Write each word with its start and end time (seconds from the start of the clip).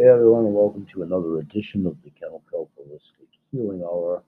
Hey 0.00 0.06
everyone, 0.06 0.44
and 0.44 0.54
welcome 0.54 0.86
to 0.92 1.02
another 1.02 1.40
edition 1.40 1.84
of 1.84 1.96
the 2.04 2.10
Kennel 2.10 2.44
Kelp 2.52 2.70
Holistic 2.78 3.26
Healing 3.50 3.82
Hour. 3.82 4.22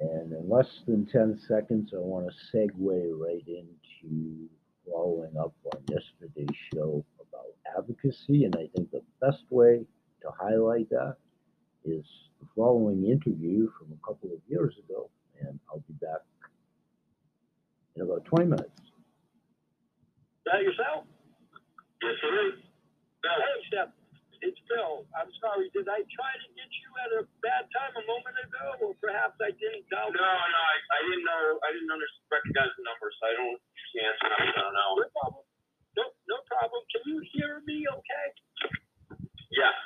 And 0.00 0.32
in 0.32 0.48
less 0.48 0.80
than 0.86 1.04
10 1.04 1.38
seconds, 1.46 1.90
I 1.92 1.98
want 1.98 2.30
to 2.30 2.56
segue 2.56 2.70
right 2.80 3.44
into 3.46 4.48
following 4.90 5.36
up 5.38 5.52
on 5.74 5.82
yesterday's 5.90 6.56
show 6.72 7.04
about 7.20 7.44
advocacy. 7.76 8.44
And 8.44 8.56
I 8.56 8.70
think 8.74 8.90
the 8.90 9.02
best 9.20 9.44
way 9.50 9.84
to 10.22 10.30
highlight 10.40 10.88
that 10.88 11.16
is 11.84 12.06
the 12.40 12.46
following 12.56 13.04
interview 13.04 13.68
from 13.78 13.92
a 13.92 14.06
couple 14.06 14.30
of 14.32 14.40
years 14.48 14.76
ago. 14.78 15.10
And 15.42 15.60
I'll 15.68 15.84
be 15.86 15.92
back 16.00 16.22
in 17.96 18.00
about 18.00 18.24
20 18.24 18.46
minutes. 18.46 18.80
Is 18.80 20.44
that 20.46 20.62
yourself? 20.62 21.04
Yes, 22.02 22.14
it 22.22 22.54
is. 22.54 22.64
Hey, 23.22 23.68
Steph. 23.68 23.88
It's 24.40 24.58
Phil. 24.70 25.02
I'm 25.18 25.30
sorry. 25.42 25.66
Did 25.74 25.90
I 25.90 26.06
try 26.14 26.32
to 26.38 26.48
get 26.54 26.70
you 26.70 26.90
at 27.02 27.10
a 27.18 27.22
bad 27.42 27.66
time 27.74 27.92
a 27.98 28.04
moment 28.06 28.36
ago, 28.38 28.66
or 28.86 28.90
perhaps 29.02 29.34
I 29.42 29.50
didn't 29.50 29.86
dial? 29.90 30.14
No, 30.14 30.22
no, 30.22 30.60
I, 30.62 30.76
I 30.78 30.98
didn't 31.10 31.26
know. 31.26 31.42
I 31.62 31.68
didn't 31.74 31.90
under, 31.90 32.10
recognize 32.30 32.70
the 32.78 32.84
number, 32.86 33.08
so 33.18 33.22
I 33.26 33.34
don't 33.34 33.60
answer. 33.98 34.28
I 34.30 34.46
don't 34.54 34.74
know. 34.74 34.90
No 35.02 35.06
problem. 35.10 35.42
No, 35.98 36.04
no 36.30 36.38
problem. 36.46 36.80
Can 36.94 37.02
you 37.10 37.18
hear 37.34 37.58
me? 37.66 37.82
Okay. 37.90 38.26
Yes. 39.50 39.78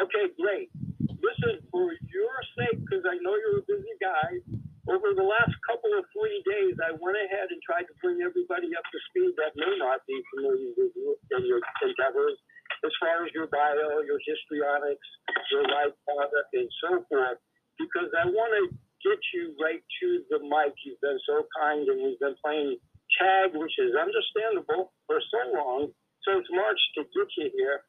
Okay, 0.00 0.32
great. 0.40 0.72
Listen, 1.20 1.60
for 1.68 1.92
your 2.08 2.34
sake, 2.56 2.80
because 2.80 3.04
I 3.04 3.20
know 3.20 3.36
you're 3.36 3.60
a 3.60 3.66
busy 3.68 3.96
guy, 4.00 4.40
over 4.88 5.12
the 5.12 5.26
last 5.26 5.52
couple 5.68 5.92
of 5.92 6.08
free 6.16 6.40
days, 6.48 6.72
I 6.80 6.96
went 6.96 7.20
ahead 7.20 7.52
and 7.52 7.60
tried 7.60 7.84
to 7.92 7.94
bring 8.00 8.24
everybody 8.24 8.72
up 8.72 8.86
to 8.88 8.98
speed 9.12 9.36
that 9.36 9.52
may 9.60 9.76
not 9.76 10.00
be 10.08 10.16
familiar 10.32 10.72
with 10.72 10.92
you 10.96 11.12
and 11.36 11.44
your 11.44 11.60
endeavors 11.84 12.40
as 12.84 12.92
far 13.02 13.24
as 13.26 13.32
your 13.34 13.46
bio, 13.50 14.02
your 14.06 14.20
histrionics, 14.22 15.08
your 15.50 15.64
life 15.66 15.94
product, 16.06 16.50
and 16.54 16.70
so 16.84 17.02
forth, 17.08 17.38
because 17.78 18.10
I 18.14 18.26
want 18.30 18.52
to 18.58 18.62
get 19.02 19.18
you 19.34 19.54
right 19.62 19.82
to 19.82 20.08
the 20.30 20.38
mic. 20.42 20.74
You've 20.82 21.00
been 21.00 21.18
so 21.26 21.46
kind, 21.58 21.86
and 21.86 22.02
we've 22.02 22.18
been 22.18 22.38
playing 22.42 22.78
tag, 23.18 23.54
which 23.54 23.74
is 23.78 23.94
understandable 23.94 24.92
for 25.06 25.18
so 25.30 25.40
long. 25.54 25.90
So 26.26 26.38
it's 26.38 26.50
March 26.50 26.80
to 26.98 27.06
get 27.14 27.30
you 27.38 27.48
here. 27.54 27.82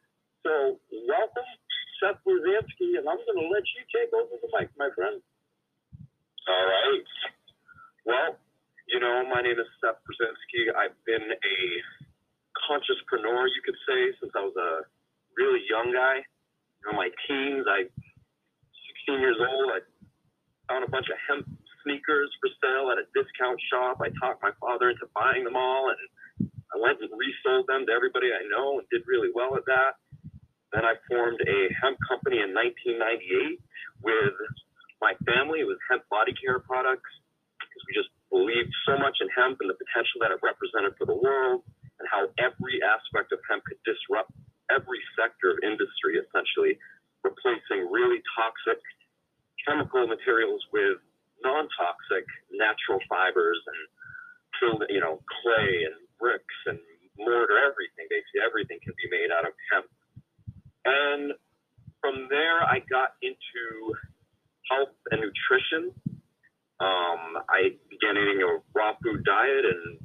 So 0.45 0.79
welcome, 1.09 1.49
Seth 1.99 2.21
Pruzansky, 2.23 2.95
and 2.95 3.05
I'm 3.09 3.19
going 3.25 3.41
to 3.41 3.49
let 3.51 3.65
you 3.75 3.81
take 3.91 4.13
over 4.13 4.37
the 4.39 4.49
mic, 4.55 4.69
my 4.77 4.87
friend. 4.95 5.19
All 6.47 6.65
right. 6.65 7.09
Well, 8.05 8.29
you 8.87 8.99
know, 9.01 9.25
my 9.27 9.41
name 9.41 9.59
is 9.59 9.69
Seth 9.83 9.99
Pruzansky. 10.01 10.71
I've 10.73 10.97
been 11.05 11.27
a 11.29 11.57
consciouspreneur, 12.69 13.49
you 13.49 13.61
could 13.65 13.79
say, 13.89 14.13
since 14.21 14.31
I 14.37 14.45
was 14.45 14.53
a 14.53 14.85
really 15.33 15.65
young 15.65 15.89
guy. 15.89 16.21
You 16.21 16.83
know, 16.85 16.95
my 16.95 17.09
teens, 17.25 17.65
I 17.65 17.89
16 19.09 19.19
years 19.19 19.41
old, 19.41 19.73
I 19.73 19.81
found 20.69 20.85
a 20.85 20.91
bunch 20.91 21.09
of 21.09 21.17
hemp 21.25 21.49
sneakers 21.81 22.29
for 22.37 22.53
sale 22.61 22.93
at 22.93 23.01
a 23.01 23.09
discount 23.17 23.57
shop. 23.73 23.97
I 24.05 24.13
talked 24.21 24.45
my 24.45 24.53
father 24.61 24.93
into 24.93 25.09
buying 25.17 25.43
them 25.43 25.57
all, 25.57 25.89
and 25.89 25.99
I 26.69 26.77
went 26.77 27.01
and 27.01 27.09
resold 27.09 27.65
them 27.65 27.89
to 27.89 27.91
everybody 27.91 28.29
I 28.29 28.45
know 28.45 28.77
and 28.77 28.85
did 28.93 29.01
really 29.09 29.33
well 29.33 29.57
at 29.57 29.65
that. 29.65 29.97
Then 30.69 30.85
I 30.85 30.93
formed 31.09 31.41
a 31.41 31.59
hemp 31.81 31.97
company 32.05 32.45
in 32.45 32.53
1998 32.53 33.57
with 34.05 34.37
my 35.01 35.17
family. 35.25 35.65
It 35.65 35.67
was 35.67 35.81
hemp 35.89 36.05
body 36.13 36.37
care 36.37 36.61
products 36.61 37.09
because 37.57 37.81
we 37.89 37.91
just 37.97 38.13
believed 38.29 38.69
so 38.85 38.93
much 39.01 39.17
in 39.17 39.27
hemp 39.33 39.57
and 39.65 39.69
the 39.73 39.79
potential 39.81 40.21
that 40.21 40.29
it 40.29 40.37
represented 40.45 40.93
for 41.01 41.09
the 41.09 41.17
world 41.17 41.65
and 41.99 42.07
how 42.07 42.31
every 42.39 42.79
aspect 42.81 43.31
of 43.31 43.39
hemp 43.47 43.63
could 43.67 43.79
disrupt 43.83 44.31
every 44.71 45.01
sector 45.19 45.51
of 45.51 45.57
industry, 45.61 46.19
essentially, 46.19 46.79
replacing 47.23 47.91
really 47.91 48.23
toxic 48.35 48.79
chemical 49.67 50.07
materials 50.07 50.63
with 50.71 51.03
non-toxic 51.43 52.25
natural 52.51 52.99
fibers 53.07 53.59
and 53.67 53.81
you 54.89 54.99
know, 54.99 55.23
clay 55.41 55.87
and 55.87 55.95
bricks 56.19 56.59
and 56.65 56.79
mortar, 57.17 57.55
everything, 57.63 58.07
basically 58.09 58.43
everything 58.43 58.79
can 58.83 58.93
be 58.99 59.07
made 59.07 59.31
out 59.31 59.47
of 59.47 59.53
hemp. 59.71 59.87
And 60.83 61.31
from 62.01 62.27
there, 62.29 62.63
I 62.63 62.79
got 62.89 63.15
into 63.21 63.95
health 64.71 64.95
and 65.11 65.21
nutrition. 65.21 65.95
Um, 66.79 67.43
I 67.47 67.75
began 67.91 68.15
eating 68.15 68.43
a 68.43 68.59
raw 68.75 68.95
food 69.03 69.23
diet, 69.23 69.65
and 69.67 69.99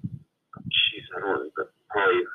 jeez, 0.70 1.06
I 1.16 1.20
don't 1.20 1.50
remember, 1.50 1.70
probably 1.94 2.26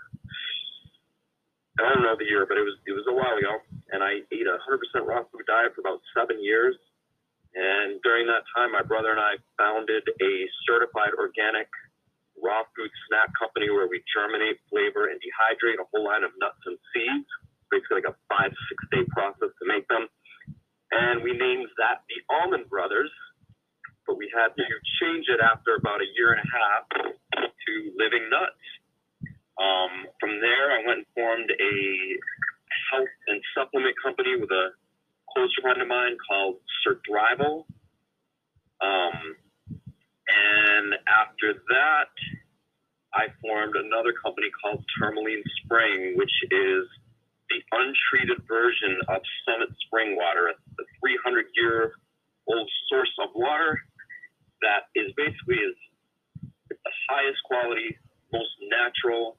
I 1.79 1.91
don't 1.91 2.03
know 2.03 2.15
the 2.15 2.27
year, 2.27 2.47
but 2.47 2.55
it 2.55 2.63
was 2.63 2.79
it 2.87 2.95
was 2.95 3.03
a 3.11 3.15
while 3.15 3.35
ago, 3.35 3.59
and 3.91 3.99
I 3.99 4.23
ate 4.31 4.47
a 4.47 4.55
100% 4.55 5.03
raw 5.03 5.27
food 5.27 5.43
diet 5.47 5.75
for 5.75 5.83
about 5.83 5.99
seven 6.15 6.39
years. 6.39 6.79
And 7.55 7.99
during 8.05 8.29
that 8.31 8.47
time, 8.55 8.71
my 8.71 8.85
brother 8.85 9.11
and 9.11 9.19
I 9.19 9.35
founded 9.57 10.05
a 10.07 10.33
certified 10.63 11.17
organic 11.17 11.67
raw 12.39 12.63
food 12.71 12.91
snack 13.09 13.35
company 13.35 13.67
where 13.67 13.89
we 13.91 13.99
germinate, 14.15 14.63
flavor, 14.71 15.11
and 15.11 15.19
dehydrate 15.19 15.81
a 15.81 15.87
whole 15.91 16.07
line 16.07 16.23
of 16.23 16.31
nuts 16.39 16.61
and 16.63 16.79
seeds. 16.95 17.27
Basically, 17.67 18.01
like 18.01 18.11
a 18.11 18.17
five 18.31 18.55
six 18.71 18.79
day 18.95 19.03
process 19.11 19.51
to 19.59 19.65
make 19.67 19.85
them 19.91 20.07
and 20.91 21.21
we 21.21 21.33
named 21.37 21.69
that 21.77 22.01
the 22.09 22.19
Almond 22.33 22.69
Brothers, 22.69 23.11
but 24.07 24.17
we 24.17 24.29
had 24.33 24.49
to 24.57 24.65
change 25.01 25.29
it 25.29 25.37
after 25.37 25.77
about 25.77 26.01
a 26.01 26.09
year 26.17 26.33
and 26.33 26.41
a 26.41 26.49
half 26.49 26.83
to 27.45 27.73
Living 27.97 28.25
Nutz. 28.33 28.57
Um, 29.59 30.07
from 30.19 30.39
there, 30.39 30.71
I 30.71 30.87
went 30.87 31.03
and 31.03 31.09
formed 31.13 31.51
a 31.51 31.75
health 32.91 33.15
and 33.27 33.41
supplement 33.55 33.95
company 34.01 34.39
with 34.39 34.49
a 34.51 34.71
close 35.35 35.53
friend 35.61 35.81
of 35.81 35.87
mine 35.87 36.15
called 36.27 36.57
Surthrival. 36.81 37.65
Um, 38.79 39.35
and 39.67 40.95
after 41.11 41.59
that, 41.67 42.13
I 43.13 43.27
formed 43.41 43.75
another 43.75 44.13
company 44.23 44.47
called 44.63 44.85
Tourmaline 44.97 45.43
Spring, 45.63 46.13
which 46.15 46.31
is 46.51 46.85
the 47.49 47.59
untreated 47.73 48.45
version 48.47 48.95
of 49.09 49.21
Summit 49.43 49.69
Spring 49.85 50.15
Water, 50.15 50.53
a 50.53 50.83
300 51.01 51.45
year 51.55 51.91
old 52.47 52.69
source 52.87 53.11
of 53.19 53.29
water 53.35 53.81
that 54.61 54.91
is 54.95 55.11
basically 55.17 55.57
is 55.57 55.75
the 56.69 56.93
highest 57.09 57.41
quality, 57.45 57.97
most 58.31 58.51
natural 58.69 59.37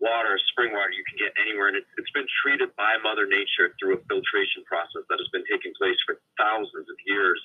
water, 0.00 0.34
spring 0.50 0.72
water 0.72 0.90
you 0.90 1.04
can 1.04 1.20
get 1.20 1.32
anywhere. 1.38 1.68
And 1.68 1.76
it's, 1.76 1.88
it's 2.00 2.10
been 2.16 2.28
treated 2.42 2.72
by 2.74 2.96
Mother 3.04 3.28
Nature 3.28 3.76
through 3.76 4.00
a 4.00 4.02
filtration 4.08 4.64
process 4.64 5.04
that 5.12 5.20
has 5.20 5.30
been 5.30 5.44
taking 5.46 5.76
place 5.76 5.96
for 6.08 6.18
thousands 6.40 6.88
of 6.88 6.98
years 7.04 7.38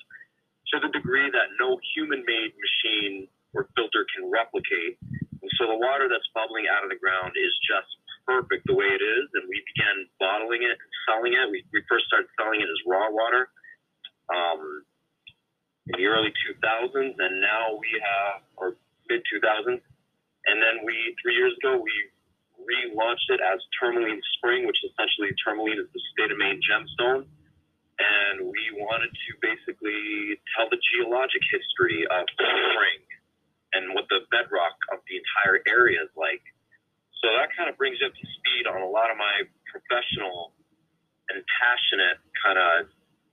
to 0.74 0.80
the 0.82 0.90
degree 0.90 1.30
that 1.30 1.54
no 1.60 1.78
human 1.94 2.24
made 2.26 2.50
machine 2.56 3.28
or 3.54 3.68
filter 3.78 4.02
can 4.16 4.26
replicate. 4.26 4.98
And 5.04 5.50
so 5.60 5.70
the 5.70 5.78
water 5.78 6.10
that's 6.10 6.26
bubbling 6.34 6.66
out 6.66 6.82
of 6.82 6.90
the 6.90 6.98
ground 6.98 7.36
is 7.38 7.52
just 7.62 7.92
perfect 8.26 8.66
the 8.66 8.74
way 8.74 8.90
it 8.90 8.98
is, 8.98 9.26
and 9.38 9.46
we 9.46 9.62
began 9.70 10.10
bottling 10.18 10.66
it 10.66 10.74
and 10.74 10.92
selling 11.06 11.32
it. 11.38 11.46
We, 11.46 11.62
we 11.70 11.80
first 11.86 12.10
started 12.10 12.26
selling 12.34 12.58
it 12.58 12.66
as 12.66 12.80
raw 12.82 13.06
water 13.06 13.46
um, 14.34 14.82
in 15.94 16.02
the 16.02 16.06
early 16.10 16.34
2000s, 16.42 17.14
and 17.14 17.34
now 17.38 17.78
we 17.78 17.90
have, 18.02 18.42
or 18.58 18.74
mid 19.06 19.22
2000s, 19.30 19.78
and 19.78 20.56
then 20.58 20.82
we, 20.82 21.14
three 21.22 21.38
years 21.38 21.54
ago, 21.62 21.78
we 21.78 21.94
relaunched 22.66 23.30
it 23.30 23.40
as 23.40 23.62
Tourmaline 23.78 24.20
Spring, 24.36 24.66
which 24.66 24.82
essentially 24.82 25.30
Tourmaline 25.40 25.78
is 25.78 25.88
the 25.94 26.02
state 26.12 26.30
of 26.30 26.38
Maine 26.38 26.60
gemstone. 26.60 27.24
And 27.96 28.44
we 28.44 28.64
wanted 28.76 29.08
to 29.08 29.30
basically 29.40 30.36
tell 30.52 30.68
the 30.68 30.76
geologic 30.92 31.40
history 31.48 32.04
of 32.12 32.28
spring 32.28 33.00
and 33.72 33.94
what 33.96 34.04
the 34.12 34.28
bedrock 34.28 34.76
of 34.92 35.00
the 35.08 35.16
entire 35.16 35.64
area 35.64 36.04
is 36.04 36.12
like. 36.12 36.44
So 37.24 37.32
that 37.32 37.48
kind 37.56 37.72
of 37.72 37.80
brings 37.80 37.96
you 38.00 38.06
up 38.06 38.12
to 38.12 38.26
speed 38.36 38.68
on 38.68 38.84
a 38.84 38.90
lot 38.90 39.08
of 39.08 39.16
my 39.16 39.48
professional 39.64 40.52
and 41.32 41.40
passionate 41.48 42.20
kind 42.44 42.60
of, 42.60 42.92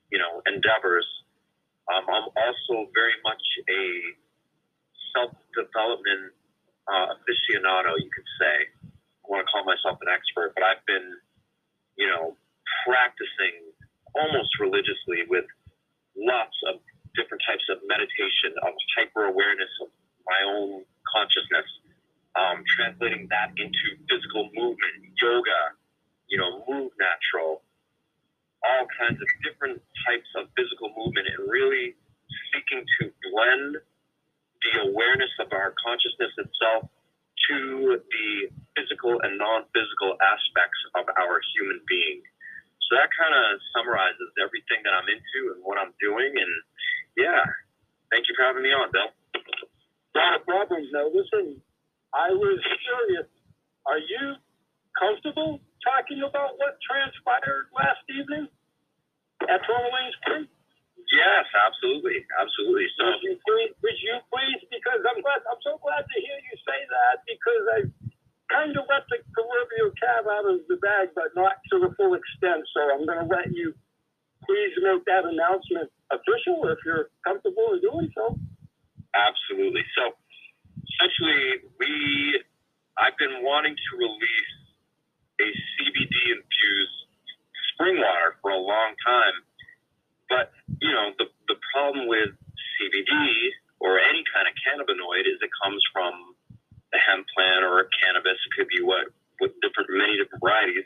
you 0.09 0.17
know, 0.17 0.39
endeavors. 0.47 1.05
Um, 1.91 2.07
I'm 2.07 2.27
also 2.31 2.87
very 2.95 3.19
much 3.27 3.43
a 3.67 3.83
self-development 5.11 6.31
uh, 6.87 7.19
aficionado, 7.19 7.99
you 7.99 8.09
could 8.09 8.29
say. 8.39 8.57
Want 9.27 9.45
to 9.45 9.47
call 9.49 9.63
myself 9.63 9.97
an 10.03 10.11
expert, 10.11 10.53
but 10.55 10.63
I've 10.63 10.83
been, 10.85 11.15
you 11.95 12.07
know, 12.07 12.35
practicing 12.85 13.71
almost 14.13 14.51
religiously 14.59 15.25
with 15.27 15.45
lots 16.17 16.55
of 16.69 16.83
different 17.15 17.41
types 17.47 17.65
of 17.71 17.79
meditation, 17.87 18.53
of 18.61 18.73
hyper 18.97 19.25
awareness 19.25 19.69
of 19.81 19.89
my 20.25 20.41
own 20.45 20.83
consciousness 21.09 21.67
um, 22.35 22.65
translating 22.65 23.27
that 23.29 23.53
into 23.57 23.97
physical 24.09 24.49
movement, 24.53 25.13
yoga, 25.21 25.77
you 26.27 26.37
know, 26.37 26.65
move 26.65 26.91
natural, 26.97 27.61
all 28.65 28.85
kinds 28.97 29.21
of 29.21 29.27
different 29.45 29.81
types 30.05 30.29
of 30.37 30.49
physical 30.57 30.89
movement, 30.97 31.29
and 31.29 31.45
really 31.45 31.93
seeking 32.49 32.81
to 32.99 33.13
blend 33.29 33.77
the 34.65 34.89
awareness 34.89 35.29
of 35.39 35.51
our 35.53 35.75
consciousness 35.77 36.33
itself 36.37 36.89
to 37.49 37.99
the 37.99 38.27
physical 38.77 39.19
and 39.21 39.35
non 39.37 39.67
physical 39.75 40.15
aspects 40.21 40.79
of 40.95 41.05
our 41.17 41.37
human 41.55 41.79
being. 41.87 42.23
So 42.87 42.99
that 42.99 43.09
kind 43.15 43.33
of 43.33 43.59
summarizes 43.73 44.29
everything 44.39 44.83
that 44.83 44.93
I'm 44.93 45.07
into 45.07 45.55
and 45.55 45.59
what 45.63 45.79
I'm 45.79 45.95
doing. 45.99 46.31
And 46.35 46.53
yeah, 47.17 47.43
thank 48.11 48.27
you 48.27 48.33
for 48.35 48.43
having 48.45 48.63
me 48.63 48.71
on, 48.71 48.91
Bill. 48.91 49.09
Not 50.15 50.37
a 50.37 50.41
problem. 50.45 50.85
Now, 50.93 51.09
listen, 51.09 51.57
I 52.13 52.29
was 52.31 52.59
curious. 52.85 53.27
Are 53.89 53.99
you 53.99 54.37
comfortable 54.95 55.59
talking 55.83 56.21
about 56.23 56.55
what 56.61 56.77
transpired 56.85 57.67
last 57.73 58.03
evening 58.07 58.47
at 59.49 59.59
Tourmaline 59.65 60.13
Spring? 60.21 60.45
Yes, 61.13 61.45
absolutely, 61.53 62.25
absolutely. 62.41 62.89
So 62.97 63.05
Would 63.05 63.21
you 63.21 63.37
please, 63.45 63.73
would 63.85 63.99
you 64.01 64.15
please, 64.33 64.61
because 64.73 65.01
I'm 65.05 65.21
glad, 65.21 65.45
I'm 65.45 65.61
so 65.61 65.77
glad 65.77 66.01
to 66.01 66.17
hear 66.17 66.37
you 66.41 66.55
say 66.65 66.79
that 66.89 67.21
because 67.29 67.63
I 67.69 67.79
kind 68.49 68.73
of 68.73 68.89
let 68.89 69.05
the 69.13 69.21
proverbial 69.29 69.93
cat 70.01 70.25
out 70.25 70.49
of 70.49 70.65
the 70.65 70.81
bag, 70.81 71.13
but 71.13 71.29
not 71.37 71.61
to 71.69 71.85
the 71.85 71.93
full 71.95 72.17
extent. 72.17 72.65
So 72.73 72.79
I'm 72.97 73.05
going 73.05 73.21
to 73.21 73.29
let 73.29 73.53
you 73.53 73.77
please 74.47 74.73
make 74.83 75.03
that 75.05 75.23
announcement 75.25 75.89
official 76.11 76.63
if 76.69 76.79
you're 76.85 77.09
comfortable 77.23 77.73
in 77.73 77.79
doing 77.81 78.09
so. 78.15 78.35
Absolutely. 79.13 79.83
So 79.95 80.17
essentially, 80.77 81.69
we 81.79 82.41
I've 82.97 83.17
been 83.17 83.41
wanting 83.41 83.73
to 83.73 83.91
release 83.97 84.53
a 85.41 85.47
CBD 85.49 86.15
infused 86.37 86.97
spring 87.73 87.97
water 87.97 88.37
for 88.41 88.53
a 88.53 88.61
long 88.61 88.93
time, 89.01 89.37
but 90.29 90.53
you 90.81 90.93
know 90.93 91.13
the 91.17 91.25
the 91.47 91.57
problem 91.73 92.07
with 92.07 92.33
CBD 92.77 93.13
or 93.81 93.99
any 93.99 94.23
kind 94.33 94.47
of 94.47 94.53
cannabinoid 94.61 95.25
is 95.25 95.37
it 95.41 95.51
comes 95.61 95.81
from 95.91 96.37
the 96.93 96.99
hemp 97.01 97.25
plant 97.33 97.65
or 97.65 97.89
cannabis. 98.01 98.37
It 98.37 98.51
could 98.57 98.69
be 98.69 98.81
what 98.81 99.09
with 99.41 99.53
different 99.61 99.89
many 99.93 100.17
different 100.17 100.41
varieties, 100.41 100.85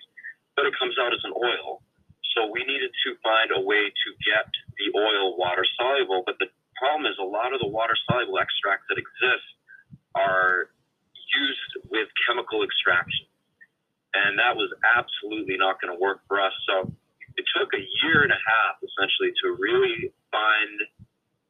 but 0.56 0.66
it 0.66 0.74
comes 0.80 0.96
out 1.00 1.14
as 1.14 1.24
an 1.24 1.36
oil. 1.36 1.84
So 2.38 2.46
we 2.54 2.62
needed 2.70 2.94
to 2.94 3.10
find 3.26 3.50
a 3.50 3.62
way 3.62 3.90
to 3.90 4.08
get 4.22 4.46
the 4.78 4.94
oil 4.94 5.34
water 5.42 5.66
soluble, 5.74 6.22
but 6.22 6.38
the 6.38 6.54
problem 6.78 7.10
is 7.10 7.18
a 7.18 7.26
lot 7.26 7.50
of 7.50 7.60
the 7.60 7.68
water 7.68 7.98
soluble 8.06 8.38
extracts 8.38 8.86
that 8.94 9.02
exist 9.02 9.48
are 10.14 10.70
used 11.34 11.74
with 11.90 12.06
chemical 12.30 12.62
extraction. 12.62 13.26
And 14.14 14.38
that 14.38 14.54
was 14.54 14.70
absolutely 14.86 15.58
not 15.58 15.82
going 15.82 15.90
to 15.90 16.00
work 16.00 16.22
for 16.30 16.38
us. 16.38 16.54
So 16.70 16.94
it 17.42 17.46
took 17.58 17.74
a 17.74 17.82
year 18.06 18.22
and 18.22 18.30
a 18.30 18.38
half 18.38 18.78
essentially 18.86 19.34
to 19.42 19.58
really 19.58 20.14
find 20.30 20.78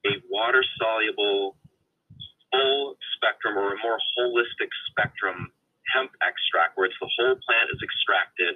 a 0.08 0.24
water 0.32 0.64
soluble, 0.80 1.60
full 2.48 2.96
spectrum 3.20 3.60
or 3.60 3.76
a 3.76 3.80
more 3.84 4.00
holistic 4.16 4.72
spectrum 4.88 5.52
hemp 5.92 6.12
extract 6.24 6.80
where 6.80 6.88
it's 6.88 7.00
the 7.04 7.12
whole 7.20 7.36
plant 7.44 7.68
is 7.76 7.80
extracted 7.84 8.56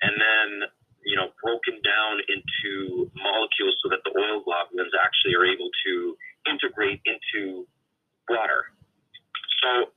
and 0.00 0.16
then 0.16 0.68
you 1.04 1.16
know, 1.16 1.30
broken 1.40 1.76
down 1.84 2.24
into 2.32 3.06
molecules 3.12 3.76
so 3.84 3.92
that 3.92 4.00
the 4.08 4.12
oil 4.16 4.40
globulins 4.40 4.92
actually 5.04 5.36
are 5.36 5.44
able 5.44 5.68
to 5.84 6.16
integrate 6.48 7.00
into 7.04 7.68
water. 8.28 8.72
So 9.62 9.92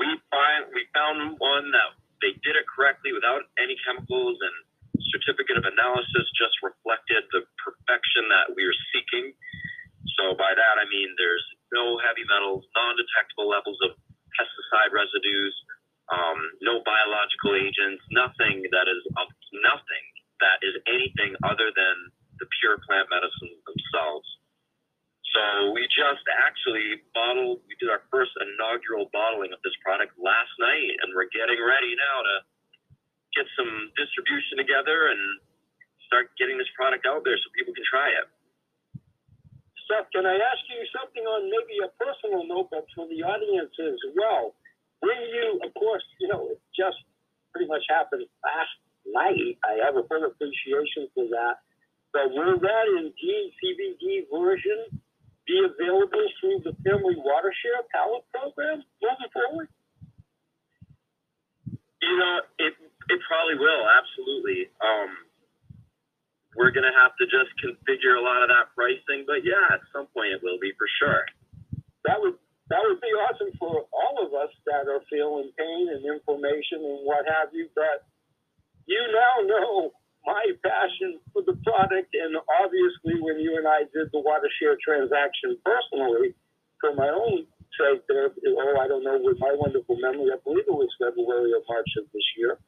we 0.00 0.08
find 0.32 0.72
we 0.72 0.88
found 0.92 1.36
one 1.36 1.68
that 1.72 1.96
they 2.24 2.32
did 2.40 2.56
it 2.56 2.64
correctly 2.64 3.12
without 3.12 3.44
any 3.60 3.76
chemicals 3.84 4.40
and 4.40 4.56
certificate 5.12 5.60
of 5.60 5.64
analysis 5.68 6.24
just 6.36 6.56
reflected 6.64 7.28
the 7.32 7.44
perfection 7.60 8.28
that 8.32 8.52
we 8.56 8.64
were 8.64 8.80
seeking. 8.92 9.36
So 10.16 10.32
by 10.36 10.56
that 10.56 10.74
I 10.80 10.88
mean 10.88 11.12
there's 11.20 11.44
no 11.72 12.00
heavy 12.00 12.24
metals, 12.24 12.64
non-detectable 12.72 13.48
levels 13.48 13.76
of 13.84 13.96
pesticide 14.32 14.92
residues, 14.96 15.52
um, 16.12 16.38
no 16.62 16.84
biological 16.86 17.58
agents, 17.58 18.02
nothing 18.14 18.62
that 18.70 18.86
is 18.86 19.02
of 19.18 19.26
nothing 19.64 20.04
that 20.38 20.60
is 20.62 20.76
anything 20.86 21.34
other 21.42 21.72
than 21.72 21.96
the 22.38 22.46
pure 22.60 22.76
plant 22.84 23.08
medicines 23.08 23.58
themselves. 23.64 24.28
So 25.32 25.72
we 25.72 25.84
just 25.92 26.24
actually 26.32 27.02
bottled, 27.12 27.64
we 27.68 27.76
did 27.80 27.92
our 27.92 28.04
first 28.12 28.32
inaugural 28.40 29.08
bottling 29.12 29.52
of 29.52 29.60
this 29.64 29.74
product 29.84 30.16
last 30.16 30.52
night, 30.60 30.96
and 31.02 31.12
we're 31.12 31.28
getting 31.32 31.60
ready 31.60 31.92
now 31.96 32.16
to 32.24 32.34
get 33.36 33.46
some 33.56 33.92
distribution 34.26 34.58
together 34.58 35.14
and 35.14 35.22
start 36.10 36.34
getting 36.38 36.58
this 36.58 36.70
product 36.74 37.06
out 37.06 37.22
there 37.22 37.38
so 37.38 37.46
people 37.54 37.74
can 37.74 37.86
try 37.86 38.10
it. 38.10 38.26
Seth, 39.86 40.10
can 40.10 40.26
I 40.26 40.34
ask 40.34 40.62
you 40.66 40.82
something 40.90 41.22
on 41.22 41.46
maybe 41.46 41.78
a 41.86 41.90
personal 41.94 42.42
note, 42.42 42.74
but 42.74 42.90
for 42.90 43.06
the 43.06 43.22
audience 43.22 43.70
as 43.78 43.98
well? 44.18 44.58
When 44.98 45.14
you, 45.30 45.62
of 45.62 45.70
course, 45.78 46.02
you 46.18 46.26
know, 46.26 46.50
it 46.50 46.58
just 46.74 46.98
pretty 47.54 47.70
much 47.70 47.86
happened 47.86 48.26
last 48.42 48.74
night. 49.06 49.54
I 49.62 49.78
have 49.86 49.94
a 49.94 50.02
full 50.10 50.26
appreciation 50.26 51.06
for 51.14 51.30
that. 51.30 51.62
But 52.10 52.34
will 52.34 52.58
that 52.58 52.86
indeed 52.98 53.54
CBD 53.62 54.26
version 54.26 54.98
be 55.46 55.62
available 55.62 56.26
through 56.42 56.66
the 56.66 56.74
Family 56.82 57.14
Watershare 57.22 57.86
Pallet 57.94 58.26
Program 58.34 58.82
moving 58.98 59.30
forward? 59.30 59.68
You 62.02 62.14
know, 62.18 62.34
it 62.58 62.74
it 63.08 63.20
probably 63.26 63.58
will, 63.58 63.84
absolutely. 63.86 64.70
Um, 64.82 65.10
we're 66.56 66.72
gonna 66.72 66.94
have 66.96 67.12
to 67.20 67.24
just 67.28 67.52
configure 67.60 68.16
a 68.16 68.24
lot 68.24 68.42
of 68.42 68.48
that 68.48 68.72
pricing, 68.74 69.28
but 69.28 69.44
yeah, 69.44 69.76
at 69.76 69.84
some 69.92 70.08
point 70.16 70.32
it 70.32 70.40
will 70.42 70.58
be 70.58 70.72
for 70.80 70.88
sure. 70.98 71.22
That 72.08 72.18
would 72.20 72.40
that 72.68 72.82
would 72.82 72.98
be 72.98 73.14
awesome 73.14 73.54
for 73.62 73.86
all 73.94 74.26
of 74.26 74.34
us 74.34 74.50
that 74.66 74.90
are 74.90 75.04
feeling 75.06 75.52
pain 75.54 75.84
and 75.94 76.02
inflammation 76.02 76.82
and 76.82 77.06
what 77.06 77.22
have 77.30 77.54
you. 77.54 77.70
But 77.78 78.02
you 78.86 78.98
now 78.98 79.46
know 79.46 79.94
my 80.26 80.42
passion 80.66 81.22
for 81.30 81.46
the 81.46 81.54
product, 81.62 82.10
and 82.18 82.34
obviously, 82.58 83.22
when 83.22 83.38
you 83.38 83.54
and 83.58 83.68
I 83.68 83.86
did 83.94 84.10
the 84.10 84.18
water 84.18 84.50
share 84.58 84.74
transaction 84.82 85.54
personally, 85.62 86.34
for 86.82 86.94
my 86.98 87.08
own 87.08 87.46
sake, 87.78 88.02
there, 88.08 88.34
oh, 88.34 88.76
I 88.82 88.88
don't 88.88 89.04
know, 89.04 89.18
with 89.22 89.38
my 89.38 89.54
wonderful 89.54 89.96
memory, 90.02 90.34
I 90.34 90.38
believe 90.42 90.66
it 90.66 90.74
was 90.74 90.90
February 90.98 91.54
or 91.54 91.62
March 91.70 91.88
of 91.98 92.10
this 92.10 92.26
year. 92.36 92.58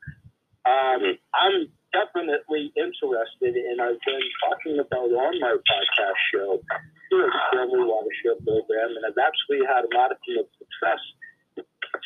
Um, 0.68 1.00
I'm 1.32 1.72
definitely 1.96 2.68
interested, 2.76 3.56
and 3.56 3.80
I've 3.80 3.96
been 4.04 4.26
talking 4.44 4.76
about 4.76 5.08
on 5.08 5.40
my 5.40 5.56
podcast 5.56 6.20
show 6.28 6.60
at 6.60 6.84
the 7.08 7.40
Family 7.56 7.88
Watershare 7.88 8.36
Program, 8.44 8.92
and 8.92 9.02
I've 9.08 9.16
actually 9.16 9.64
had 9.64 9.88
a 9.88 9.90
modicum 9.96 10.44
of 10.44 10.48
success 10.60 11.00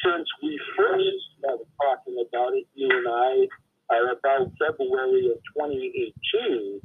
since 0.06 0.29
we 0.43 0.55
first 0.79 1.19
started 1.38 1.67
talking 1.75 2.17
about 2.23 2.55
it, 2.55 2.67
you 2.75 2.87
and 2.87 3.09
I, 3.11 3.50
are 3.91 4.14
about 4.14 4.55
February 4.56 5.26
of 5.29 5.38
2018. 5.58 6.81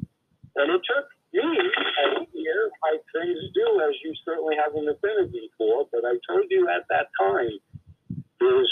And 0.58 0.68
it 0.74 0.82
took 0.82 1.08
me 1.34 1.46
a 1.46 2.08
year, 2.34 2.62
like 2.90 3.02
things 3.14 3.38
do, 3.54 3.68
as 3.86 3.94
you 4.04 4.14
certainly 4.26 4.58
have 4.58 4.74
an 4.74 4.90
affinity 4.90 5.50
for, 5.58 5.86
but 5.94 6.02
I 6.04 6.18
told 6.26 6.50
you 6.50 6.68
at 6.74 6.90
that 6.90 7.08
time, 7.22 7.54
is 8.42 8.70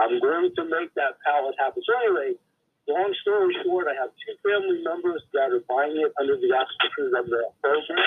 I'm 0.00 0.20
going 0.20 0.50
to 0.56 0.64
make 0.64 0.92
that 0.96 1.20
pallet 1.24 1.54
happen. 1.58 1.82
So 1.84 1.92
anyway, 2.04 2.34
long 2.90 3.14
story 3.22 3.54
short, 3.62 3.86
I 3.86 3.94
have 3.94 4.10
two 4.18 4.34
family 4.42 4.82
members 4.82 5.22
that 5.32 5.54
are 5.54 5.64
buying 5.70 5.96
it 5.96 6.12
under 6.18 6.36
the 6.36 6.50
auspices 6.50 7.14
of 7.14 7.24
the 7.30 7.42
program. 7.62 8.04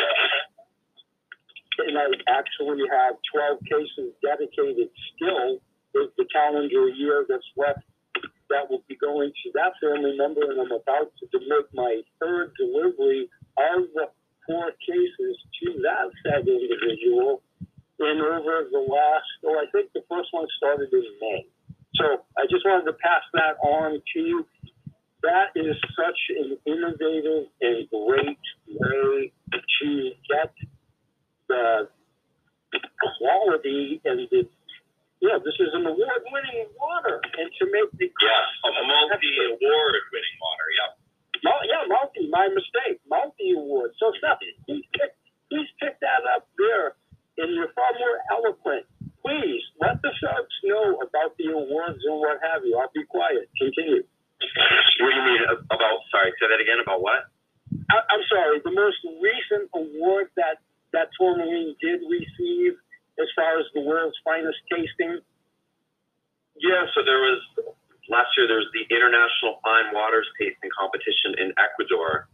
And 1.88 1.98
I 1.98 2.06
actually 2.30 2.86
have 2.92 3.18
12 3.34 3.66
cases 3.66 4.13
dedicated 4.22 4.94
still 5.16 5.58
with 5.96 6.13
the 6.18 6.25
calendar 6.30 6.90
year 6.90 7.25
that's 7.28 7.48
left 7.58 7.82
that 8.54 8.70
will 8.70 8.84
be 8.88 8.96
going 9.02 9.34
to 9.34 9.48
that 9.58 9.74
family 9.82 10.13
member, 10.13 10.46
and 10.46 10.62
I'm 10.62 10.70
about 10.70 11.10
to 11.18 11.38
make 11.42 11.68
my 11.74 12.02
third 12.22 12.54
delivery 12.54 13.25
of 13.58 13.90
the 13.98 14.06
four 14.46 14.70
cases 14.86 15.34
to 15.63 15.82
that 15.82 16.12
said 16.22 16.46
individual 16.46 17.42
in 18.00 18.20
over 18.20 18.68
the 18.70 18.84
last, 18.84 19.30
oh, 19.46 19.58
I 19.58 19.66
think 19.72 19.90
the 19.94 20.04
first 20.10 20.30
one 20.32 20.46
started 20.58 20.92
in 20.92 21.06
May. 21.22 21.48
So 21.96 22.25
I 22.38 22.46
just 22.50 22.66
wanted 22.66 22.86
to 22.92 22.98
pass 22.98 23.24
that 23.34 23.58
on 23.63 24.02
to 24.13 24.20
you. 24.20 24.46
That 25.24 25.56
is 25.56 25.75
such 25.96 26.20
an 26.38 26.58
innovative 26.68 27.48
and 27.62 27.88
great 27.89 28.44
way 28.68 29.32
to 29.56 30.12
get 30.30 30.51
the 31.48 31.88
quality 33.18 34.01
and 34.06 34.27
the 34.30 34.44
yeah, 35.24 35.39
this 35.39 35.56
is 35.56 35.72
an 35.72 35.88
award-winning 35.88 36.68
water, 36.75 37.24
and 37.24 37.48
to 37.48 37.63
make 37.72 37.88
the 37.96 38.12
Yeah, 38.12 38.44
a 38.68 38.84
multi-award 38.84 39.96
winning 40.12 40.38
water. 40.44 40.68
Yeah. 40.75 40.92
Mul- 41.48 41.63
yeah, 41.63 41.84
multi. 41.88 42.27
My 42.27 42.51
mistake. 42.51 43.00
Multi 43.08 43.56
award. 43.56 43.96
So 44.03 44.12
Seth, 44.20 44.44
please 44.68 44.84
pick, 44.92 45.15
please 45.48 45.72
pick 45.80 45.96
that 46.03 46.27
up 46.36 46.51
there, 46.60 47.00
and 47.39 47.56
you're 47.56 47.72
far 47.72 47.96
more 47.96 48.20
eloquent. 48.36 48.84
Please 49.24 49.63
let 49.80 50.03
the 50.03 50.12
folks 50.20 50.56
know 50.68 51.00
about 51.00 51.39
the 51.39 51.56
awards 51.56 52.03
and 52.03 52.20
what 52.20 52.44
have 52.44 52.68
you. 52.68 52.75
I'll 52.75 52.92
be 52.92 53.08
quiet. 53.08 53.48
Continue. 53.56 54.03
What 55.00 55.09
do 55.09 55.15
you 55.15 55.25
mean 55.25 55.43
about? 55.71 55.97
Sorry, 56.12 56.31
say 56.39 56.47
that 56.50 56.62
again. 56.62 56.79
About 56.81 57.01
what? 57.01 57.29
I, 57.89 57.97
I'm 58.12 58.23
sorry. 58.29 58.62
The 58.63 58.75
most 58.75 59.00
recent 59.19 59.69
award 59.73 60.29
that 60.38 60.62
that 60.93 61.09
Tourmaline 61.17 61.75
did 61.81 62.05
receive, 62.05 62.77
as 63.17 63.27
far 63.35 63.57
as 63.57 63.65
the 63.73 63.81
world's 63.81 64.15
finest 64.23 64.57
tasting. 64.69 65.19
Yeah, 66.62 66.85
so 66.93 67.01
there 67.01 67.19
was 67.19 67.41
last 68.09 68.29
year 68.38 68.45
there 68.45 68.62
was 68.62 68.69
the 68.77 68.85
International 68.93 69.57
Fine 69.65 69.89
Waters 69.93 70.29
Tasting 70.38 70.69
Competition 70.77 71.33
in 71.41 71.50
Ecuador, 71.57 72.29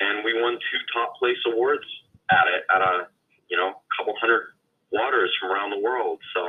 and 0.00 0.24
we 0.24 0.36
won 0.36 0.60
two 0.60 0.80
top 0.92 1.16
place 1.16 1.40
awards 1.48 1.88
at 2.30 2.46
it 2.52 2.62
at 2.68 2.82
a 2.82 3.08
you 3.48 3.56
know 3.56 3.80
couple 3.96 4.12
hundred 4.20 4.52
waters 4.92 5.32
from 5.40 5.50
around 5.50 5.70
the 5.70 5.80
world. 5.80 6.20
So 6.34 6.40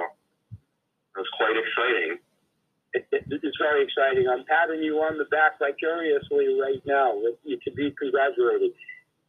it 0.53 1.19
was 1.19 1.31
quite 1.39 1.55
exciting. 1.55 2.19
It, 2.97 3.05
it, 3.13 3.29
it's 3.29 3.59
very 3.61 3.85
exciting. 3.85 4.25
I'm 4.25 4.41
patting 4.49 4.81
you 4.81 4.97
on 5.05 5.21
the 5.21 5.29
back 5.29 5.61
vicariously 5.61 6.57
right 6.57 6.81
now. 6.89 7.13
You 7.45 7.61
to 7.61 7.71
be 7.77 7.93
congratulated. 7.93 8.73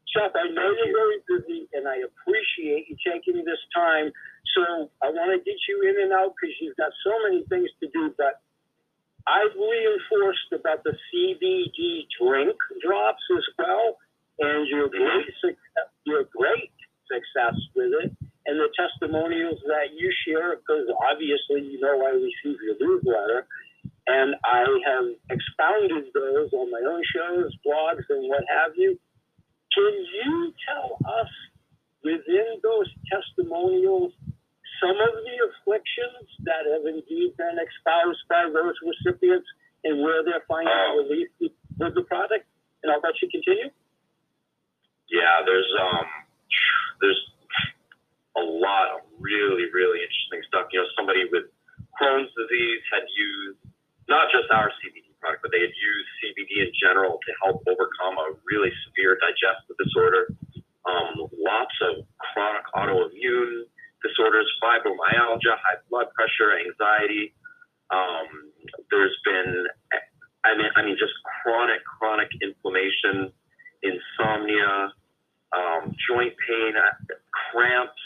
Chuck, 0.08 0.32
I 0.32 0.48
know 0.48 0.72
you're 0.72 0.96
very 0.96 1.20
busy, 1.28 1.68
and 1.76 1.84
I 1.84 2.00
appreciate 2.00 2.88
you 2.88 2.96
taking 3.04 3.44
this 3.44 3.60
time. 3.76 4.08
So 4.56 4.88
I 5.04 5.12
want 5.12 5.36
to 5.36 5.40
get 5.44 5.60
you 5.68 5.84
in 5.84 6.00
and 6.00 6.16
out 6.16 6.32
because 6.32 6.56
you've 6.64 6.80
got 6.80 6.96
so 7.04 7.12
many 7.28 7.44
things 7.52 7.68
to 7.84 7.92
do. 7.92 8.08
But 8.16 8.40
I've 9.28 9.52
reinforced 9.52 10.48
about 10.56 10.80
the 10.80 10.96
CBD 11.12 12.08
drink 12.16 12.56
drops 12.80 13.20
as 13.36 13.44
well, 13.60 14.00
and 14.40 14.64
your 14.64 14.88
great 14.88 15.28
success, 15.44 15.92
your 16.08 16.24
great 16.32 16.72
success 17.04 17.60
with 17.76 17.92
it, 18.00 18.16
and 18.48 18.56
the 18.58 18.72
testimonials 18.74 19.60
that 19.68 19.92
you 19.94 20.08
share. 20.26 20.56
Because 20.56 20.88
obviously, 21.12 21.68
you 21.68 21.78
know, 21.80 22.00
I 22.00 22.16
receive 22.16 22.56
your 22.64 22.80
newsletter, 22.80 23.46
and 24.08 24.34
I 24.44 24.64
have 24.64 25.06
expounded 25.28 26.08
those 26.16 26.50
on 26.56 26.72
my 26.72 26.80
own 26.88 27.04
shows, 27.12 27.52
blogs, 27.60 28.08
and 28.08 28.26
what 28.28 28.42
have 28.48 28.72
you 28.76 28.98
can 29.74 29.94
you 30.24 30.52
tell 30.66 30.96
us 31.04 31.30
within 32.02 32.58
those 32.62 32.88
testimonials 33.12 34.12
some 34.80 34.96
of 34.96 35.12
the 35.26 35.36
afflictions 35.50 36.26
that 36.46 36.64
have 36.70 36.86
indeed 36.86 37.36
been 37.36 37.58
espoused 37.58 38.22
by 38.30 38.46
those 38.48 38.74
recipients 38.82 39.46
and 39.84 40.00
where 40.02 40.22
they're 40.24 40.44
finding 40.48 40.72
Oh. 40.72 41.02
relief 41.02 41.28
with 41.40 41.94
the 41.94 42.02
product? 42.02 42.46
And 42.82 42.92
I'll 42.92 43.00
let 43.02 43.20
you 43.20 43.28
continue. 43.28 43.70
Yeah, 45.10 45.42
there's 45.44 45.72
um, 45.80 46.06
there's 47.00 47.20
a 48.38 48.44
lot 48.46 48.94
of 48.94 48.98
really 49.18 49.66
really 49.74 50.00
interesting 50.00 50.42
stuff. 50.46 50.70
You 50.70 50.82
know, 50.82 50.88
somebody 50.94 51.26
with 51.28 51.50
Crohn's 51.98 52.30
disease 52.38 52.82
had 52.94 53.04
used 53.10 53.58
not 54.08 54.30
just 54.32 54.48
our 54.54 54.70
CBD 54.80 55.12
product, 55.20 55.42
but 55.42 55.50
they 55.52 55.60
had 55.60 55.74
used 55.74 56.08
CBD 56.22 56.64
in 56.64 56.72
general 56.78 57.18
to 57.20 57.30
help 57.44 57.60
overcome 57.66 58.16
a 58.16 58.38
really 58.48 58.72
severe 58.88 59.18
digestive 59.20 59.76
disorder. 59.76 60.32
Um, 60.88 61.28
lots 61.36 61.74
of 61.84 62.06
chronic 62.32 62.64
autoimmune 62.72 63.68
disorders, 64.00 64.48
fibromyalgia, 64.62 65.58
high 65.58 65.82
blood 65.90 66.08
pressure, 66.14 66.56
anxiety. 66.56 67.34
Um, 67.90 68.52
there's 68.90 69.16
been, 69.24 69.66
I 70.44 70.56
mean, 70.56 70.70
I 70.76 70.82
mean, 70.82 70.96
just 70.98 71.12
chronic, 71.42 71.80
chronic 71.84 72.28
inflammation, 72.40 73.32
insomnia, 73.82 74.92
um, 75.52 75.92
joint 76.08 76.34
pain, 76.46 76.72
uh, 76.76 76.94
cramps, 77.32 78.00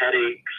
headaches. 0.00 0.56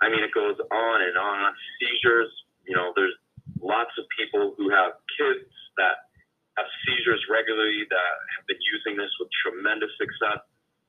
I 0.00 0.08
mean, 0.08 0.24
it 0.24 0.32
goes 0.32 0.56
on 0.58 0.98
and 1.02 1.16
on. 1.16 1.52
Seizures. 1.80 2.32
You 2.66 2.76
know, 2.76 2.92
there's 2.96 3.14
lots 3.60 3.92
of 4.00 4.04
people 4.16 4.54
who 4.56 4.72
have 4.72 4.96
kids 5.16 5.48
that 5.76 6.08
have 6.56 6.68
seizures 6.86 7.20
regularly 7.28 7.84
that 7.90 8.12
have 8.38 8.46
been 8.46 8.60
using 8.62 8.96
this 8.96 9.10
with 9.20 9.28
tremendous 9.44 9.90
success. 10.00 10.40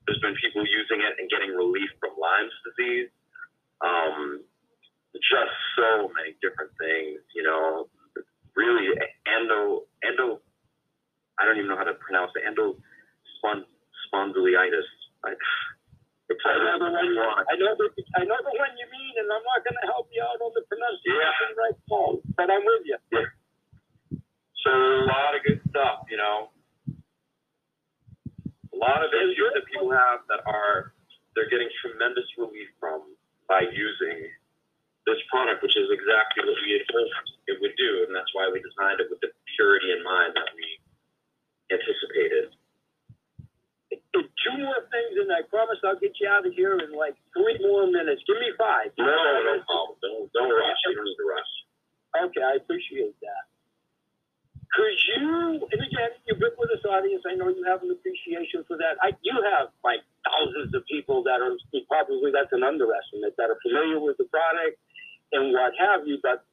There's 0.07 0.21
been 0.21 0.37
people 0.37 0.61
using 0.63 1.01
it 1.01 1.17
and 1.17 1.27
getting 1.27 1.51
relief 1.57 1.89
from 1.99 2.13
Lyme's 2.15 2.53
disease. 2.63 3.09
Um, 3.81 4.45
just 5.15 5.53
so 5.75 6.11
many 6.11 6.35
different 6.43 6.71
things, 6.77 7.23
you 7.33 7.43
know. 7.43 7.87
Really, 8.55 8.87
endo, 9.27 9.83
endo. 9.99 10.39
I 11.35 11.43
don't 11.43 11.59
even 11.59 11.67
know 11.67 11.75
how 11.75 11.83
to 11.87 11.99
pronounce 11.99 12.31
it. 12.39 12.47
Endo 12.47 12.79
spondylitis. 13.43 14.87
I, 15.27 15.35
it's 16.25 16.41
I 16.41 16.57
know 16.57 16.79
the 16.81 16.89
one. 16.89 17.11
chronic. 17.13 17.45
I 17.51 17.55
know 17.59 17.73
the. 17.77 17.87
I 18.17 18.23
know 18.25 18.39
the 18.41 18.55
one 18.57 18.73
you 18.79 18.87
mean, 18.89 19.13
and 19.21 19.27
I'm 19.29 19.45
not 19.45 19.61
going 19.61 19.77
to 19.77 19.85
help 19.91 20.09
you 20.09 20.23
out 20.25 20.39
on 20.41 20.51
the 20.57 20.63
pronunciation 20.65 21.49
right 21.53 21.77
now. 21.91 22.17
But 22.33 22.47
I'm 22.49 22.63
with 22.65 22.83
you. 22.87 22.97
So 24.65 24.71
a 24.71 25.05
lot 25.05 25.37
of 25.37 25.45
good 25.45 25.61
stuff, 25.69 26.09
you 26.09 26.17
know. 26.17 26.49
A 28.73 28.77
lot 28.77 29.05
of 29.05 29.13
issues 29.13 29.53
that 29.53 29.63
people 29.69 29.93
have 29.93 30.25
that 30.33 30.41
are 30.49 30.97
they're 31.37 31.51
getting 31.51 31.69
tremendous 31.85 32.25
relief 32.41 32.73
from 32.79 33.05
by 33.45 33.61
using 33.69 34.25
this 35.05 35.21
product, 35.29 35.61
which 35.61 35.77
is 35.77 35.85
exactly 35.93 36.41
what 36.41 36.57
we 36.65 36.73
had 36.73 36.85
hoped 36.89 37.29
it 37.45 37.57
would 37.61 37.77
do, 37.77 37.91
and 38.09 38.11
that's 38.17 38.33
why 38.33 38.49
we 38.49 38.57
designed 38.65 38.97
it 38.97 39.07
with 39.13 39.21
the 39.21 39.29
purity 39.53 39.93
in 39.93 40.01
mind 40.01 40.33
that 40.33 40.49
we 40.57 40.65
anticipated. 41.69 42.49
And 42.49 44.25
two 44.45 44.57
more 44.57 44.81
things, 44.89 45.13
and 45.21 45.29
I 45.29 45.45
promise 45.45 45.77
I'll 45.85 45.99
get 45.99 46.17
you 46.17 46.27
out 46.29 46.45
of 46.45 46.53
here 46.57 46.77
in 46.81 46.93
like 46.97 47.13
three 47.37 47.57
more 47.61 47.85
minutes. 47.85 48.23
Give 48.25 48.39
me 48.41 48.49
five. 48.57 48.89
No, 48.97 49.05
no 49.05 49.61
problem. 49.67 49.95
Don't 50.01 50.25
don't 50.33 50.51
rush. 50.51 50.79
You 50.89 50.95
don't 50.95 51.05
need 51.05 51.19
to 51.21 51.27
rush. 51.27 51.51
Okay, 52.15 52.43
I 52.43 52.57
appreciate 52.57 53.13
that. 53.21 53.43
Could 54.73 54.99
you, 55.15 55.67
and 55.71 55.81
again, 55.87 56.11
ubiquitous 56.27 56.83
audience, 56.83 57.23
I 57.23 57.35
know 57.35 57.47
you 57.47 57.63
have 57.63 57.79
an 57.83 57.91
appreciation 57.91 58.67
for 58.67 58.75
that. 58.75 58.99
I 59.03 59.15
you 59.21 59.35
have 59.55 59.71
like 59.83 60.01
thousands 60.25 60.73
of 60.73 60.83
people 60.87 61.23
that 61.23 61.39
are 61.43 61.53
probably 61.87 62.31
that's 62.31 62.51
an 62.51 62.63
underestimate 62.63 63.35
that 63.37 63.51
are 63.51 63.59
familiar 63.61 63.99
with 63.99 64.17
the 64.17 64.27
product 64.31 64.79
and 65.31 65.51
what 65.51 65.73
have 65.79 66.07
you. 66.07 66.19
But 66.21 66.43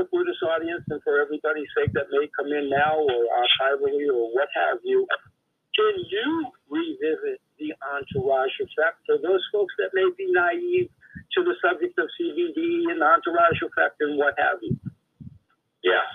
a 0.00 0.08
ubiquitous 0.08 0.40
audience, 0.42 0.84
and 0.88 1.00
for 1.04 1.20
everybody's 1.20 1.68
sake 1.76 1.92
that 1.92 2.08
may 2.08 2.24
come 2.32 2.48
in 2.48 2.72
now 2.72 2.96
or 2.96 3.20
archivally 3.36 4.08
or 4.08 4.32
what 4.32 4.48
have 4.56 4.80
you, 4.82 5.04
can 5.76 5.94
you 6.08 6.48
revisit 6.72 7.38
the 7.60 7.76
entourage 7.92 8.56
effect 8.64 9.04
for 9.04 9.20
those 9.20 9.44
folks 9.52 9.72
that 9.78 9.92
may 9.92 10.08
be 10.16 10.26
naive 10.32 10.88
to 11.36 11.44
the 11.44 11.54
subject 11.60 11.94
of 12.00 12.08
CBD 12.16 12.90
and 12.90 13.04
entourage 13.04 13.60
effect 13.60 14.00
and 14.00 14.16
what 14.16 14.34
have 14.40 14.58
you? 14.64 14.74
Yes. 15.84 16.08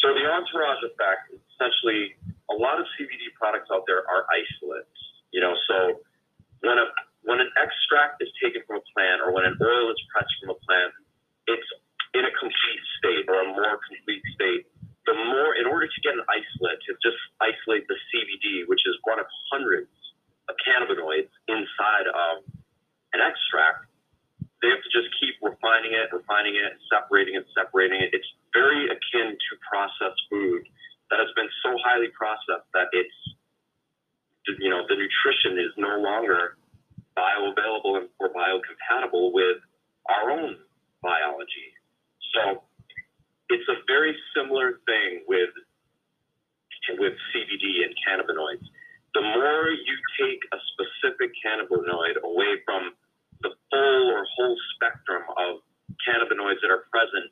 So 0.00 0.14
the 0.14 0.24
entourage 0.24 0.82
effect, 0.86 1.34
essentially, 1.34 2.14
a 2.48 2.56
lot 2.56 2.78
of 2.78 2.86
CBD 2.96 3.34
products 3.34 3.68
out 3.74 3.84
there 3.86 4.06
are 4.06 4.24
isolates. 4.30 4.98
You 5.34 5.42
know, 5.42 5.52
so 5.68 6.00
when 6.62 6.78
a 6.78 6.86
when 7.26 7.42
an 7.42 7.50
extract 7.60 8.22
is 8.24 8.30
taken 8.40 8.62
from 8.64 8.80
a 8.80 8.84
plant 8.94 9.20
or 9.20 9.34
when 9.34 9.44
an 9.44 9.58
oil 9.60 9.90
is 9.92 10.00
pressed 10.08 10.32
from 10.40 10.56
a 10.56 10.58
plant, 10.64 10.94
it's 11.50 11.68
in 12.14 12.24
a 12.24 12.32
complete 12.38 12.82
state 13.00 13.24
or 13.28 13.44
a 13.44 13.48
more 13.52 13.80
complete 13.88 14.24
state. 14.32 14.64
The 15.04 15.16
more, 15.16 15.56
in 15.56 15.64
order 15.64 15.88
to 15.88 15.98
get 16.04 16.12
an 16.12 16.24
isolate, 16.28 16.80
to 16.84 16.92
just 17.00 17.16
isolate 17.40 17.88
the 17.88 17.96
CBD, 18.12 18.68
which 18.68 18.84
is 18.84 18.96
one 19.08 19.16
of 19.16 19.26
hundreds 19.48 19.88
of 20.48 20.54
cannabinoids 20.60 21.32
inside 21.48 22.06
of 22.12 22.44
an 23.16 23.20
extract, 23.24 23.88
they 24.60 24.68
have 24.68 24.82
to 24.82 24.92
just 24.92 25.08
keep 25.16 25.38
refining 25.40 25.94
it, 25.94 26.12
refining 26.12 26.58
it, 26.58 26.76
separating 26.90 27.38
it, 27.38 27.46
separating 27.54 28.02
it. 28.02 28.10
It's 28.12 28.28
very 28.52 28.90
akin 28.90 29.32
to 29.32 29.50
processed 29.64 30.20
food 30.28 30.66
that 31.08 31.22
has 31.22 31.30
been 31.38 31.48
so 31.64 31.72
highly 31.80 32.12
processed 32.12 32.68
that 32.74 32.92
it's, 32.92 33.18
you 34.60 34.68
know, 34.68 34.84
the 34.88 34.96
nutrition 34.98 35.56
is 35.56 35.72
no 35.78 36.00
longer 36.02 36.58
bioavailable 37.16 38.12
or 38.18 38.28
biocompatible 38.34 39.32
with 39.32 39.62
our 40.10 40.30
own 40.30 40.56
biology. 41.02 41.77
So 42.34 42.62
it's 43.48 43.68
a 43.68 43.78
very 43.86 44.16
similar 44.36 44.80
thing 44.86 45.24
with 45.26 45.50
with 46.96 47.12
CBD 47.36 47.84
and 47.84 47.92
cannabinoids. 48.00 48.64
The 49.12 49.20
more 49.20 49.68
you 49.68 49.96
take 50.16 50.40
a 50.52 50.58
specific 50.72 51.36
cannabinoid 51.44 52.16
away 52.24 52.64
from 52.64 52.96
the 53.42 53.52
full 53.70 54.04
or 54.08 54.24
whole 54.24 54.56
spectrum 54.74 55.22
of 55.36 55.60
cannabinoids 56.00 56.60
that 56.64 56.72
are 56.72 56.88
present, 56.88 57.28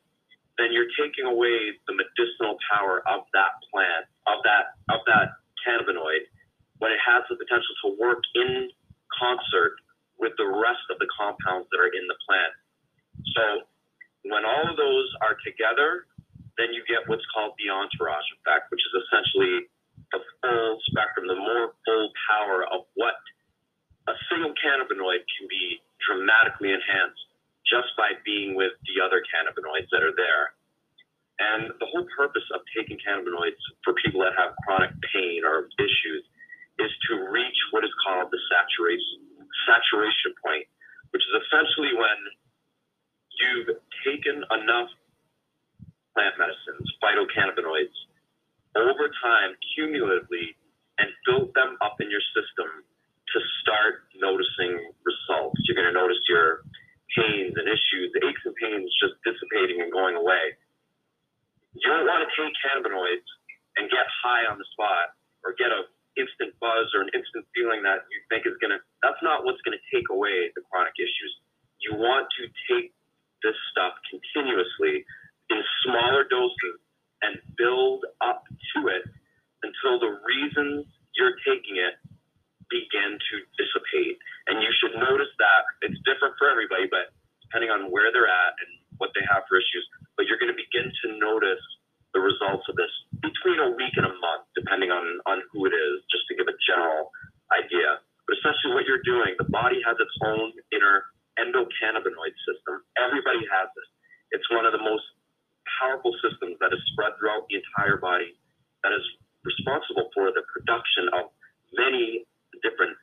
then 0.57 0.73
you're 0.73 0.89
taking 0.97 1.25
away 1.25 1.73
the 1.89 1.93
medicinal 1.93 2.57
power 2.69 3.01
of 3.09 3.25
that 3.33 3.57
plant, 3.73 4.05
of 4.29 4.41
that 4.45 4.77
of 4.93 5.01
that 5.05 5.41
cannabinoid, 5.65 6.29
when 6.77 6.91
it 6.91 7.01
has 7.01 7.25
the 7.29 7.37
potential 7.37 7.73
to 7.85 7.97
work 7.97 8.21
in 8.35 8.69
concert 9.17 9.77
with 10.17 10.33
the 10.37 10.45
rest 10.45 10.85
of 10.89 10.97
the 10.97 11.09
compounds 11.13 11.65
that 11.73 11.79
are 11.81 11.93
in 11.93 12.05
the 12.09 12.17
plant. 12.25 12.53
So 13.37 13.43
when 14.23 14.45
all 14.45 14.65
of 14.69 14.75
those 14.77 15.09
are 15.21 15.37
together, 15.45 16.07
then 16.57 16.73
you 16.73 16.81
get 16.89 17.05
what's 17.05 17.25
called 17.29 17.53
the 17.61 17.69
entourage 17.69 18.25
effect, 18.41 18.73
which 18.73 18.81
is 18.81 18.93
essentially 19.05 19.69
the 20.11 20.21
full 20.41 20.79
spectrum, 20.89 21.27
the 21.27 21.37
more 21.37 21.75
full 21.85 22.09
power 22.25 22.65
of 22.71 22.89
what 22.95 23.19
a 24.07 24.15
single 24.31 24.55
cannabinoid 24.57 25.21
can 25.37 25.45
be 25.51 25.83
dramatically 26.01 26.71
enhanced 26.71 27.27
just 27.67 27.91
by 27.99 28.15
being 28.23 28.55
with 28.55 28.71
the 28.87 29.03
other 29.03 29.19
cannabinoids 29.27 29.91
that 29.91 30.01
are 30.01 30.15
there. 30.15 30.55
And 31.37 31.69
the 31.77 31.87
whole 31.91 32.07
purpose 32.15 32.47
of 32.55 32.63
taking 32.73 32.97
cannabinoids 33.03 33.59
for 33.83 33.93
people 34.01 34.23
that 34.25 34.33
have 34.39 34.57
chronic 34.65 34.95
pain 35.13 35.45
or 35.45 35.69
issues 35.77 36.23
is 36.79 36.91
to 37.09 37.29
reach 37.29 37.59
what 37.69 37.83
is 37.83 37.93
called 38.01 38.31
the 38.31 38.41
saturation 38.49 39.27
saturation 39.67 40.31
point, 40.39 40.63
which 41.11 41.23
is 41.23 41.33
essentially 41.43 41.91
when 41.93 42.19
you've 43.41 43.77
taken 44.05 44.43
enough 44.51 44.89
plant 46.13 46.35
medicines, 46.37 46.85
phytocannabinoids, 47.01 47.93
over 48.75 49.09
time, 49.21 49.57
cumulatively, 49.73 50.57
and 50.97 51.09
built 51.25 51.53
them 51.53 51.77
up 51.81 52.01
in 52.01 52.09
your 52.09 52.23
system 52.33 52.85
to 53.33 53.37
start 53.61 54.09
noticing 54.17 54.93
results. 55.05 55.61
You're 55.65 55.77
going 55.77 55.93
to 55.93 55.97
notice 55.97 56.21
your 56.29 56.65
pains 57.13 57.53
and 57.57 57.65
issues, 57.69 58.13
the 58.17 58.21
aches 58.25 58.41
and 58.45 58.55
pains 58.57 58.89
just 58.97 59.17
dissipating 59.21 59.81
and 59.81 59.93
going 59.93 60.17
away. 60.17 60.57
You 61.77 61.85
don't 61.89 62.09
want 62.09 62.25
to 62.25 62.29
take 62.33 62.53
cannabinoids 62.65 63.29
and 63.77 63.89
get 63.93 64.05
high 64.25 64.49
on 64.49 64.57
the 64.57 64.65
spot 64.73 65.13
or 65.45 65.53
get 65.53 65.69
a 65.69 65.85
instant 66.17 66.57
buzz 66.57 66.89
or 66.97 67.05
an 67.05 67.13
instant 67.13 67.45
feeling 67.53 67.85
that 67.85 68.01
you 68.09 68.17
think 68.25 68.49
is 68.49 68.57
going 68.57 68.73
to, 68.73 68.81
that's 69.05 69.21
not 69.21 69.45
what's 69.45 69.61
going 69.61 69.77
to 69.77 69.85
take 69.93 70.09
away 70.09 70.49
the 70.57 70.65
chronic 70.65 70.97
issues. 70.97 71.33
You 71.77 71.93
want 71.93 72.25
to 72.41 72.49
take 72.65 72.96
this 73.43 73.55
stuff 73.71 73.93
continuously 74.09 75.05
in 75.49 75.59
smaller 75.85 76.25
doses 76.27 76.77
and 77.21 77.39
build 77.57 78.05
up 78.21 78.43
to 78.75 78.87
it 78.91 79.03
until 79.65 79.97
the 79.97 80.13
reasons 80.25 80.85
you're 81.17 81.37
taking 81.41 81.81
it 81.81 81.97
begin 82.69 83.17
to 83.17 83.35
dissipate. 83.57 84.19
And 84.51 84.61
you 84.61 84.69
should 84.77 84.93
notice 84.99 85.31
that 85.39 85.61
it's 85.87 85.97
different 86.03 86.35
for 86.37 86.51
everybody, 86.51 86.85
but 86.91 87.15
depending 87.47 87.71
on 87.71 87.89
where 87.89 88.11
they're 88.11 88.29
at 88.29 88.53
and 88.59 88.71
what 88.99 89.15
they 89.15 89.23
have 89.31 89.47
for 89.47 89.57
issues, 89.57 89.85
but 90.19 90.27
you're 90.27 90.39
going 90.39 90.51
to 90.51 90.59
begin 90.59 90.91
to 90.91 91.05
notice 91.17 91.63
the 92.11 92.19
results 92.19 92.65
of 92.67 92.75
this 92.75 92.91
between 93.23 93.59
a 93.61 93.69
week 93.75 93.93
and 93.95 94.07
a 94.07 94.15
month, 94.19 94.43
depending 94.55 94.91
on, 94.91 95.05
on 95.27 95.43
who 95.51 95.65
it 95.67 95.73
is, 95.73 95.95
just 96.11 96.27
to 96.27 96.33
give 96.35 96.47
a 96.47 96.57
general 96.67 97.11
idea. 97.55 98.01
But 98.27 98.39
essentially, 98.41 98.75
what 98.75 98.83
you're 98.89 99.03
doing, 99.07 99.35
the 99.39 99.47
body 99.47 99.79
has 99.85 99.95
its 99.99 100.15
own 100.23 100.51
inner 100.75 101.07
endocannabinoid 101.39 102.35
system. 102.45 102.83
Everybody 102.97 103.45
has 103.49 103.69
it. 103.69 103.87
It's 104.37 104.47
one 104.51 104.65
of 104.65 104.73
the 104.73 104.83
most 104.83 105.05
powerful 105.79 106.13
systems 106.23 106.57
that 106.59 106.73
is 106.73 106.81
spread 106.93 107.15
throughout 107.19 107.45
the 107.47 107.61
entire 107.61 107.97
body 107.97 108.35
that 108.83 108.93
is 108.93 109.03
responsible 109.45 110.09
for 110.13 110.33
the 110.33 110.43
production 110.51 111.07
of 111.15 111.31
many 111.77 112.25
different 112.63 112.95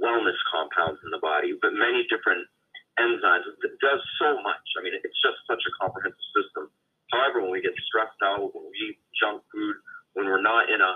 wellness 0.00 0.38
compounds 0.48 1.00
in 1.04 1.10
the 1.12 1.20
body, 1.20 1.52
but 1.60 1.76
many 1.76 2.06
different 2.08 2.46
enzymes. 3.00 3.44
It 3.64 3.76
does 3.80 4.00
so 4.20 4.40
much. 4.40 4.64
I 4.78 4.84
mean, 4.84 4.96
it's 4.96 5.20
just 5.20 5.38
such 5.48 5.60
a 5.60 5.72
comprehensive 5.80 6.28
system. 6.36 6.72
However, 7.12 7.42
when 7.42 7.52
we 7.52 7.60
get 7.60 7.74
stressed 7.90 8.20
out, 8.22 8.54
when 8.54 8.70
we 8.70 8.76
eat 8.94 8.98
junk 9.18 9.42
food, 9.52 9.76
when 10.14 10.26
we're 10.26 10.42
not 10.42 10.70
in 10.70 10.80
a 10.80 10.92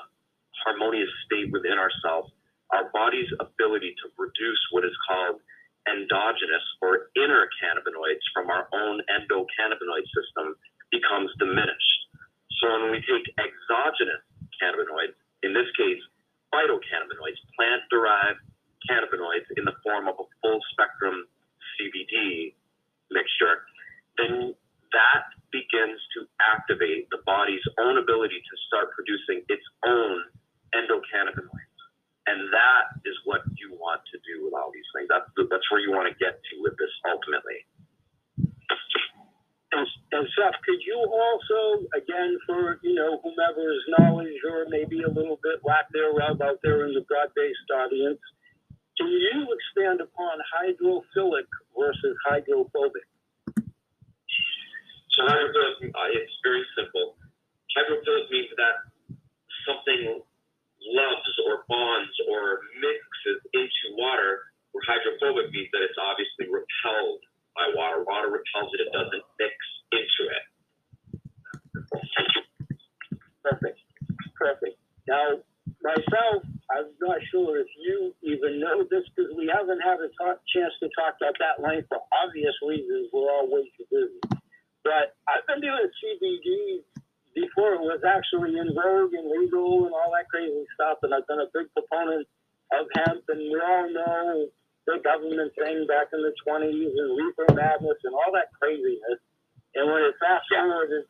harmonious 0.65 1.11
state 1.27 1.51
within 1.53 1.77
ourselves, 1.77 2.33
our 2.73 2.89
body's 2.95 3.29
ability 3.39 3.95
to 4.03 4.07
produce 4.17 4.61
what 4.73 4.85
is 4.85 4.95
called 5.07 5.43
endogenous 5.89 6.65
or 6.81 7.13
inner 7.17 7.49
cannabinoids 7.61 8.25
from 8.33 8.49
our 8.49 8.69
own 8.73 9.01
endocannabinoid 9.11 10.07
system 10.13 10.57
becomes 10.91 11.31
diminished. 11.39 12.01
So 12.61 12.71
when 12.81 12.91
we 12.93 13.01
take 13.05 13.27
exogenous 13.37 14.25
cannabinoids, 14.57 15.19
in 15.45 15.53
this 15.53 15.69
case, 15.77 16.01
phytocannabinoids, 16.55 17.41
plant 17.59 17.83
derived 17.91 18.41
cannabinoids 18.89 19.49
in 19.57 19.65
the 19.65 19.77
form 19.83 20.09
of 20.09 20.17
a 20.21 20.27
full 20.41 20.61
spectrum 20.73 21.27
CBD 21.77 22.55
mixture, 23.11 23.67
then 24.17 24.55
that 24.95 25.25
begins 25.51 25.99
to 26.15 26.27
activate 26.41 27.11
the 27.11 27.19
body's 27.27 27.65
own 27.83 27.99
ability 27.99 28.39
to 28.39 28.55
start 28.67 28.95
producing 28.95 29.43
its 29.51 29.65
own 29.87 30.23
endocannabinoids. 30.75 31.64
And 32.27 32.49
that 32.53 32.97
is 33.05 33.17
what 33.29 33.45
you 33.61 33.77
want 33.77 34.01
to 34.09 34.17
do 34.25 34.45
with 34.45 34.57
all 34.57 34.73
these 34.73 34.89
things. 34.97 35.13
That's, 35.13 35.29
that's 35.37 35.69
where 35.69 35.81
you 35.81 35.93
want 35.93 36.09
to 36.09 36.17
get 36.17 36.41
to 36.41 36.53
with 36.65 36.73
this 36.81 36.93
ultimately. 37.05 37.69
And, 39.75 39.85
and 40.15 40.25
Seth, 40.39 40.57
could 40.63 40.81
you 40.87 40.97
also, 41.03 41.85
again, 41.93 42.39
for 42.47 42.79
you 42.87 42.95
know 42.95 43.19
whomever's 43.21 43.83
knowledge 43.99 44.39
or 44.47 44.71
maybe 44.71 45.03
a 45.03 45.11
little 45.11 45.37
bit 45.43 45.67
lack 45.67 45.91
thereof 45.93 46.41
out 46.41 46.63
there 46.63 46.87
in 46.87 46.95
the 46.95 47.03
broad-based 47.11 47.69
audience, 47.75 48.23
can 48.97 49.11
you 49.11 49.51
expand 49.51 50.01
upon 50.01 50.39
hydrophilic 50.47 51.51
versus 51.75 52.15
hydrophobic? 52.23 53.05
So 53.59 55.27
hydrophilic, 55.27 55.91
uh, 55.91 56.23
it's 56.23 56.39
very 56.47 56.63
simple. 56.79 57.19
Hydrophilic 57.75 58.31
means 58.31 58.55
that 58.55 58.87
something 59.67 60.23
loves 60.95 61.33
or 61.51 61.67
bonds 61.67 62.15
or 62.31 62.63
mixes 62.79 63.43
into 63.51 63.99
water, 63.99 64.55
where 64.71 64.85
hydrophobic 64.87 65.44
means 65.55 65.71
that 65.71 65.87
it's 65.87 65.97
obviously 66.03 66.51
repelled 66.51 67.23
by 67.55 67.71
water. 67.79 68.03
Water 68.03 68.35
repels 68.35 68.75
it, 68.75 68.83
it 68.83 68.91
doesn't 68.91 69.25
mix 69.39 69.55
into 69.95 70.23
it. 70.35 70.45
Perfect. 73.47 73.79
Perfect. 74.35 74.77
Now, 75.07 75.39
myself, 75.85 76.43
I'm 76.73 76.91
not 76.99 77.21
sure 77.31 77.61
if 77.61 77.69
you 77.79 78.15
even 78.25 78.59
know 78.59 78.83
this 78.89 79.05
because 79.15 79.31
we 79.37 79.47
haven't 79.53 79.81
had 79.85 80.01
a 80.01 80.11
chance 80.51 80.75
to 80.83 80.89
talk 80.97 81.15
at 81.23 81.37
that 81.39 81.63
length 81.63 81.87
for 81.93 82.01
obvious 82.11 82.57
reasons. 82.67 83.13
We're 83.13 83.31
all 83.31 83.47
way 83.47 83.71
too 83.77 83.87
busy. 83.93 84.41
But 84.83 85.17
I've 85.29 85.47
been 85.47 85.61
doing 85.61 85.89
CBD 86.01 86.83
before 87.37 87.75
it 87.77 87.85
was 87.85 88.01
actually 88.05 88.57
in 88.57 88.73
vogue 88.75 89.13
and 89.13 89.29
legal 89.29 89.87
and 89.87 89.93
all 89.93 90.13
that 90.17 90.29
crazy 90.29 90.65
stuff. 90.75 90.99
And 91.03 91.13
I've 91.13 91.27
been 91.29 91.41
a 91.41 91.51
big 91.53 91.69
proponent 91.77 92.27
of 92.73 92.85
hemp. 92.97 93.25
And 93.29 93.41
we 93.45 93.61
all 93.61 93.89
know 93.93 94.49
the 94.87 95.01
government 95.05 95.53
thing 95.57 95.87
in 96.63 96.71
the 96.71 96.75
20s 96.75 96.95
and 96.95 97.11
reefer 97.19 97.49
madness 97.55 97.99
and 98.05 98.15
all 98.15 98.31
that 98.35 98.53
craziness. 98.55 99.21
And 99.75 99.91
when 99.91 100.07
it 100.07 100.15
fast 100.23 100.47
forwarded, 100.47 101.07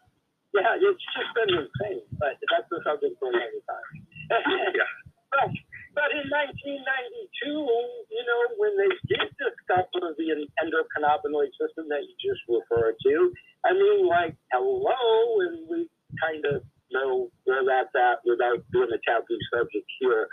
yeah, 0.54 0.78
it's 0.78 1.04
just 1.12 1.30
been 1.34 1.50
insane. 1.52 2.06
But 2.16 2.38
that's 2.48 2.68
the 2.70 2.80
subject 2.86 3.18
for 3.18 3.28
another 3.28 3.60
time. 3.66 3.90
Yeah. 4.24 4.88
but, 5.34 5.48
but 5.92 6.08
in 6.16 6.24
1992, 6.32 7.60
you 8.08 8.24
know, 8.24 8.40
when 8.56 8.72
they 8.78 8.92
did 9.10 9.28
discover 9.36 10.16
the 10.16 10.48
endocannabinoid 10.64 11.52
system 11.60 11.90
that 11.92 12.06
you 12.06 12.14
just 12.22 12.40
referred 12.48 12.96
to, 13.04 13.34
I 13.66 13.74
mean, 13.74 14.08
like, 14.08 14.32
hello, 14.48 14.96
and 15.44 15.68
we 15.68 15.90
kind 16.22 16.44
of 16.46 16.62
know 16.92 17.28
where 17.44 17.66
that's 17.66 17.92
at 17.92 18.22
without 18.24 18.64
doing 18.72 18.88
a 18.94 19.00
taboo 19.02 19.40
subject 19.52 19.88
here. 20.00 20.28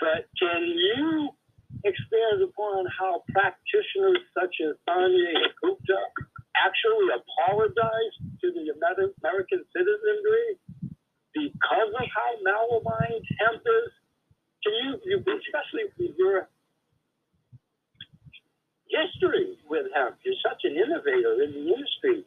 But 0.00 0.28
can 0.38 0.62
you 0.64 1.34
expand 1.84 2.40
upon 2.44 2.86
how 2.94 3.24
practitioners 3.32 4.22
such 4.32 4.54
as 4.64 4.76
Sanjay 4.88 5.34
Gupta 5.60 6.00
actually 6.56 7.08
apologized 7.12 8.18
to 8.40 8.46
the 8.52 8.72
Amer- 8.72 9.12
American 9.20 9.64
citizenry 9.74 10.60
because 11.34 11.90
of 11.92 12.06
how 12.12 12.30
malaligned 12.44 13.26
hemp 13.40 13.60
is? 13.64 13.90
Can 14.64 14.74
you, 14.82 14.90
you 15.04 15.16
especially 15.20 15.90
with 15.98 16.16
your 16.18 16.48
history 18.88 19.58
with 19.68 19.86
hemp, 19.94 20.16
you're 20.24 20.38
such 20.42 20.62
an 20.64 20.78
innovator 20.78 21.42
in 21.42 21.50
the 21.52 21.64
industry. 21.74 22.24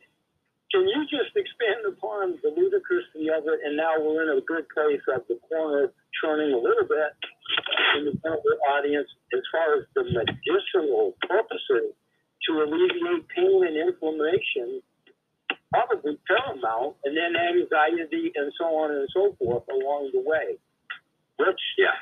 Can 0.69 0.85
you 0.85 1.01
just 1.09 1.33
expand 1.33 1.81
upon 1.89 2.37
the 2.43 2.53
ludicrousy 2.53 3.28
of 3.39 3.47
it? 3.47 3.63
And 3.63 3.79
now 3.79 3.95
we're 3.95 4.27
in 4.27 4.35
a 4.35 4.43
good 4.43 4.67
place 4.75 5.01
at 5.07 5.23
the 5.31 5.39
corner, 5.47 5.95
churning 6.19 6.51
a 6.51 6.59
little 6.59 6.83
bit 6.83 7.15
in 7.97 8.05
the 8.05 8.13
general 8.19 8.43
audience 8.75 9.07
as 9.31 9.43
far 9.51 9.79
as 9.79 9.87
the 9.95 10.03
medicinal 10.03 11.15
purposes 11.23 11.95
to 12.47 12.51
alleviate 12.59 13.23
pain 13.31 13.63
and 13.63 13.75
inflammation, 13.79 14.83
probably 15.71 16.19
paramount, 16.27 16.99
and 17.07 17.15
then 17.15 17.33
anxiety 17.39 18.31
and 18.35 18.51
so 18.59 18.65
on 18.75 18.91
and 18.91 19.07
so 19.15 19.35
forth 19.39 19.63
along 19.71 20.11
the 20.13 20.21
way. 20.21 20.59
Which, 21.39 21.63
Yeah. 21.79 21.95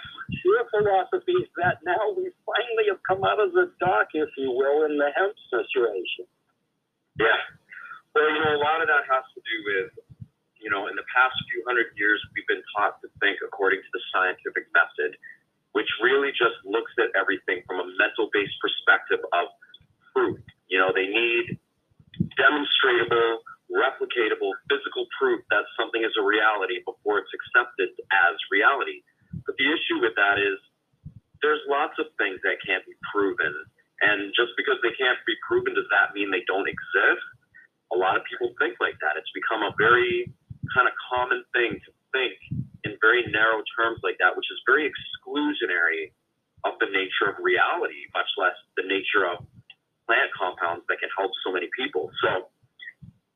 your 0.43 0.65
philosophies 0.73 1.47
that 1.61 1.77
now 1.85 2.09
we 2.17 2.33
finally 2.45 2.85
have 2.89 3.01
come 3.07 3.23
out 3.23 3.39
of 3.39 3.53
the 3.53 3.71
dark, 3.79 4.09
if 4.13 4.29
you 4.35 4.49
will, 4.51 4.83
in 4.85 4.97
the 4.97 5.11
hemp 5.15 5.35
situation. 5.49 6.25
Yeah. 7.19 7.37
Well, 8.15 8.29
you 8.33 8.39
know, 8.43 8.55
a 8.55 8.61
lot 8.65 8.81
of 8.81 8.87
that 8.87 9.05
has 9.05 9.23
to 9.35 9.41
do 9.41 9.55
with, 9.65 9.91
you 10.61 10.69
know, 10.69 10.87
in 10.89 10.95
the 10.95 11.05
past 11.13 11.35
few 11.51 11.63
hundred 11.65 11.93
years, 11.95 12.19
we've 12.33 12.47
been 12.47 12.63
taught 12.75 12.99
to 13.01 13.07
think 13.21 13.39
according 13.45 13.81
to 13.81 13.91
the 13.93 14.01
scientific 14.13 14.67
method, 14.73 15.17
which 15.77 15.89
really 16.01 16.33
just 16.33 16.57
looks 16.65 16.91
at 16.97 17.13
everything 17.13 17.61
from 17.69 17.81
a 17.81 17.87
mental 18.01 18.29
based 18.33 18.57
perspective 18.57 19.21
of 19.33 19.47
proof. 20.13 20.41
You 20.67 20.81
know, 20.81 20.89
they 20.91 21.07
need 21.07 21.61
demonstrable, 22.37 23.45
replicatable, 23.69 24.51
physical 24.71 25.05
proof 25.19 25.43
that 25.53 25.63
something 25.77 26.01
is 26.01 26.13
a 26.17 26.23
reality 26.23 26.81
before 26.81 27.21
it's 27.21 27.33
accepted 27.33 27.93
as 28.09 28.35
reality. 28.49 29.05
But 29.45 29.55
the 29.59 29.67
issue 29.69 30.01
with 30.01 30.15
that 30.17 30.41
is 30.41 30.57
there's 31.41 31.61
lots 31.69 31.95
of 32.01 32.09
things 32.17 32.41
that 32.41 32.57
can't 32.65 32.83
be 32.85 32.97
proven. 33.13 33.53
And 34.01 34.33
just 34.33 34.53
because 34.57 34.77
they 34.81 34.93
can't 34.93 35.17
be 35.25 35.37
proven, 35.45 35.73
does 35.73 35.89
that 35.89 36.13
mean 36.13 36.29
they 36.29 36.45
don't 36.45 36.69
exist? 36.69 37.25
A 37.93 37.97
lot 37.97 38.17
of 38.17 38.25
people 38.25 38.53
think 38.61 38.77
like 38.81 38.97
that. 39.01 39.17
It's 39.17 39.31
become 39.33 39.63
a 39.65 39.73
very 39.77 40.29
kind 40.73 40.87
of 40.87 40.93
common 41.09 41.43
thing 41.53 41.79
to 41.79 41.89
think 42.11 42.33
in 42.83 42.95
very 43.01 43.25
narrow 43.31 43.61
terms 43.75 43.99
like 44.03 44.17
that, 44.19 44.35
which 44.35 44.47
is 44.51 44.59
very 44.65 44.87
exclusionary 44.87 46.11
of 46.65 46.79
the 46.79 46.89
nature 46.89 47.29
of 47.29 47.35
reality, 47.39 48.07
much 48.15 48.29
less 48.37 48.55
the 48.75 48.85
nature 48.87 49.27
of 49.27 49.43
plant 50.07 50.31
compounds 50.33 50.83
that 50.87 50.97
can 50.99 51.11
help 51.17 51.31
so 51.45 51.51
many 51.51 51.67
people. 51.75 52.09
So 52.23 52.49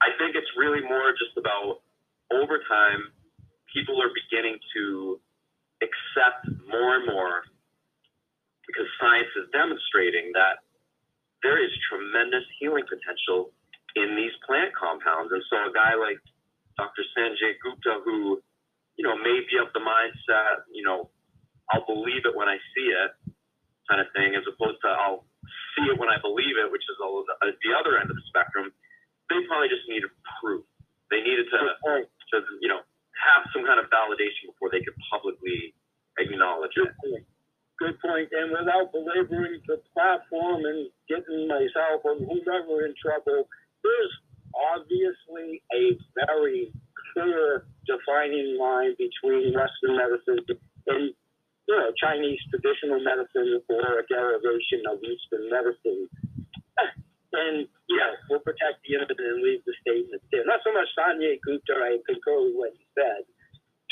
I 0.01 0.15
think 0.17 0.33
it's 0.33 0.49
really 0.57 0.81
more 0.81 1.11
just 1.13 1.35
about 1.37 1.83
over 2.31 2.63
time 2.65 3.11
people 3.69 4.01
are 4.01 4.11
beginning 4.11 4.57
to 4.75 5.19
accept 5.83 6.47
more 6.67 6.97
and 6.97 7.05
more 7.05 7.43
because 8.65 8.87
science 8.99 9.29
is 9.35 9.51
demonstrating 9.51 10.31
that 10.33 10.63
there 11.43 11.59
is 11.59 11.71
tremendous 11.89 12.45
healing 12.59 12.85
potential 12.87 13.51
in 13.99 14.15
these 14.15 14.31
plant 14.47 14.71
compounds. 14.77 15.33
And 15.33 15.43
so 15.51 15.67
a 15.67 15.73
guy 15.73 15.97
like 15.99 16.21
Dr. 16.77 17.03
Sanjay 17.15 17.59
Gupta, 17.63 18.01
who, 18.03 18.41
you 18.95 19.03
know, 19.03 19.15
may 19.17 19.43
be 19.47 19.57
of 19.59 19.71
the 19.73 19.83
mindset, 19.83 20.67
you 20.71 20.83
know, 20.83 21.09
I'll 21.71 21.85
believe 21.87 22.27
it 22.27 22.35
when 22.35 22.47
I 22.47 22.57
see 22.75 22.87
it 22.91 23.11
kind 23.89 23.99
of 23.99 24.07
thing, 24.15 24.35
as 24.35 24.43
opposed 24.47 24.79
to 24.83 24.89
I'll 24.91 25.27
see 25.75 25.87
it 25.91 25.99
when 25.99 26.07
I 26.07 26.19
believe 26.23 26.55
it, 26.59 26.71
which 26.71 26.83
is 26.87 26.97
all 27.03 27.23
the, 27.27 27.35
uh, 27.43 27.51
the 27.63 27.71
other 27.75 27.99
end 27.99 28.07
of 28.11 28.15
the 28.15 28.25
spectrum, 28.31 28.71
they 29.27 29.39
probably 29.47 29.71
just 29.71 29.87
needed 29.87 30.11
proof. 30.39 30.63
They 31.11 31.23
needed 31.23 31.47
to, 31.51 31.59
to, 32.07 32.37
you 32.63 32.71
know, 32.71 32.83
have 33.19 33.47
some 33.51 33.67
kind 33.67 33.79
of 33.79 33.91
validation 33.91 34.51
before 34.51 34.71
they 34.71 34.83
could 34.83 34.95
publicly 35.11 35.75
acknowledge 36.19 36.75
it. 36.75 36.87
Good 36.87 36.95
point. 36.99 37.25
Good 37.79 37.97
point. 37.99 38.27
And 38.31 38.51
without 38.53 38.91
belaboring 38.93 39.59
the 39.67 39.81
platform 39.91 40.63
and 40.63 40.87
getting 41.09 41.47
myself 41.47 42.03
or 42.05 42.15
whomever 42.15 42.85
in 42.87 42.93
trouble, 42.99 43.47
there's 43.83 44.13
obviously 44.55 45.61
a 45.73 45.97
very 46.27 46.71
clear 47.13 47.65
defining 47.85 48.57
line 48.59 48.95
between 48.97 49.53
Western 49.53 49.97
medicine 49.97 50.39
and 50.87 51.13
you 51.67 51.75
know 51.75 51.91
Chinese 51.99 52.39
traditional 52.49 52.99
medicine 53.03 53.61
or 53.69 53.99
a 53.99 54.05
derivation 54.07 54.83
of 54.89 54.99
Eastern 55.03 55.49
medicine. 55.49 56.09
And 57.31 57.63
yeah, 57.87 58.11
we'll 58.27 58.43
protect 58.43 58.83
the 58.83 58.99
innocent 58.99 59.15
and 59.15 59.39
leave 59.39 59.63
the 59.63 59.71
statement 59.79 60.19
there. 60.35 60.43
Not 60.43 60.59
so 60.67 60.75
much 60.75 60.91
Sanjay 60.99 61.39
Gupta, 61.39 61.79
I 61.79 62.03
concur 62.03 62.43
with 62.43 62.59
what 62.59 62.75
he 62.75 62.83
said, 62.91 63.23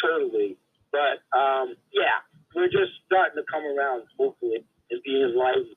totally. 0.04 0.60
But 0.92 1.24
um, 1.32 1.80
yeah, 1.96 2.20
we're 2.56 2.68
just 2.68 3.00
starting 3.06 3.40
to 3.40 3.46
come 3.48 3.64
around, 3.64 4.12
hopefully, 4.20 4.60
and 4.92 5.00
be 5.04 5.24
enlightened, 5.24 5.72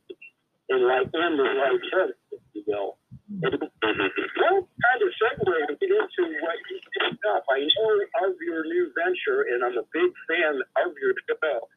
enlightened, 0.74 1.38
enlightened, 1.38 2.18
if 2.32 2.42
you 2.52 2.64
will. 2.66 2.98
And 3.40 3.56
one 3.56 4.68
kind 4.68 5.00
of 5.00 5.10
segue 5.16 5.56
to 5.68 5.74
into 5.88 6.22
what 6.44 6.58
you 6.68 6.76
picked 6.92 7.24
up. 7.32 7.44
I 7.48 7.64
know 7.64 7.90
of 8.28 8.36
your 8.44 8.64
new 8.64 8.92
venture, 8.92 9.48
and 9.48 9.64
I'm 9.64 9.78
a 9.78 9.86
big 9.92 10.12
fan 10.28 10.60
of 10.84 10.92
your 11.00 11.14
show 11.24 11.68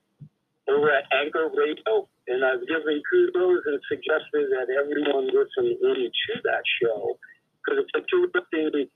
over 0.67 0.89
at 0.91 1.05
Anchor 1.13 1.47
Radio, 1.53 2.09
and 2.27 2.43
I've 2.43 2.65
given 2.67 3.01
kudos 3.09 3.63
and 3.65 3.79
suggested 3.87 4.49
that 4.51 4.67
everyone 4.73 5.29
listen 5.29 5.77
into 5.77 6.33
that 6.43 6.63
show 6.81 7.17
because 7.61 7.85
it's 7.85 7.95
a 7.95 8.03
terrific 8.09 8.89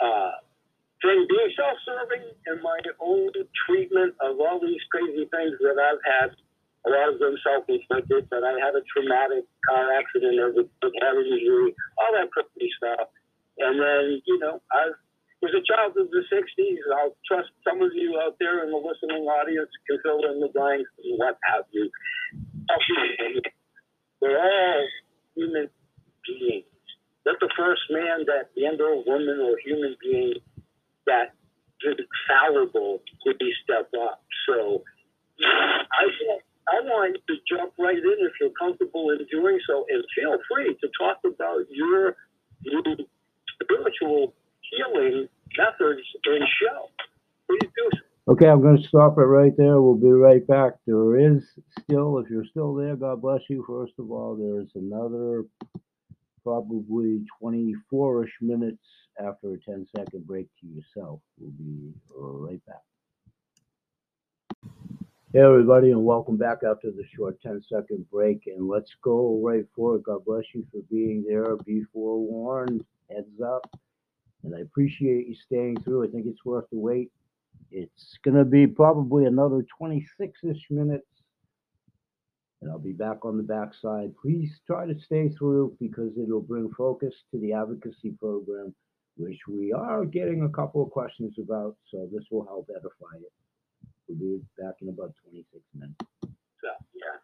uh, 0.00 0.32
thing. 1.02 1.26
Being 1.28 1.52
self-serving 1.56 2.24
in 2.46 2.62
my 2.62 2.78
own 3.00 3.32
treatment 3.66 4.14
of 4.22 4.38
all 4.38 4.60
these 4.60 4.80
crazy 4.90 5.26
things 5.28 5.54
that 5.60 5.76
I've 5.78 6.02
had, 6.06 6.28
a 6.86 6.90
lot 6.90 7.12
of 7.12 7.18
them 7.20 7.36
self-inflicted, 7.44 8.28
but 8.30 8.42
I 8.44 8.56
had 8.56 8.74
a 8.74 8.82
traumatic 8.88 9.44
car 9.68 9.92
accident, 9.92 10.40
I 10.40 10.48
had 10.56 11.16
an 11.16 11.26
injury, 11.28 11.76
all 11.98 12.12
that 12.16 12.32
crazy 12.32 12.70
stuff. 12.80 13.08
And 13.58 13.76
then, 13.76 14.22
you 14.24 14.38
know, 14.38 14.62
I 14.72 14.88
was 15.42 15.52
a 15.52 15.64
child 15.64 15.96
of 15.96 16.08
the 16.10 16.24
60s. 16.32 16.80
I'll 16.96 17.16
trust 17.28 17.52
some 17.64 17.82
of 17.82 17.92
you 17.94 18.20
out 18.24 18.36
there 18.40 18.64
in 18.64 18.70
the 18.70 18.80
listening 18.80 19.24
audience 19.28 19.68
can 19.88 19.98
fill 20.02 20.24
in 20.32 20.40
the 20.40 20.48
blanks 20.52 20.88
and 21.04 21.18
what 21.18 21.36
have 21.52 21.64
you. 21.72 21.90
We're 24.20 24.38
all 24.38 24.86
human 25.36 25.68
beings. 26.26 26.64
Not 27.26 27.36
the 27.40 27.50
first 27.56 27.82
man 27.90 28.24
that, 28.26 28.48
and 28.56 28.80
or 28.80 29.04
woman 29.04 29.40
or 29.40 29.58
human 29.64 29.96
being 30.00 30.34
that 31.06 31.34
is 31.84 31.96
fallible 32.28 33.02
could 33.24 33.38
be 33.38 33.52
stepped 33.64 33.94
up. 33.94 34.22
So 34.48 34.82
I 35.44 36.04
I 36.70 36.80
want 36.82 37.16
to 37.26 37.34
jump 37.50 37.72
right 37.78 37.96
in 37.96 38.16
if 38.20 38.32
you're 38.40 38.54
comfortable 38.58 39.10
in 39.10 39.26
doing 39.30 39.58
so, 39.66 39.84
and 39.88 40.04
feel 40.14 40.38
free 40.50 40.76
to 40.80 40.88
talk 40.98 41.18
about 41.24 41.66
your, 41.68 42.16
your 42.62 42.82
spiritual 43.62 44.34
healing 44.70 45.28
methods 45.58 46.06
and 46.26 46.44
show. 46.62 46.88
Please 47.48 47.70
do 47.76 47.90
so. 47.92 48.32
Okay, 48.32 48.46
I'm 48.46 48.62
going 48.62 48.80
to 48.80 48.88
stop 48.88 49.18
it 49.18 49.22
right 49.22 49.52
there. 49.56 49.80
We'll 49.80 49.96
be 49.96 50.10
right 50.10 50.46
back. 50.46 50.74
There 50.86 51.18
is 51.18 51.42
still, 51.82 52.18
if 52.18 52.30
you're 52.30 52.44
still 52.44 52.74
there, 52.74 52.94
God 52.94 53.20
bless 53.22 53.40
you. 53.48 53.64
First 53.66 53.94
of 53.98 54.12
all, 54.12 54.36
there's 54.36 54.70
another 54.76 55.44
probably 56.44 57.24
24 57.40 58.24
ish 58.24 58.32
minutes 58.40 58.84
after 59.18 59.54
a 59.54 59.58
10 59.58 59.86
second 59.96 60.26
break 60.26 60.46
to 60.60 60.66
yourself. 60.66 61.20
We'll 61.38 61.50
be 61.50 61.92
right 62.16 62.64
back. 62.66 62.82
Hey, 65.32 65.42
everybody, 65.42 65.92
and 65.92 66.04
welcome 66.04 66.36
back 66.36 66.64
after 66.68 66.90
the 66.90 67.04
short 67.14 67.40
10 67.40 67.62
second 67.72 68.04
break. 68.10 68.48
And 68.48 68.66
let's 68.66 68.96
go 69.00 69.40
right 69.40 69.64
for 69.76 69.94
it. 69.94 70.02
God 70.02 70.24
bless 70.24 70.42
you 70.52 70.66
for 70.72 70.80
being 70.90 71.24
there. 71.24 71.54
Be 71.64 71.84
forewarned. 71.92 72.84
Heads 73.08 73.40
up. 73.40 73.64
And 74.42 74.56
I 74.56 74.58
appreciate 74.62 75.28
you 75.28 75.36
staying 75.36 75.82
through. 75.84 76.02
I 76.02 76.08
think 76.08 76.26
it's 76.26 76.44
worth 76.44 76.64
the 76.72 76.80
wait. 76.80 77.12
It's 77.70 78.18
going 78.24 78.38
to 78.38 78.44
be 78.44 78.66
probably 78.66 79.26
another 79.26 79.64
26 79.78 80.40
ish 80.42 80.66
minutes. 80.68 81.06
And 82.60 82.68
I'll 82.68 82.80
be 82.80 82.90
back 82.90 83.24
on 83.24 83.36
the 83.36 83.44
backside. 83.44 84.12
Please 84.20 84.50
try 84.66 84.84
to 84.84 84.98
stay 84.98 85.28
through 85.28 85.76
because 85.78 86.10
it'll 86.20 86.40
bring 86.40 86.72
focus 86.76 87.14
to 87.30 87.38
the 87.38 87.52
advocacy 87.52 88.16
program, 88.18 88.74
which 89.16 89.38
we 89.48 89.72
are 89.72 90.04
getting 90.04 90.42
a 90.42 90.48
couple 90.48 90.82
of 90.82 90.90
questions 90.90 91.36
about. 91.38 91.76
So 91.88 92.08
this 92.12 92.24
will 92.32 92.46
help 92.46 92.68
edify 92.68 93.16
it. 93.18 93.32
We'll 94.10 94.42
be 94.42 94.42
back 94.58 94.74
in 94.82 94.90
about 94.90 95.14
26 95.30 95.46
minutes. 95.78 95.94
So, 96.58 96.70
yeah. 96.98 97.22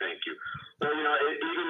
Thank 0.00 0.24
you. 0.24 0.32
Well, 0.80 0.96
you 0.96 1.04
know, 1.04 1.16
it, 1.20 1.36
even 1.36 1.68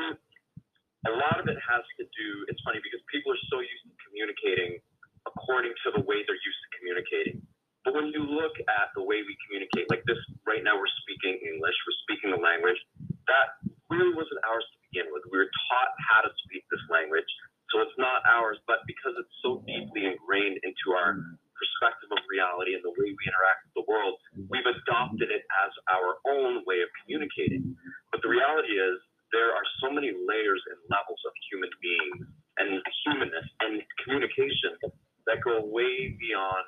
a 1.11 1.15
lot 1.19 1.43
of 1.43 1.51
it 1.51 1.59
has 1.59 1.83
to 1.99 2.07
do, 2.07 2.29
it's 2.47 2.63
funny 2.63 2.79
because 2.79 3.03
people 3.11 3.35
are 3.35 3.45
so 3.51 3.59
used 3.59 3.83
to 3.91 3.95
communicating 4.07 4.79
according 5.27 5.75
to 5.83 5.89
the 5.99 6.07
way 6.07 6.23
they're 6.23 6.39
used 6.39 6.61
to 6.63 6.71
communicating. 6.79 7.43
But 7.83 7.99
when 7.99 8.15
you 8.15 8.23
look 8.23 8.55
at 8.71 8.95
the 8.95 9.03
way 9.03 9.27
we 9.27 9.35
communicate, 9.51 9.91
like 9.91 10.07
this, 10.07 10.23
right 10.47 10.63
now 10.63 10.79
we're 10.79 10.95
speaking 11.03 11.35
English, 11.43 11.75
we're 11.83 12.01
speaking 12.07 12.31
the 12.31 12.39
language, 12.39 12.79
that 13.27 13.59
really 13.91 14.15
wasn't 14.15 14.39
ours 14.47 14.65
to 14.65 14.77
begin 14.89 15.11
with. 15.11 15.27
We 15.29 15.37
were 15.37 15.51
taught 15.67 15.91
how 15.99 16.23
to 16.23 16.31
speak 16.47 16.63
this 16.71 16.81
language. 16.89 17.29
So 17.75 17.83
it's 17.83 17.99
not 17.99 18.23
ours, 18.25 18.57
but 18.71 18.87
because 18.87 19.19
it's 19.19 19.35
so 19.43 19.67
deeply 19.67 20.07
ingrained 20.07 20.63
into 20.63 20.95
our 20.95 21.19
mm-hmm. 21.19 21.44
Perspective 21.65 22.13
of 22.13 22.21
reality 22.29 22.77
and 22.77 22.85
the 22.85 22.93
way 22.93 23.09
we 23.09 23.23
interact 23.25 23.65
with 23.69 23.75
the 23.81 23.87
world, 23.89 24.21
we've 24.53 24.69
adopted 24.69 25.33
it 25.33 25.43
as 25.65 25.73
our 25.89 26.21
own 26.29 26.61
way 26.69 26.85
of 26.85 26.91
communicating. 27.03 27.73
But 28.13 28.21
the 28.21 28.29
reality 28.29 28.77
is, 28.77 29.01
there 29.33 29.51
are 29.51 29.67
so 29.83 29.91
many 29.91 30.15
layers 30.15 30.63
and 30.71 30.79
levels 30.93 31.19
of 31.27 31.33
human 31.51 31.73
beings 31.83 32.23
and 32.61 32.79
humanness 33.03 33.49
and 33.67 33.83
communication 34.05 34.79
that 35.27 35.43
go 35.43 35.65
way 35.65 36.15
beyond 36.21 36.65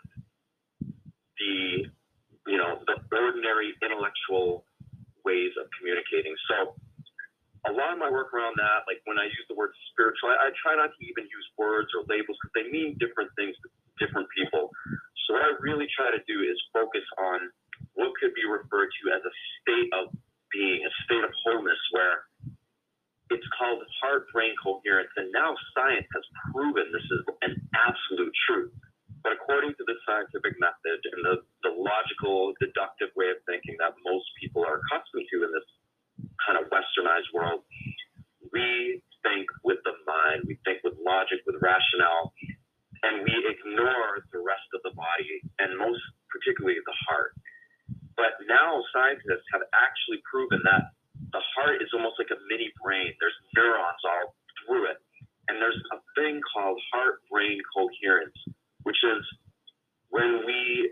the 1.39 1.87
you 2.49 2.59
know 2.59 2.81
the 2.89 2.97
ordinary 3.15 3.71
intellectual 3.85 4.65
ways 5.23 5.53
of 5.61 5.71
communicating. 5.79 6.35
So 6.51 6.75
a 7.67 7.73
lot 7.75 7.93
of 7.95 7.99
my 7.99 8.11
work 8.11 8.31
around 8.35 8.55
that, 8.59 8.87
like 8.87 9.03
when 9.07 9.19
I 9.19 9.27
use 9.27 9.47
the 9.51 9.59
word 9.59 9.75
spiritual, 9.91 10.31
I, 10.31 10.51
I 10.51 10.55
try 10.59 10.79
not 10.79 10.91
to 10.95 11.01
even 11.07 11.27
use 11.27 11.47
words 11.59 11.91
or 11.95 12.07
labels 12.07 12.39
because 12.39 12.55
they 12.55 12.67
mean 12.71 12.95
different 12.99 13.31
things 13.35 13.55
to 13.63 13.69
different 13.99 14.29
people. 14.37 14.71
So 15.27 15.35
what 15.35 15.43
I 15.43 15.53
really 15.59 15.89
try 15.91 16.11
to 16.15 16.23
do 16.29 16.37
is 16.43 16.57
focus 16.73 17.05
on 17.19 17.51
what 17.95 18.13
could 18.21 18.33
be 18.37 18.47
referred 18.47 18.91
to 18.91 19.05
as 19.13 19.23
a 19.25 19.35
state 19.61 19.91
of 19.97 20.15
being, 20.53 20.85
a 20.85 20.93
state 21.05 21.25
of 21.25 21.33
wholeness 21.45 21.81
where 21.91 22.29
it's 23.31 23.47
called 23.59 23.83
heart 24.03 24.31
brain 24.31 24.55
coherence. 24.63 25.11
And 25.19 25.33
now 25.35 25.57
science 25.75 26.07
has 26.15 26.25
proven 26.53 26.87
this 26.95 27.09
is 27.11 27.23
an 27.43 27.55
absolute 27.75 28.35
truth. 28.47 28.73
But 29.27 29.35
according 29.35 29.75
to 29.75 29.83
the 29.83 29.99
scientific 30.07 30.55
method 30.63 31.03
and 31.03 31.21
the, 31.27 31.35
the 31.67 31.75
logical, 31.75 32.55
deductive 32.63 33.11
way 33.19 33.35
of 33.35 33.43
thinking 33.43 33.75
that 33.83 33.99
most 34.07 34.31
people 34.39 34.63
are 34.63 34.79
accustomed 34.79 35.27
to 35.35 35.37
in 35.43 35.51
this 35.51 35.67
kind 36.47 36.63
of 36.63 36.71
westernized 36.71 37.35
world, 37.35 37.67
we 38.55 39.03
think 39.27 39.51
with 39.67 39.83
the 39.83 39.99
mind, 40.07 40.47
we 40.47 40.55
think 40.63 40.79
with 40.87 40.95
logic, 41.03 41.43
with 41.43 41.59
rationale, 41.59 42.31
and 43.03 43.25
we 43.25 43.35
ignore 43.45 44.25
the 44.33 44.41
rest 44.41 44.69
of 44.73 44.81
the 44.85 44.95
body 44.97 45.43
and 45.61 45.77
most 45.77 46.01
particularly 46.33 46.79
the 46.85 46.99
heart. 47.09 47.37
But 48.17 48.41
now 48.49 48.81
scientists 48.93 49.45
have 49.53 49.65
actually 49.77 50.25
proven 50.25 50.61
that 50.65 50.97
the 51.33 51.43
heart 51.57 51.85
is 51.85 51.91
almost 51.93 52.17
like 52.17 52.33
a 52.33 52.41
mini 52.49 52.73
brain. 52.81 53.13
There's 53.21 53.37
neurons 53.57 54.03
all 54.05 54.37
through 54.65 54.91
it. 54.93 54.99
And 55.49 55.61
there's 55.63 55.79
a 55.93 55.99
thing 56.19 56.41
called 56.43 56.81
heart 56.93 57.23
brain 57.31 57.61
coherence, 57.71 58.37
which 58.83 58.99
is 59.05 59.23
when 60.11 60.43
we 60.47 60.91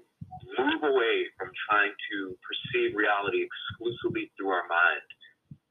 move 0.58 0.82
away 0.84 1.26
from 1.38 1.50
trying 1.68 1.92
to 2.12 2.36
perceive 2.44 2.94
reality 2.94 3.42
exclusively 3.46 4.30
through 4.36 4.52
our 4.52 4.66
mind 4.68 5.06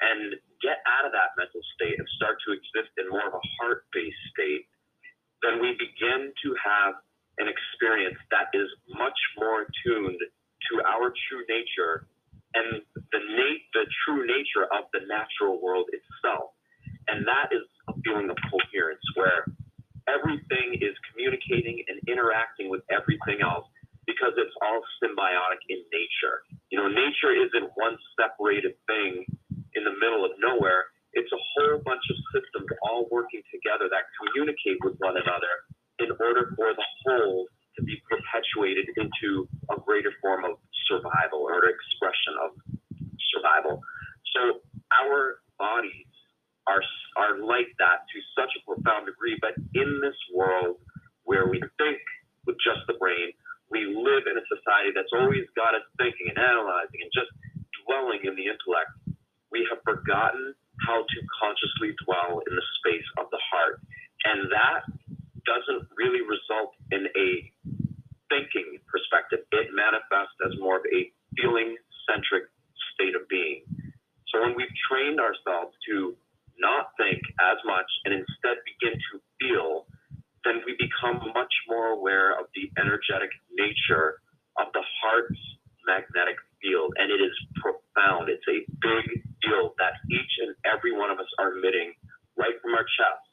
and 0.02 0.36
get 0.60 0.84
out 0.88 1.06
of 1.06 1.12
that 1.13 1.36
mental 1.38 1.62
state 1.76 1.96
and 1.96 2.08
start 2.17 2.39
to 2.43 2.52
exist 2.56 2.91
in 3.00 3.08
more 3.08 3.24
of 3.28 3.36
a 3.36 3.43
heart 3.60 3.86
based 3.93 4.19
state, 4.34 4.67
then 5.43 5.62
we 5.62 5.76
begin 5.76 6.32
to 6.43 6.50
have 6.60 7.00
an 7.39 7.48
experience 7.48 8.17
that 8.32 8.52
is 8.54 8.67
much 8.96 9.17
more 9.38 9.67
attuned 9.67 10.19
to 10.69 10.74
our 10.86 11.12
true 11.28 11.43
nature 11.50 12.08
and 12.54 12.82
the 12.96 13.22
na- 13.22 13.63
the 13.74 13.86
true 14.06 14.24
nature 14.26 14.69
of 14.72 14.88
the 14.93 15.02
natural 15.10 15.60
world 15.60 15.89
itself. 15.91 16.54
And 17.10 17.26
that 17.28 17.52
is 17.52 17.65
a 17.89 17.93
feeling 18.06 18.30
of 18.30 18.38
coherence 18.48 19.04
where 19.15 19.43
everything 20.08 20.80
is 20.80 20.96
communicating 21.12 21.84
and 21.88 22.00
interacting 22.08 22.69
with 22.69 22.84
everything 22.91 23.41
else 23.41 23.67
because 24.06 24.36
it's 24.36 24.54
all 24.62 24.82
symbiotic 25.00 25.63
in 25.72 25.80
nature. 25.91 26.43
You 26.72 26.80
know, 26.80 26.88
nature 26.91 27.32
isn't 27.32 27.72
one 27.76 27.96
separated 28.19 28.76
thing 28.88 29.26
in 29.76 29.84
the 29.84 29.96
middle 29.96 30.24
of 30.28 30.32
nowhere. 30.39 30.91
It's 31.13 31.32
a 31.32 31.39
whole 31.39 31.80
bunch 31.86 32.04
of 32.10 32.17
systems 32.34 32.67
all 32.84 33.08
working 33.12 33.41
together 33.54 33.88
that 33.89 34.10
communicate 34.19 34.82
with 34.84 34.98
one 35.00 35.15
another 35.15 35.54
in 36.02 36.10
order 36.19 36.52
for 36.58 36.74
the 36.74 36.88
whole 37.06 37.48
to 37.78 37.82
be 37.84 37.98
perpetuated 38.06 38.89
into 38.98 39.48
a 39.72 39.80
greater 39.82 40.12
form 40.22 40.45
of 40.45 40.58
survival 40.89 41.45
or 41.48 41.65
expression 41.70 42.34
of 42.43 42.52
survival. 43.34 43.82
So 44.36 44.62
our 44.93 45.41
bodies 45.58 46.10
are 46.67 46.82
are 47.17 47.38
like 47.45 47.70
that 47.78 48.10
to 48.10 48.17
such 48.34 48.50
a 48.58 48.62
profound 48.65 49.06
degree, 49.06 49.38
but 49.41 49.54
in 49.78 50.02
this 50.02 50.17
world 50.34 50.82
where 51.26 51.45
we 51.45 51.62
think 51.78 52.02
with 52.45 52.58
just 52.65 52.82
the 52.89 52.98
brain, 52.98 53.32
we 53.70 53.86
live 53.89 54.26
in 54.30 54.38
a 54.38 54.45
society 54.50 54.93
that's 54.93 55.13
always 55.13 55.45
got 55.58 55.74
us 55.74 55.86
thinking 55.98 56.30
and 56.30 56.38
analyzing 56.38 57.02
and 57.02 57.12
just 57.13 57.30
dwelling 57.86 58.22
in 58.26 58.34
the 58.38 58.45
intellect. 58.50 58.91
We 59.50 59.65
have 59.70 59.82
forgotten 59.86 60.54
how 60.86 61.06
to 61.06 61.17
consciously 61.41 61.93
dwell 62.06 62.41
in 62.45 62.54
the 62.54 62.65
space 62.82 63.06
of 63.22 63.30
the 63.30 63.41
heart. 63.50 63.82
And 64.26 64.50
that 64.50 64.82
doesn't 65.45 65.88
really 65.97 66.21
result 66.23 66.75
in 66.91 67.08
a 67.13 67.29
thinking 68.29 68.79
perspective. 68.89 69.45
It 69.51 69.69
manifests 69.73 70.36
as 70.45 70.58
more 70.60 70.77
of 70.82 70.86
a 70.89 71.12
feeling 71.38 71.75
centric 72.10 72.49
state 72.95 73.15
of 73.15 73.27
being. 73.29 73.63
So 74.34 74.41
when 74.41 74.58
we've 74.58 74.73
trained 74.89 75.21
ourselves 75.21 75.77
to 75.89 76.17
not 76.58 76.93
think 76.97 77.21
as 77.41 77.58
much 77.65 77.88
and 78.06 78.13
instead 78.13 78.58
begin 78.65 78.97
to 78.97 79.13
feel, 79.41 79.86
then 80.43 80.62
we 80.65 80.75
become 80.75 81.21
much 81.34 81.53
more 81.69 81.95
aware 81.95 82.36
of 82.38 82.49
the 82.53 82.67
energetic 82.82 83.32
nature 83.53 84.19
of 84.60 84.69
the 84.73 84.84
heart's 85.01 85.39
magnetic 85.88 86.36
field. 86.62 86.93
And 86.97 87.12
it 87.12 87.21
is 87.21 87.34
profound. 87.62 88.29
It's 88.29 88.45
a 88.49 88.65
big 88.82 89.06
field 89.43 89.77
that 89.79 89.99
each 90.10 90.34
and 90.43 90.56
every 90.65 90.95
one 90.95 91.10
of 91.12 91.19
us 91.19 91.29
are 91.39 91.53
emitting 91.58 91.93
right 92.38 92.56
from 92.62 92.73
our 92.73 92.86
chest. 92.86 93.23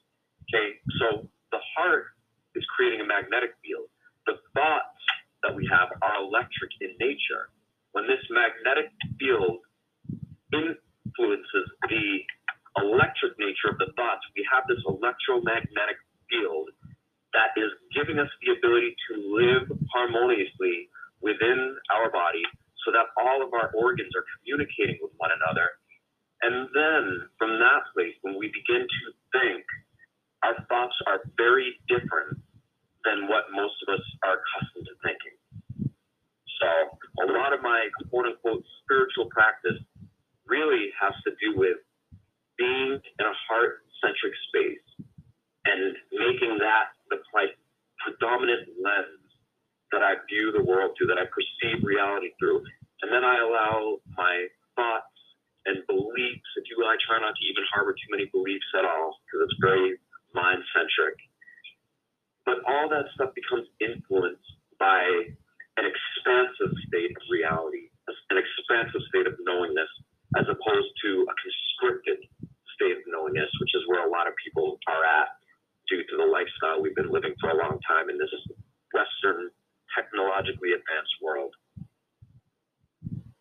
Okay, 0.51 0.79
so 0.99 1.31
the 1.53 1.61
heart 1.77 2.15
is 2.55 2.65
creating 2.75 3.01
a 3.01 3.07
magnetic 3.07 3.55
field. 3.63 3.89
The 4.27 4.39
thoughts 4.55 5.01
that 5.43 5.55
we 5.55 5.67
have 5.71 5.89
are 6.03 6.17
electric 6.23 6.71
in 6.81 6.95
nature. 7.01 7.51
When 7.93 8.07
this 8.07 8.23
magnetic 8.31 8.93
field 9.19 9.65
influences 10.53 11.67
the 11.89 12.23
electric 12.79 13.35
nature 13.39 13.71
of 13.75 13.79
the 13.79 13.91
thoughts, 13.97 14.23
we 14.37 14.47
have 14.53 14.65
this 14.71 14.79
electromagnetic 14.87 15.99
field 16.31 16.71
that 17.35 17.55
is 17.59 17.71
giving 17.95 18.19
us 18.19 18.31
the 18.43 18.55
ability 18.59 18.95
to 19.11 19.13
live 19.31 19.65
harmoniously 19.95 20.91
within 21.23 21.77
our 21.95 22.11
body 22.11 22.43
so 22.87 22.91
that 22.91 23.11
all 23.19 23.43
of 23.45 23.53
our 23.55 23.71
organs 23.77 24.11
are 24.17 24.27
communicating 24.39 24.99
with 25.03 25.13
one 25.19 25.31
another. 25.31 25.69
And 26.43 26.67
then 26.73 27.03
from 27.37 27.61
that 27.61 27.85
place, 27.93 28.17
when 28.23 28.41
we 28.41 28.49
begin 28.49 28.83
to 28.83 29.03
think, 29.37 29.63
our 30.43 30.57
thoughts 30.69 30.97
are 31.07 31.21
very 31.37 31.77
different 31.89 32.41
than 33.05 33.29
what 33.29 33.49
most 33.53 33.75
of 33.87 33.95
us 33.95 34.05
are 34.25 34.41
accustomed 34.41 34.87
to 34.89 34.95
thinking. 35.05 35.37
So 36.61 36.69
a 37.25 37.27
lot 37.33 37.53
of 37.53 37.63
my 37.63 37.89
quote 38.09 38.27
unquote 38.27 38.65
spiritual 38.85 39.33
practice 39.33 39.81
really 40.47 40.93
has 41.01 41.15
to 41.25 41.33
do 41.41 41.57
with 41.57 41.81
being 42.59 43.01
in 43.01 43.25
a 43.25 43.37
heart 43.49 43.85
centric 44.05 44.37
space 44.53 44.85
and 45.65 45.97
making 46.13 46.61
that 46.61 46.93
the 47.09 47.21
like 47.33 47.57
predominant 48.01 48.69
lens 48.81 49.21
that 49.93 50.03
I 50.05 50.17
view 50.29 50.53
the 50.53 50.65
world 50.65 50.97
through, 50.97 51.09
that 51.09 51.19
I 51.19 51.27
perceive 51.29 51.83
reality 51.85 52.33
through. 52.39 52.63
And 53.03 53.13
then 53.13 53.25
I 53.25 53.43
allow 53.43 53.99
my 54.17 54.47
thoughts 54.77 55.11
and 55.67 55.85
beliefs, 55.85 56.49
if 56.57 56.65
you 56.73 56.81
will, 56.81 56.89
I 56.89 56.97
try 57.05 57.21
not 57.21 57.37
to 57.37 57.45
even 57.45 57.65
harbor 57.69 57.93
too 57.93 58.09
many 58.09 58.31
beliefs 58.33 58.69
at 58.79 58.85
all 58.85 59.21
because 59.27 59.45
it's 59.49 59.59
very 59.61 60.01
mind 60.33 60.63
centric. 60.73 61.17
But 62.49 62.65
all 62.65 62.80
that 62.91 63.07
stuff 63.15 63.35
becomes 63.35 63.67
influenced 63.81 64.47
by 64.79 65.03
an 65.79 65.87
expansive 65.87 66.73
state 66.89 67.13
of 67.15 67.23
reality, 67.31 67.91
an 68.31 68.39
expansive 68.39 69.03
state 69.11 69.27
of 69.27 69.35
knowingness, 69.43 69.91
as 70.39 70.47
opposed 70.51 70.93
to 71.05 71.27
a 71.27 71.35
constricted 71.39 72.21
state 72.77 72.97
of 72.99 73.05
knowingness, 73.09 73.51
which 73.61 73.75
is 73.75 73.83
where 73.89 74.07
a 74.07 74.11
lot 74.11 74.29
of 74.29 74.35
people 74.45 74.79
are 74.89 75.05
at 75.05 75.29
due 75.91 76.03
to 76.05 76.15
the 76.19 76.29
lifestyle 76.29 76.83
we've 76.83 76.97
been 76.97 77.11
living 77.13 77.35
for 77.41 77.51
a 77.51 77.59
long 77.59 77.79
time 77.89 78.11
in 78.11 78.19
this 78.19 78.31
Western 78.95 79.51
technologically 79.97 80.73
advanced 80.75 81.17
world. 81.23 81.51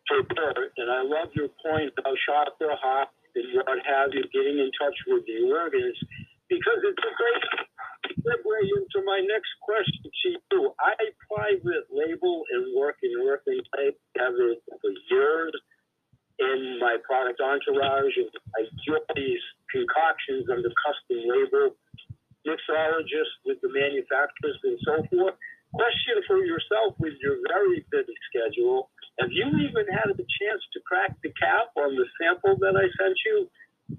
for 0.08 0.22
Bert, 0.34 0.72
and 0.78 0.90
I 0.90 1.02
love 1.02 1.30
your 1.34 1.50
point 1.62 1.92
about 1.98 2.16
chakra 2.26 2.76
hop 2.80 3.12
and 3.36 3.46
what 3.56 3.80
have 3.86 4.10
you, 4.14 4.24
getting 4.34 4.58
in 4.58 4.70
touch 4.78 4.96
with 5.08 5.24
the 5.26 5.46
organs, 5.50 5.98
because 6.50 6.80
it's 6.84 7.04
a 7.04 7.14
great 7.16 7.44
segue 8.22 8.58
into 8.76 9.00
my 9.06 9.20
next 9.24 9.50
question 9.62 10.04
to 10.06 10.28
you. 10.52 10.74
I 10.82 10.94
private 11.30 11.86
label 11.90 12.44
and 12.52 12.76
work 12.76 12.98
in 13.02 13.12
working 13.24 13.60
type 13.76 13.96
have 14.18 14.34
it 14.36 14.60
for 14.68 14.90
years 15.10 15.54
in 16.40 16.78
my 16.80 16.98
product 17.06 17.40
entourage, 17.40 18.16
and 18.18 18.30
I 18.58 18.68
do 18.86 18.98
these 19.16 19.44
concoctions 19.72 20.48
under 20.50 20.70
custom 20.84 21.18
label 21.28 21.76
mixologists 22.46 23.36
with 23.46 23.60
the 23.62 23.70
manufacturers 23.72 24.58
and 24.64 24.78
so 24.84 24.94
forth. 25.10 25.36
Question 25.74 26.18
for 26.26 26.42
yourself 26.42 26.98
with 26.98 27.14
your 27.22 27.38
very 27.46 27.86
busy 27.94 28.16
schedule. 28.32 28.90
Have 29.20 29.30
you 29.30 29.46
even 29.46 29.86
had 29.92 30.10
a 30.10 30.16
chance 30.18 30.62
to 30.74 30.80
crack 30.82 31.14
the 31.22 31.30
cap 31.38 31.70
on 31.78 31.94
the 31.94 32.06
sample 32.18 32.58
that 32.58 32.74
I 32.74 32.90
sent 32.98 33.16
you? 33.26 33.46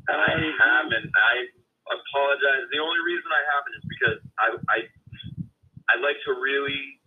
I 0.09 0.35
haven't. 0.59 1.09
I 1.15 1.35
apologize. 1.87 2.67
The 2.73 2.81
only 2.83 3.01
reason 3.07 3.29
I 3.31 3.43
haven't 3.55 3.75
is 3.79 3.85
because 3.87 4.19
I 4.39 4.47
I 4.67 4.79
I 5.91 5.95
like 6.03 6.19
to 6.27 6.33
really, 6.35 6.99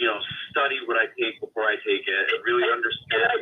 you 0.00 0.08
know, 0.10 0.20
study 0.50 0.82
what 0.86 0.98
I 0.98 1.08
take 1.20 1.38
before 1.40 1.68
I 1.70 1.76
take 1.86 2.04
it 2.06 2.24
and 2.34 2.40
really 2.46 2.66
understand. 2.70 3.40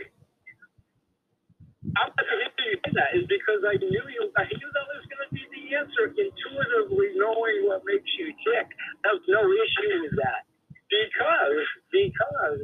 I'm 1.98 2.11
going 2.14 2.28
to 2.28 2.50
hear 2.57 2.72
you 2.72 2.78
say 2.87 2.92
that 2.94 3.11
is 3.18 3.26
because 3.28 3.62
I 3.66 3.76
knew 3.81 4.07
you. 4.12 4.24
I 4.38 4.46
knew 4.48 4.68
that 4.70 4.87
was 4.94 5.04
going 5.11 5.22
to 5.26 5.31
be 5.35 5.44
the 5.50 5.64
answer. 5.76 6.11
Intuitively 6.14 7.18
knowing 7.18 7.66
what 7.66 7.83
makes 7.85 8.09
you 8.18 8.31
tick. 8.46 8.66
There's 9.04 9.26
no 9.28 9.42
issue 9.44 9.92
with 10.07 10.16
that 10.22 10.46
because 10.88 11.66
because 11.90 12.61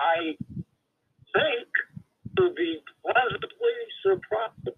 I 0.00 0.38
think 1.34 1.68
you'll 2.38 2.53
be 2.64 2.80
pleasantly 3.04 3.76
surprised 4.00 4.72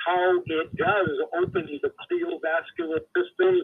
how 0.00 0.40
it 0.40 0.70
does 0.80 1.12
open 1.36 1.68
the 1.84 1.92
cardiovascular 1.92 3.04
system, 3.12 3.60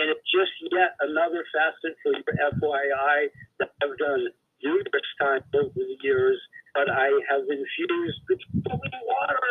and 0.00 0.04
it's 0.08 0.28
just 0.32 0.56
yet 0.72 0.96
another 1.04 1.44
facet 1.52 1.92
for 2.00 2.16
your 2.16 2.32
FYI 2.56 3.28
that 3.60 3.68
I've 3.84 3.98
done 4.00 4.32
numerous 4.64 5.10
times 5.20 5.44
over 5.52 5.76
the 5.76 5.98
years 6.00 6.40
but 6.74 6.88
I 6.88 7.08
have 7.28 7.44
infused 7.44 8.20
particularly 8.24 9.00
water 9.04 9.48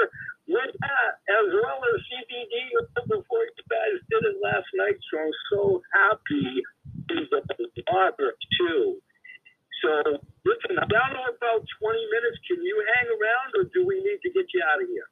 with 0.50 0.74
that 0.74 1.12
as 1.30 1.48
well 1.54 1.80
as 1.86 2.02
CBD 2.10 2.54
before 3.08 3.46
you 3.46 3.64
guys 3.70 3.98
did 4.10 4.24
it 4.26 4.38
last 4.42 4.68
night. 4.74 4.98
So 5.10 5.16
I'm 5.22 5.36
so 5.54 5.62
happy 5.94 6.50
with 7.10 7.30
the 7.30 7.84
water 7.94 8.34
too. 8.58 8.98
So 9.82 10.22
listen, 10.46 10.78
I'm 10.78 10.90
down 10.90 11.12
to 11.18 11.22
about 11.34 11.62
20 11.66 12.14
minutes. 12.14 12.38
Can 12.48 12.62
you 12.62 12.78
hang 12.96 13.08
around 13.10 13.50
or 13.58 13.64
do 13.74 13.86
we 13.86 14.00
need 14.02 14.22
to 14.22 14.30
get 14.32 14.46
you 14.54 14.62
out 14.62 14.82
of 14.82 14.88
here? 14.88 15.10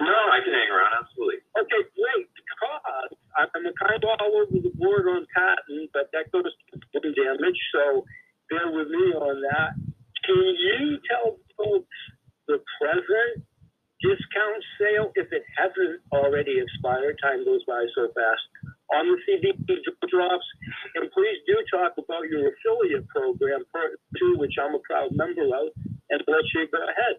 No, 0.00 0.16
I 0.32 0.40
can 0.40 0.52
hang 0.52 0.70
around, 0.72 0.96
absolutely. 0.96 1.44
Okay, 1.54 1.82
great. 1.92 2.26
Because 2.32 3.12
I'm 3.36 3.68
kind 3.76 4.00
of 4.00 4.08
all 4.20 4.42
over 4.42 4.56
the 4.56 4.72
board 4.80 5.04
on 5.06 5.28
patent, 5.30 5.92
but 5.92 6.08
that 6.16 6.32
goes 6.32 6.48
to 6.48 7.10
damage. 7.12 7.60
So 7.76 8.08
bear 8.48 8.72
with 8.72 8.88
me 8.88 9.12
on 9.12 9.44
that. 9.52 9.76
Can 10.24 10.40
you 10.40 10.98
tell 11.04 11.36
folks 11.56 11.98
the 12.48 12.64
present 12.80 13.44
discount 14.00 14.62
sale, 14.80 15.12
if 15.14 15.28
it 15.32 15.44
hasn't 15.60 16.00
already 16.12 16.56
expired, 16.58 17.20
time 17.20 17.44
goes 17.44 17.60
by 17.68 17.84
so 17.92 18.08
fast, 18.16 18.44
on 18.96 19.04
the 19.10 19.16
CBD 19.26 19.56
drops? 20.10 20.46
And 20.96 21.06
please 21.12 21.38
do 21.46 21.56
talk 21.70 21.94
about 21.98 22.26
your 22.28 22.50
affiliate 22.50 23.06
program, 23.08 23.62
part 23.72 23.98
two, 24.18 24.36
which 24.38 24.54
I'm 24.60 24.74
a 24.74 24.82
proud 24.82 25.14
member 25.14 25.46
of, 25.46 25.70
and 26.10 26.18
let 26.26 26.44
you 26.54 26.66
go 26.70 26.80
ahead. 26.82 27.16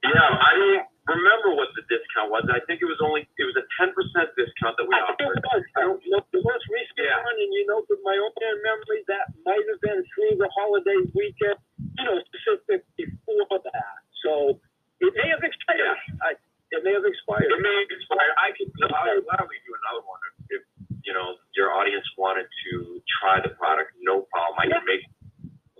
Yeah, 0.00 0.16
I 0.32 0.52
don't 0.56 0.84
remember 1.06 1.54
what 1.56 1.68
the 1.76 1.84
discount 1.86 2.32
was. 2.32 2.44
I 2.48 2.60
think 2.64 2.80
it 2.80 2.88
was 2.88 2.98
only 3.04 3.28
it 3.36 3.44
was 3.46 3.56
a 3.60 3.66
ten 3.76 3.92
percent 3.92 4.32
discount 4.36 4.74
that 4.80 4.88
we 4.88 4.96
I 4.96 5.12
think 5.16 5.28
offered. 5.28 5.38
it 5.38 5.44
was. 5.44 5.62
I 5.76 5.80
don't 5.86 6.00
know 6.08 6.20
the 6.32 6.40
most 6.42 6.64
recent 6.72 7.04
Yeah. 7.04 7.20
one, 7.20 7.36
and 7.36 7.52
you 7.52 7.64
know, 7.68 7.84
from 7.86 8.00
my 8.02 8.16
own 8.16 8.32
memory, 8.64 9.04
that 9.12 9.28
might 9.44 9.64
have 9.68 9.80
been 9.84 10.00
through 10.16 10.40
the 10.40 10.48
holiday 10.56 10.98
weekend, 11.12 11.60
you 12.00 12.04
know, 12.04 12.16
specific 12.32 12.84
before 12.96 13.44
that. 13.60 13.96
So 14.24 14.56
it 15.04 15.12
may 15.16 15.28
have 15.30 15.44
expired. 15.44 16.00
I, 16.24 16.30
it 16.70 16.80
may 16.86 16.94
have 16.94 17.06
expired. 17.06 17.50
It 17.50 17.62
may 17.62 17.76
expire. 17.90 18.32
I 18.38 18.54
could 18.54 18.70
I'll 18.90 19.22
gladly 19.26 19.58
do 19.66 19.72
another 19.74 20.02
one 20.06 20.20
if, 20.26 20.60
if 20.60 20.62
you 21.02 21.12
know 21.14 21.38
your 21.58 21.74
audience 21.74 22.06
wanted 22.14 22.46
to 22.46 23.02
try 23.20 23.42
the 23.42 23.54
product. 23.58 23.94
No 24.02 24.26
problem. 24.30 24.56
I 24.58 24.66
can 24.70 24.84
make. 24.86 25.04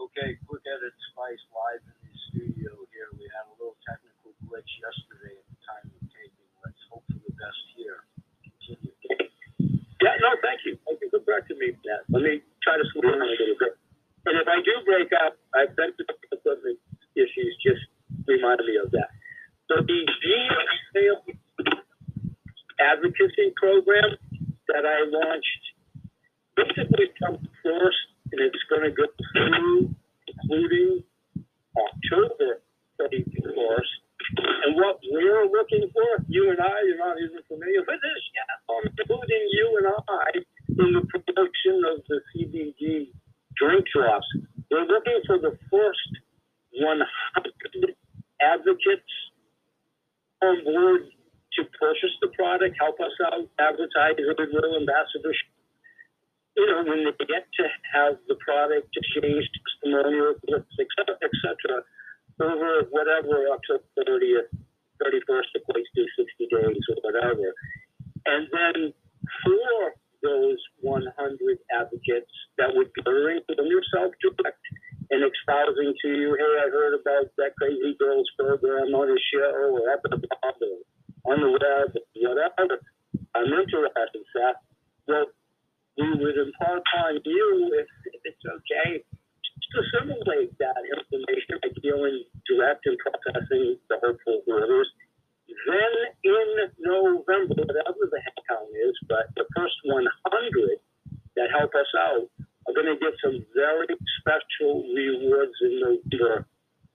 Okay, 0.00 0.34
quick 0.48 0.64
edit 0.66 0.96
spice 1.12 1.44
live 1.54 1.84
in 1.86 1.96
the 2.02 2.14
studio 2.32 2.72
here. 2.90 3.12
We 3.14 3.28
had 3.30 3.46
a 3.46 3.54
little 3.60 3.78
technical 3.86 4.34
glitch 4.48 4.72
yesterday 4.80 5.38
at 5.38 5.46
the 5.46 5.58
time 5.62 5.86
of 5.92 6.02
taping. 6.10 6.50
Let's 6.64 6.82
hope 6.90 7.04
for 7.06 7.20
the 7.20 7.34
best 7.36 7.62
here. 7.78 8.08
Continue. 8.42 8.96
Yeah, 10.02 10.16
no, 10.24 10.34
thank 10.42 10.64
you. 10.66 10.80
Thank 10.88 11.04
you 11.04 11.12
for 11.12 11.20
correcting 11.22 11.60
me, 11.60 11.76
Matt. 11.84 12.08
Let 12.10 12.24
me 12.24 12.42
try 12.64 12.80
to 12.80 12.84
slow 12.90 13.06
down 13.06 13.22
a 13.22 13.28
little 13.28 13.60
bit. 13.60 13.76
And 14.26 14.36
if 14.36 14.48
I 14.48 14.58
do 14.60 14.74
break 14.84 15.12
up, 15.24 15.36
I've 15.54 15.76
been 15.76 15.92
through 15.96 16.12
equipment 16.32 16.78
issues, 17.16 17.56
just 17.64 17.80
remind 18.26 18.60
me 18.66 18.76
of 18.82 18.90
that. 18.92 19.10
So 19.68 19.80
the 19.80 20.00
GSA 20.02 21.06
advocacy 22.80 23.54
program 23.56 24.18
that 24.68 24.84
I 24.84 25.06
launched 25.08 25.64
basically 26.56 27.08
comes 27.22 27.46
first, 27.62 28.02
and 28.32 28.40
it's 28.42 28.64
going 28.68 28.82
to 28.82 28.92
go 28.92 29.06
through, 29.32 29.94
including 30.26 31.04
October 31.78 32.60
31st. 33.00 33.92
And 34.66 34.76
what 34.76 35.00
we're 35.10 35.46
looking 35.48 35.88
for, 35.94 36.24
you 36.28 36.50
and 36.50 36.60
I, 36.60 36.76
you're 36.86 36.98
not 36.98 37.16
even 37.18 37.40
familiar 37.48 37.80
with 37.80 37.98
this 37.98 38.22
yet, 38.34 38.50
um, 38.68 38.84
including 38.84 39.42
you 39.54 39.66
and 39.80 39.86
I, 40.06 40.28
in 40.68 40.88
the 40.94 41.02
promotion 41.08 41.76
of 41.94 42.04
the 42.06 42.20
CBD 42.30 43.10
drink 43.60 43.86
drops. 43.94 44.26
We're 44.70 44.88
looking 44.88 45.20
for 45.26 45.38
the 45.38 45.52
first 45.70 46.10
100 46.74 47.94
advocates 48.40 49.14
on 50.42 50.64
board 50.64 51.02
to 51.58 51.60
purchase 51.76 52.14
the 52.22 52.28
product, 52.32 52.76
help 52.80 52.96
us 53.00 53.12
out, 53.26 53.44
advertise, 53.60 54.16
goodwill, 54.16 54.80
ambassadorship. 54.80 55.50
You 56.56 56.66
know, 56.66 56.82
when 56.88 57.04
they 57.04 57.26
get 57.26 57.46
to 57.60 57.64
have 57.94 58.14
the 58.28 58.36
product 58.40 58.88
exchanged, 58.96 59.50
testimonial, 59.82 60.34
et 60.48 60.64
cetera, 60.96 61.16
et 61.20 61.34
cetera, 61.42 61.82
over 62.40 62.88
whatever 62.90 63.50
October 63.52 63.84
30th, 63.98 64.50
31st 65.02 65.50
equates 65.60 65.90
to 65.96 66.02
60 66.16 66.48
days 66.48 66.84
or 66.90 66.96
whatever. 67.04 67.52
And 68.26 68.48
then 68.52 68.92
for 69.44 69.94
those 70.22 70.60
100 70.80 71.08
advocates 71.72 72.32
that 72.58 72.68
would 72.72 72.92
be 72.92 73.02
ordering 73.06 73.40
from 73.48 73.66
yourself 73.66 74.12
direct 74.20 74.60
and 75.10 75.24
espousing 75.24 75.92
to 76.02 76.08
you, 76.08 76.36
hey, 76.38 76.54
I 76.62 76.68
heard 76.70 76.94
about 76.94 77.32
that 77.36 77.56
crazy 77.58 77.96
girls 77.98 78.28
program 78.38 78.94
on 78.94 79.10
a 79.10 79.18
show 79.32 79.50
or 79.50 79.90
at 79.90 80.00
the 80.04 80.16
blog 80.16 80.56
or 80.62 81.32
on 81.32 81.38
the 81.40 81.50
web, 81.50 81.90
whatever. 82.22 82.78
I'm 83.34 83.50
interested, 83.50 84.24
Seth. 84.32 84.60
Well, 85.10 85.26
we 85.98 86.06
would 86.22 86.38
impart 86.38 86.86
on 87.02 87.18
you, 87.26 87.50
if, 87.82 87.88
if 88.14 88.22
it's 88.22 88.46
okay, 88.46 89.02
to 89.02 89.74
assimilate 89.82 90.54
that 90.62 90.78
information 90.86 91.58
by 91.58 91.74
dealing 91.82 92.22
direct 92.46 92.86
and 92.86 92.94
processing 93.02 93.74
the 93.90 93.98
hopeful 93.98 94.46
orders. 94.46 94.86
Then 95.66 95.94
in 96.22 96.48
November, 96.78 97.58
whatever 97.58 98.06
the 98.06 98.20
head 98.22 98.38
count 98.46 98.70
is, 98.70 98.94
but 99.10 99.26
the 99.34 99.50
first 99.58 99.74
100 99.82 100.78
that 101.34 101.50
help 101.58 101.74
us 101.74 101.90
out 101.98 102.30
are 102.70 102.74
going 102.74 102.94
to 102.94 103.02
get 103.02 103.18
some 103.18 103.42
very 103.50 103.90
special 104.22 104.86
rewards 104.94 105.58
in 105.58 105.74
November 105.82 106.46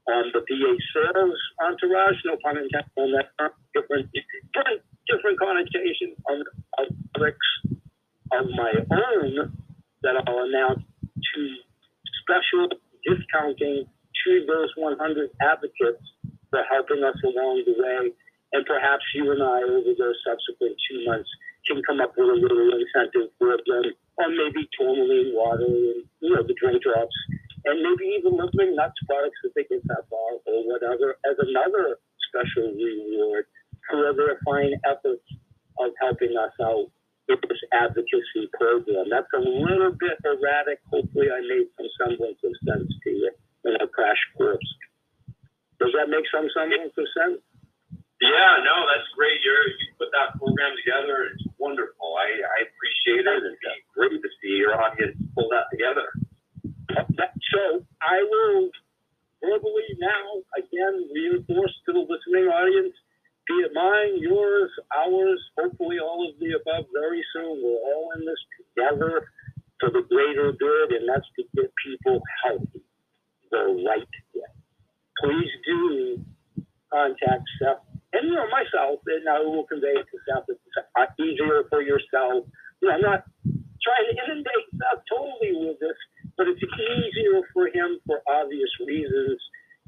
on 0.07 0.31
the 0.31 0.39
VA 0.39 0.71
sales 0.95 1.39
entourage, 1.67 2.15
no 2.23 2.39
pun 2.39 2.63
intended 2.63 2.95
on 2.95 3.11
that 3.11 3.35
different, 3.75 4.07
different, 4.55 4.79
different 5.03 5.35
connotations 5.35 6.15
on 6.31 6.43
products 7.15 7.47
of 8.31 8.45
my 8.55 8.73
own 8.91 9.53
that 10.03 10.15
I'll 10.27 10.45
announce 10.45 10.81
to 10.81 11.39
special 12.21 12.69
discounting 13.05 13.85
to 13.85 14.31
those 14.47 14.71
100 14.77 15.29
advocates 15.41 16.05
for 16.49 16.61
helping 16.69 17.03
us 17.03 17.17
along 17.23 17.63
the 17.65 17.75
way. 17.77 18.11
And 18.53 18.65
perhaps 18.65 19.03
you 19.13 19.29
and 19.31 19.43
I, 19.43 19.61
over 19.61 19.93
those 19.97 20.17
subsequent 20.25 20.77
two 20.89 21.05
months, 21.05 21.29
can 21.67 21.81
come 21.83 21.99
up 21.99 22.13
with 22.17 22.29
a 22.29 22.37
little 22.37 22.71
incentive 22.77 23.33
for 23.37 23.57
them, 23.57 23.85
or 24.17 24.29
maybe 24.29 24.69
tourmaline 24.77 25.33
water 25.33 25.65
and, 25.65 26.05
you 26.21 26.29
know, 26.29 26.45
the 26.45 26.55
drink 26.61 26.81
drops, 26.81 27.15
and 27.65 27.81
maybe 27.81 28.05
even 28.15 28.37
Living 28.37 28.77
Nutz 28.77 28.95
products 29.09 29.41
that 29.43 29.51
they 29.57 29.65
get 29.65 29.81
that 29.89 30.05
far 30.09 30.37
or 30.45 30.61
whatever 30.69 31.17
as 31.25 31.35
another 31.41 31.97
special 32.29 32.69
reward 32.71 33.45
for 33.89 34.13
their 34.13 34.37
fine 34.45 34.77
efforts 34.85 35.25
of 35.81 35.91
helping 35.99 36.37
us 36.37 36.53
out 36.61 36.87
this 37.27 37.61
advocacy 37.73 38.49
program. 38.53 39.09
That's 39.09 39.31
a 39.33 39.41
little 39.41 39.93
bit 39.97 40.17
erratic. 40.23 40.79
Hopefully, 40.91 41.27
I 41.33 41.41
made 41.41 41.67
some 41.77 41.89
semblance 41.97 42.39
of 42.43 42.53
sense 42.65 42.89
to 42.89 43.09
you 43.09 43.31
in 43.65 43.73
a 43.81 43.87
crash 43.87 44.21
course. 44.37 44.69
Does 45.81 45.91
that 45.97 46.07
make 46.09 46.25
some 46.31 46.47
semblance 46.53 46.93
of 46.97 47.07
sense? 47.17 47.41
Yeah, 48.23 48.63
no, 48.63 48.75
that's 48.87 49.09
great. 49.11 49.43
You're 49.43 49.67
you 49.75 49.91
put 49.99 50.07
that 50.15 50.39
program 50.39 50.71
together. 50.79 51.35
It's 51.35 51.43
wonderful. 51.59 52.15
I 52.15 52.31
I 52.31 52.57
appreciate 52.63 53.27
it. 53.27 53.41
It's 53.43 53.59
great 53.91 54.15
to 54.15 54.31
see 54.39 54.55
your 54.55 54.79
audience 54.79 55.19
pull 55.35 55.51
that 55.51 55.67
together. 55.67 56.07
So 57.51 57.83
I 58.01 58.23
will 58.23 58.71
verbally 59.43 59.99
now 59.99 60.41
again 60.55 61.11
reinforce 61.11 61.75
to 61.85 61.91
the 61.91 62.07
listening 62.07 62.47
audience, 62.47 62.95
be 63.47 63.53
it 63.67 63.71
mine, 63.75 64.17
yours, 64.23 64.71
ours, 64.95 65.39
hopefully 65.59 65.99
all 65.99 66.23
of 66.23 66.39
the 66.39 66.55
above 66.55 66.87
very 66.95 67.23
soon. 67.35 67.59
We're 67.59 67.83
all 67.83 68.15
in 68.15 68.23
this 68.23 68.41
together 68.57 69.27
for 69.79 69.91
the 69.91 70.07
greater 70.07 70.55
good, 70.55 70.97
and 70.97 71.03
that's 71.03 71.27
to 71.35 71.43
get 71.53 71.67
people 71.83 72.23
healthy 72.47 72.81
the 73.51 73.85
right 73.85 74.07
way. 74.33 74.51
Please 75.19 75.51
do 75.67 76.23
contact 76.91 77.43
Seth 77.59 77.83
and 78.15 78.31
you 78.31 78.35
know 78.35 78.47
myself, 78.47 79.03
and 79.11 79.27
I 79.27 79.43
will 79.43 79.67
convey 79.67 79.91
it 79.91 80.07
to 80.07 80.17
Seth. 80.23 80.47
It's 80.47 80.63
uh, 80.95 81.03
easier 81.19 81.67
for 81.67 81.83
yourself. 81.83 82.47
You 82.79 82.87
know, 82.87 82.95
I'm 82.95 83.03
not 83.03 83.27
trying 83.43 84.07
to 84.07 84.15
inundate 84.23 84.65
Seth 84.71 85.03
totally 85.11 85.51
with 85.51 85.75
this, 85.83 85.99
but 86.39 86.47
it's 86.47 86.63
easier 86.63 87.43
for 87.51 87.67
him 87.67 87.99
for 88.07 88.23
obvious 88.23 88.71
reasons 88.87 89.35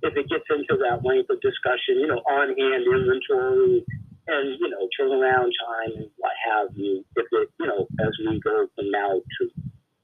if 0.04 0.12
it 0.20 0.28
gets 0.28 0.46
into 0.52 0.76
that 0.84 1.08
length 1.08 1.32
of 1.32 1.40
discussion, 1.40 2.04
you 2.04 2.08
know, 2.12 2.20
on 2.28 2.52
hand 2.52 2.84
inventory 2.84 3.82
and, 4.28 4.46
you 4.60 4.70
know, 4.70 4.84
turnaround 5.00 5.50
time 5.64 6.04
and 6.04 6.12
what 6.20 6.36
have 6.52 6.70
you, 6.76 7.04
if 7.16 7.26
it, 7.32 7.50
you 7.60 7.66
know, 7.66 7.88
as 8.04 8.12
we 8.28 8.40
go 8.44 8.68
from 8.76 8.92
now 8.92 9.24
to 9.24 9.42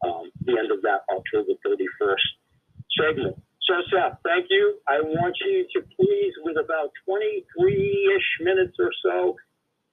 um, 0.08 0.32
the 0.48 0.56
end 0.58 0.72
of 0.72 0.80
that 0.82 1.04
October 1.12 1.60
31st 1.60 2.28
segment. 2.96 3.36
So, 3.68 3.80
Seth, 3.88 4.20
thank 4.28 4.48
you. 4.50 4.76
I 4.90 5.00
want 5.00 5.36
you 5.40 5.64
to 5.64 5.80
please, 5.96 6.34
with 6.44 6.58
about 6.60 6.92
23 7.08 7.48
ish 8.12 8.30
minutes 8.44 8.76
or 8.78 8.92
so, 9.02 9.38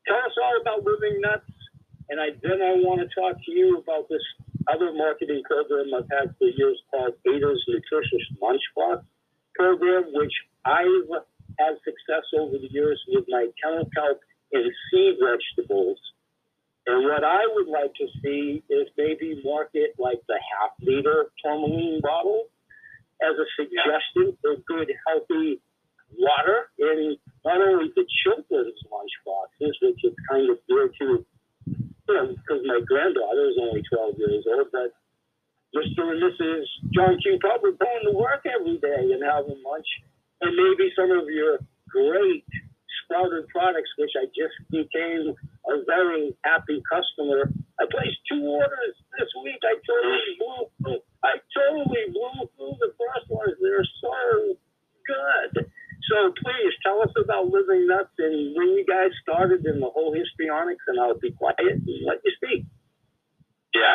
tell 0.08 0.18
us 0.18 0.34
all 0.42 0.58
about 0.60 0.82
Living 0.82 1.22
Nutz. 1.22 1.46
And 2.10 2.18
I, 2.18 2.34
then 2.42 2.58
I 2.58 2.82
want 2.82 2.98
to 2.98 3.08
talk 3.14 3.38
to 3.38 3.52
you 3.52 3.78
about 3.78 4.10
this 4.10 4.26
other 4.66 4.90
marketing 4.92 5.42
program 5.46 5.94
I've 5.94 6.10
had 6.10 6.34
for 6.36 6.50
years 6.50 6.82
called 6.90 7.14
Ada's 7.22 7.62
Nutritious 7.70 8.26
Lunchbox 8.42 9.06
program, 9.54 10.10
which 10.18 10.34
I've 10.64 11.22
had 11.62 11.78
success 11.86 12.26
over 12.34 12.58
the 12.58 12.70
years 12.74 13.00
with 13.06 13.24
my 13.28 13.46
kennel 13.62 13.86
kelp 13.94 14.18
and 14.50 14.66
seed 14.90 15.14
vegetables. 15.22 15.98
And 16.88 17.06
what 17.06 17.22
I 17.22 17.46
would 17.54 17.68
like 17.68 17.94
to 18.02 18.06
see 18.18 18.64
is 18.68 18.88
maybe 18.98 19.40
market 19.44 19.94
like 19.96 20.18
the 20.26 20.40
half 20.58 20.74
liter 20.82 21.30
tourmaline 21.38 22.00
bottle 22.02 22.50
as 23.20 23.36
a 23.36 23.46
suggestion 23.56 24.36
for 24.40 24.56
good, 24.64 24.88
healthy 25.06 25.60
water 26.16 26.72
in 26.78 27.16
not 27.44 27.60
only 27.60 27.92
the 27.94 28.04
children's 28.24 28.80
lunch 28.90 29.14
boxes, 29.24 29.76
which 29.82 30.00
is 30.04 30.14
kind 30.28 30.48
of 30.50 30.56
dear 30.66 30.88
to, 30.88 31.24
you 31.68 32.14
know, 32.14 32.26
because 32.32 32.60
my 32.64 32.80
granddaughter 32.88 33.44
is 33.52 33.58
only 33.60 33.82
12 33.92 34.18
years 34.18 34.44
old, 34.48 34.68
but 34.72 34.96
Mr. 35.76 36.02
and 36.10 36.18
Mrs. 36.18 36.66
John 36.90 37.14
Q. 37.22 37.38
Public 37.38 37.78
going 37.78 38.04
to 38.10 38.16
work 38.18 38.42
every 38.42 38.78
day 38.82 39.14
and 39.14 39.22
having 39.22 39.62
lunch, 39.62 39.86
and 40.90 41.08
some 41.08 41.10
of 41.14 41.28
your 41.30 41.58
great 41.88 42.44
sprouted 43.04 43.46
products, 43.48 43.90
which 43.98 44.14
I 44.18 44.26
just 44.34 44.54
became 44.70 45.34
a 45.66 45.84
very 45.86 46.34
happy 46.44 46.82
customer. 46.86 47.50
I 47.78 47.86
placed 47.90 48.18
two 48.30 48.42
orders 48.42 48.94
this 49.18 49.30
week. 49.42 49.58
I 49.62 49.74
totally 49.86 50.32
blew 50.38 50.62
through. 50.82 51.02
I 51.22 51.38
totally 51.54 52.04
blew 52.10 52.46
through 52.56 52.76
the 52.80 52.92
first 52.98 53.26
ones. 53.30 53.54
They're 53.60 53.86
so 54.00 54.18
good. 55.06 55.66
So 56.10 56.32
please 56.42 56.74
tell 56.82 57.02
us 57.02 57.12
about 57.22 57.46
Living 57.46 57.86
Nutz 57.86 58.10
and 58.18 58.56
when 58.56 58.74
you 58.74 58.84
guys 58.88 59.14
started 59.22 59.62
in 59.66 59.78
the 59.78 59.90
whole 59.90 60.10
histrionics, 60.10 60.82
and 60.88 60.98
I'll 60.98 61.18
be 61.18 61.30
quiet 61.30 61.58
and 61.60 62.02
let 62.06 62.18
you 62.24 62.32
speak. 62.34 62.66
Yeah. 63.74 63.94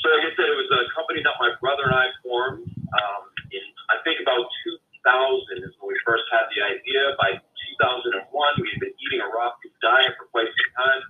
So 0.00 0.06
like 0.12 0.24
I 0.28 0.32
said, 0.32 0.48
it 0.48 0.56
was 0.56 0.70
a 0.70 0.88
company 0.96 1.20
that 1.20 1.36
my 1.36 1.52
brother 1.60 1.92
and 1.92 1.96
I 1.98 2.08
formed 2.24 2.64
um, 2.72 3.22
in 3.52 3.64
I 3.90 4.00
think 4.02 4.22
about 4.22 4.48
2000 5.06 5.62
is 5.62 5.70
when 5.78 5.94
we 5.94 5.98
first 6.02 6.26
had 6.34 6.50
the 6.50 6.58
idea. 6.66 7.14
By 7.14 7.38
2001, 7.38 8.26
we 8.58 8.66
had 8.74 8.80
been 8.82 8.96
eating 8.98 9.22
a 9.22 9.30
raw 9.30 9.54
food 9.62 9.70
diet 9.78 10.18
for 10.18 10.26
quite 10.34 10.50
some 10.50 10.72
time, 10.74 11.02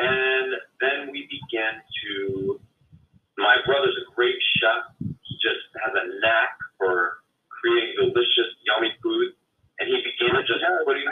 and 0.00 0.48
then 0.80 0.98
we 1.12 1.28
began 1.28 1.76
to. 1.76 2.56
My 3.36 3.56
brother's 3.68 3.96
a 4.00 4.08
great 4.16 4.36
chef. 4.60 4.96
He 5.00 5.32
just 5.40 5.64
has 5.84 5.92
a 5.92 6.04
knack 6.24 6.56
for 6.80 7.20
creating 7.48 8.00
delicious, 8.00 8.48
yummy 8.64 8.92
food, 9.04 9.36
and 9.80 9.88
he 9.88 9.96
began 10.00 10.40
just 10.48 10.64
putting. 10.88 11.04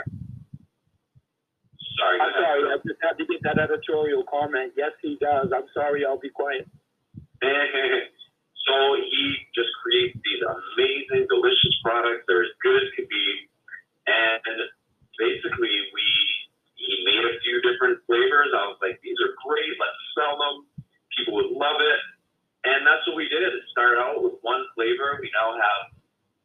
Sorry. 2.00 2.16
I'm 2.16 2.32
sorry, 2.32 2.64
I 2.64 2.76
just 2.80 3.00
had 3.04 3.20
to 3.20 3.24
get 3.28 3.44
that 3.44 3.60
editorial 3.60 4.24
comment. 4.24 4.72
Yes, 4.76 4.96
he 5.04 5.20
does. 5.20 5.52
I'm 5.52 5.68
sorry, 5.76 6.04
I'll 6.04 6.20
be 6.20 6.32
quiet. 6.32 6.64
so 8.70 8.94
he 9.02 9.34
just 9.50 9.74
creates 9.82 10.14
these 10.22 10.42
amazing, 10.46 11.26
delicious 11.26 11.74
products. 11.82 12.22
They're 12.30 12.46
as 12.46 12.54
good 12.62 12.78
as 12.78 12.86
could 12.94 13.10
be. 13.10 13.26
And 14.06 14.70
basically, 15.18 15.74
we 15.90 16.06
he 16.78 17.02
made 17.02 17.26
a 17.26 17.34
few 17.42 17.58
different 17.66 17.98
flavors. 18.06 18.54
I 18.54 18.70
was 18.70 18.78
like, 18.78 19.02
these 19.02 19.18
are 19.20 19.34
great. 19.42 19.74
Let's 19.74 20.00
sell 20.14 20.38
them. 20.38 20.54
People 21.18 21.42
would 21.42 21.52
love 21.52 21.82
it. 21.82 22.00
And 22.64 22.86
that's 22.86 23.02
what 23.10 23.18
we 23.18 23.26
did. 23.26 23.42
It 23.42 23.66
started 23.74 23.98
out 23.98 24.22
with 24.22 24.38
one 24.40 24.64
flavor. 24.78 25.18
We 25.18 25.28
now 25.34 25.58
have 25.58 25.92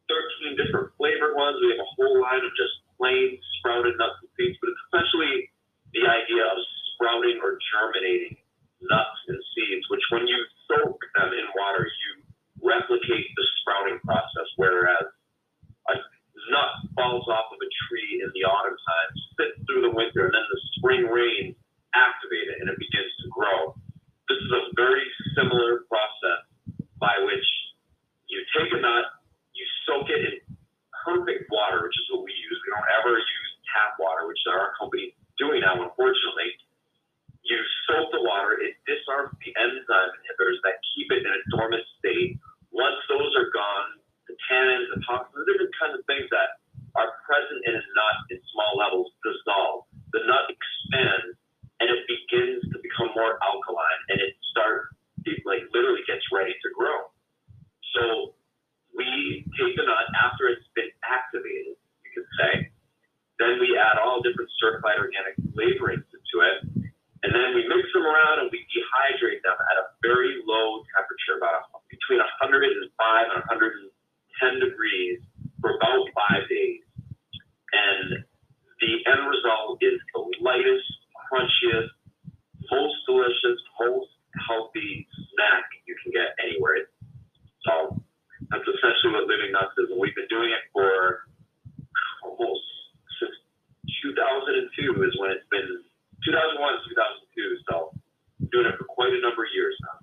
13 0.09 0.57
different 0.57 0.91
flavored 0.97 1.37
ones. 1.37 1.61
We 1.61 1.77
have 1.77 1.83
a 1.85 1.91
whole 1.93 2.19
line 2.25 2.41
of 2.41 2.51
just 2.57 2.73
plain 2.97 3.37
sprouted 3.59 3.95
nuts 4.01 4.17
and 4.25 4.31
seeds. 4.33 4.57
But 4.59 4.73
it's 4.73 4.83
essentially 4.91 5.51
the 5.93 6.03
idea 6.09 6.43
of 6.43 6.57
sprouting 6.95 7.37
or 7.39 7.61
germinating 7.71 8.35
nuts 8.81 9.19
and 9.27 9.39
seeds, 9.55 9.85
which 9.89 10.03
when 10.11 10.27
you 10.27 10.39
soak 10.67 10.99
them 11.15 11.31
in 11.31 11.45
water, 11.55 11.87
you 11.87 12.11
replicate 12.63 13.27
the 13.35 13.45
sprouting 13.61 13.99
process, 14.03 14.47
whereas 14.57 15.07
a 15.91 15.95
nut 16.51 16.71
falls 16.97 17.25
off 17.29 17.49
of 17.53 17.59
a 17.61 17.69
tree 17.87 18.21
in 18.21 18.29
the 18.33 18.43
autumn 18.43 18.75
time, 18.75 19.09
sits 19.37 19.57
through 19.65 19.85
the 19.85 19.93
winter, 19.93 20.27
and 20.27 20.33
then 20.35 20.47
the 20.49 20.61
spring 20.77 21.03
rain 21.07 21.55
activate 21.95 22.47
it 22.51 22.57
and 22.59 22.67
it 22.67 22.77
begins 22.77 23.11
to 23.23 23.27
grow. 23.31 23.71
This 24.27 24.41
is 24.41 24.51
a 24.51 24.63
very 24.75 25.05
similar 25.37 25.85
process 25.87 26.43
by 26.99 27.13
which 27.23 27.47
you 28.27 28.41
take 28.57 28.73
a 28.73 28.81
nut, 28.81 29.05
you 29.53 29.65
soak 29.87 30.09
it 30.09 30.21
in 30.27 30.35
perfect 31.05 31.47
water, 31.53 31.85
which 31.85 31.95
is 31.95 32.05
what 32.11 32.25
we 32.25 32.33
use. 32.33 32.57
We 32.65 32.73
don't 32.73 32.89
ever 32.99 33.15
use 33.15 33.51
tap 33.71 33.95
water, 34.01 34.27
which 34.27 34.41
our 34.49 34.73
company 34.75 35.13
is 35.13 35.15
doing 35.37 35.61
now, 35.61 35.77
unfortunately 35.79 36.57
you 37.45 37.61
soak 37.85 38.09
the 38.09 38.25
water, 38.25 38.57
it 38.57 38.73
disarms 38.89 39.37
the 39.37 39.53
enzyme 39.53 40.11
inhibitors 40.17 40.57
that 40.65 40.81
keep 40.93 41.13
it 41.13 41.21
in 41.21 41.29
a 41.29 41.41
dormant 41.53 41.85
state. 42.01 42.41
Once 42.73 42.97
those 43.05 43.31
are 43.37 43.53
gone, 43.53 44.01
the 44.25 44.33
tannins, 44.49 44.89
the 44.89 44.99
toxins, 45.05 45.37
the 45.37 45.45
different 45.45 45.73
kinds 45.77 45.93
of 45.93 46.01
things 46.09 46.25
that 46.33 46.57
are 46.97 47.13
present 47.21 47.61
in 47.69 47.73
a 47.77 47.83
nut 47.93 48.17
in 48.33 48.41
small 48.49 48.73
levels 48.81 49.13
dissolve. 49.21 49.85
The 50.09 50.25
nut 50.25 50.49
expands 50.49 51.37
and 51.77 51.87
it 51.93 52.01
begins 52.09 52.65
to 52.73 52.77
become 52.81 53.13
more 53.13 53.37
alkaline 53.45 54.01
and 54.09 54.17
it 54.25 54.33
starts, 54.49 54.89
it 55.29 55.45
like 55.45 55.69
literally 55.69 56.01
gets 56.09 56.25
ready 56.33 56.57
to 56.57 56.69
grow. 56.73 57.13
So 57.93 58.33
we 58.97 59.45
take 59.53 59.77
the 59.77 59.85
nut 59.85 60.07
after 60.17 60.49
it's 60.49 60.65
been 60.73 60.89
activated, 61.05 61.77
you 61.77 62.09
could 62.09 62.29
say. 62.41 62.73
Then 63.37 63.59
we 63.61 63.77
add 63.77 64.01
all 64.01 64.23
different 64.25 64.49
certified 64.57 64.97
organic 64.97 65.37
flavorings 65.53 66.07
into 66.09 66.37
it 66.41 66.85
and 67.25 67.33
then 67.33 67.57
we 67.57 67.65
mix 67.65 67.89
them 67.89 68.05
around 68.05 68.45
and 68.45 68.53
we 68.53 68.61
dehydrate 68.69 69.41
them 69.41 69.57
at 69.57 69.75
a 69.81 69.89
very 70.05 70.45
low 70.45 70.85
temperature, 70.93 71.41
about 71.41 71.73
between 71.89 72.21
105 72.21 72.85
and 72.85 73.41
110 73.49 74.61
degrees 74.61 75.25
for 75.57 75.73
about 75.73 76.05
five 76.13 76.45
days. 76.45 76.85
And 77.73 78.21
the 78.77 78.93
end 79.09 79.25
result 79.25 79.81
is 79.81 79.97
the 80.13 80.21
lightest, 80.37 80.85
crunchiest, 81.17 81.97
most 82.69 82.97
delicious, 83.09 83.57
most 83.81 84.13
healthy 84.45 85.09
snack 85.33 85.65
you 85.89 85.97
can 86.05 86.13
get 86.13 86.29
anywhere. 86.45 86.93
So 87.65 88.05
that's 88.53 88.69
essentially 88.69 89.17
what 89.17 89.25
Living 89.25 89.49
Nutz 89.49 89.73
is. 89.81 89.89
And 89.89 89.97
we've 89.97 90.13
been 90.13 90.29
doing 90.29 90.53
it 90.53 90.61
for 90.69 91.25
almost 92.21 92.69
since 93.17 93.33
2002 94.13 94.93
is 95.01 95.17
when 95.17 95.33
it's 95.33 95.49
been 95.49 95.81
2001 96.25 96.57
2002, 96.57 97.69
so 97.69 97.93
doing 98.49 98.65
it 98.65 98.75
for 98.81 98.89
quite 98.89 99.13
a 99.13 99.21
number 99.21 99.45
of 99.45 99.51
years 99.53 99.77
now. 99.85 99.97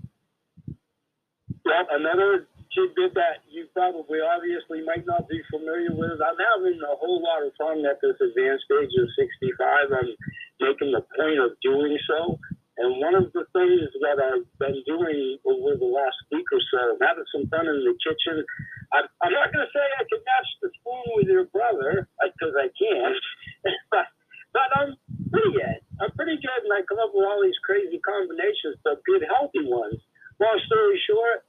Well, 1.83 1.99
another 1.99 2.47
tidbit 2.71 3.15
that 3.19 3.43
you 3.51 3.67
probably 3.75 4.23
obviously 4.23 4.87
might 4.87 5.03
not 5.03 5.27
be 5.27 5.43
familiar 5.51 5.91
with. 5.91 6.23
I'm 6.23 6.39
having 6.39 6.79
a 6.79 6.95
whole 6.95 7.19
lot 7.19 7.43
of 7.43 7.51
fun 7.59 7.83
at 7.83 7.99
this 7.99 8.15
advanced 8.23 8.71
age 8.71 8.95
of 9.03 9.09
65. 9.19 9.91
I'm 9.91 10.15
making 10.63 10.95
the 10.95 11.03
point 11.19 11.43
of 11.43 11.59
doing 11.59 11.99
so. 12.07 12.39
And 12.79 13.03
one 13.03 13.19
of 13.19 13.35
the 13.35 13.45
things 13.51 13.91
that 13.99 14.17
I've 14.23 14.47
been 14.63 14.79
doing 14.87 15.43
over 15.43 15.75
the 15.75 15.91
last 15.91 16.17
week 16.31 16.47
or 16.55 16.63
so, 16.71 16.95
I'm 16.95 17.03
having 17.03 17.29
some 17.35 17.51
fun 17.51 17.67
in 17.67 17.83
the 17.83 17.99
kitchen. 17.99 18.47
I'm, 18.95 19.07
I'm 19.27 19.35
not 19.35 19.51
going 19.51 19.67
to 19.67 19.73
say 19.75 19.83
I 19.99 20.07
can 20.07 20.23
match 20.23 20.51
the 20.63 20.71
spoon 20.79 21.07
with 21.19 21.29
your 21.29 21.51
brother, 21.51 22.07
uh, 22.23 22.31
because 22.31 22.55
I 22.55 22.71
can't. 22.79 23.19
but, 23.93 24.07
but 24.55 24.71
I'm 24.79 24.95
pretty 25.35 25.51
good. 25.51 25.79
I'm 25.99 26.15
pretty 26.15 26.39
good, 26.39 26.63
and 26.63 26.73
I 26.79 26.87
come 26.87 27.03
up 27.03 27.11
with 27.11 27.27
all 27.27 27.43
these 27.43 27.59
crazy 27.67 27.99
combinations, 28.07 28.79
but 28.87 29.03
good, 29.03 29.27
healthy 29.27 29.67
ones. 29.67 29.99
Long 30.41 30.59
story 30.67 30.99
short, 31.07 31.45